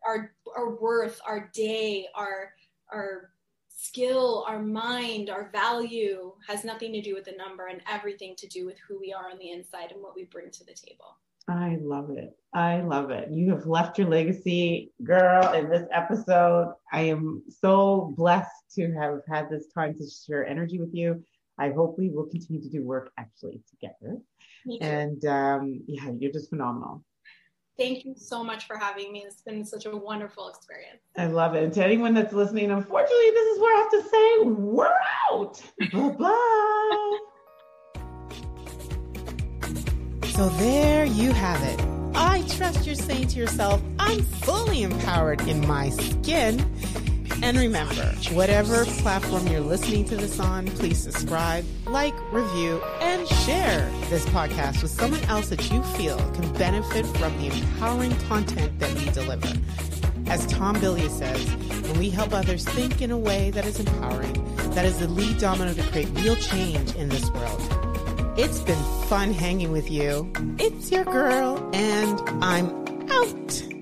Our, 0.05 0.33
our 0.55 0.75
worth, 0.81 1.21
our 1.25 1.49
day, 1.53 2.07
our 2.15 2.51
our 2.91 3.29
skill, 3.69 4.43
our 4.47 4.59
mind, 4.59 5.29
our 5.29 5.49
value 5.51 6.33
has 6.47 6.63
nothing 6.63 6.91
to 6.93 7.01
do 7.01 7.13
with 7.13 7.25
the 7.25 7.35
number 7.37 7.67
and 7.67 7.81
everything 7.87 8.35
to 8.37 8.47
do 8.47 8.65
with 8.65 8.77
who 8.87 8.99
we 8.99 9.13
are 9.13 9.29
on 9.29 9.37
the 9.37 9.51
inside 9.51 9.91
and 9.91 10.01
what 10.01 10.15
we 10.15 10.23
bring 10.23 10.49
to 10.49 10.65
the 10.65 10.73
table. 10.73 11.17
I 11.47 11.77
love 11.81 12.09
it. 12.11 12.37
I 12.53 12.81
love 12.81 13.09
it. 13.11 13.29
You 13.31 13.51
have 13.51 13.65
left 13.65 13.97
your 13.97 14.09
legacy, 14.09 14.91
girl, 15.03 15.53
in 15.53 15.69
this 15.69 15.87
episode. 15.93 16.73
I 16.91 17.01
am 17.01 17.43
so 17.61 18.13
blessed 18.17 18.51
to 18.75 18.91
have 18.93 19.21
had 19.29 19.49
this 19.49 19.67
time 19.73 19.93
to 19.95 20.07
share 20.09 20.45
energy 20.45 20.79
with 20.79 20.93
you. 20.93 21.23
I 21.59 21.69
hope 21.71 21.97
we 21.97 22.09
will 22.09 22.25
continue 22.25 22.61
to 22.61 22.69
do 22.69 22.83
work 22.83 23.11
actually 23.17 23.61
together. 23.69 24.17
And 24.81 25.23
um, 25.25 25.81
yeah, 25.87 26.11
you're 26.19 26.31
just 26.31 26.49
phenomenal. 26.49 27.03
Thank 27.77 28.05
you 28.05 28.15
so 28.17 28.43
much 28.43 28.65
for 28.65 28.75
having 28.75 29.13
me. 29.13 29.23
It's 29.25 29.41
been 29.41 29.63
such 29.63 29.85
a 29.85 29.95
wonderful 29.95 30.49
experience. 30.49 31.01
I 31.15 31.27
love 31.27 31.55
it. 31.55 31.63
And 31.63 31.73
to 31.73 31.83
anyone 31.83 32.13
that's 32.13 32.33
listening, 32.33 32.71
unfortunately, 32.71 33.31
this 33.31 33.47
is 33.55 33.59
where 33.61 33.75
I 33.75 33.79
have 33.79 33.91
to 33.91 34.09
say 34.09 34.49
we're 34.49 34.97
out. 35.31 35.61
bye 35.93 36.09
bye. 36.09 37.17
So 40.37 40.49
there 40.49 41.03
you 41.03 41.31
have 41.31 41.63
it 41.63 41.81
I 42.13 42.43
trust 42.47 42.85
you're 42.85 42.93
saying 42.93 43.29
to 43.29 43.39
yourself, 43.39 43.81
I'm 43.97 44.21
fully 44.21 44.83
empowered 44.83 45.41
in 45.47 45.65
my 45.67 45.89
skin. 45.89 46.63
And 47.41 47.57
remember, 47.57 48.03
whatever 48.33 48.85
platform 48.85 49.47
you're 49.47 49.61
listening 49.61 50.05
to 50.05 50.15
this 50.15 50.39
on, 50.39 50.67
please 50.67 51.01
subscribe, 51.01 51.65
like, 51.87 52.13
review, 52.31 52.79
and 53.01 53.27
share 53.27 53.89
this 54.09 54.25
podcast 54.27 54.83
with 54.83 54.91
someone 54.91 55.23
else 55.25 55.49
that 55.49 55.71
you 55.71 55.81
feel 55.83 56.17
can 56.33 56.53
benefit 56.53 57.05
from 57.17 57.35
the 57.39 57.47
empowering 57.47 58.15
content 58.27 58.79
that 58.79 58.93
we 58.93 59.05
deliver. 59.05 59.51
As 60.27 60.45
Tom 60.45 60.75
Bilyeu 60.75 61.09
says, 61.09 61.47
when 61.87 61.97
we 61.97 62.11
help 62.11 62.33
others 62.33 62.63
think 62.63 63.01
in 63.01 63.09
a 63.09 63.17
way 63.17 63.49
that 63.51 63.65
is 63.65 63.79
empowering, 63.79 64.33
that 64.75 64.85
is 64.85 64.99
the 64.99 65.07
lead 65.07 65.39
domino 65.39 65.73
to 65.73 65.83
create 65.91 66.09
real 66.15 66.35
change 66.35 66.93
in 66.95 67.09
this 67.09 67.29
world. 67.31 67.86
It's 68.37 68.59
been 68.59 68.83
fun 69.07 69.33
hanging 69.33 69.71
with 69.71 69.89
you. 69.89 70.31
It's 70.59 70.91
your 70.91 71.05
girl, 71.05 71.57
and 71.73 72.21
I'm 72.43 72.69
out. 73.09 73.76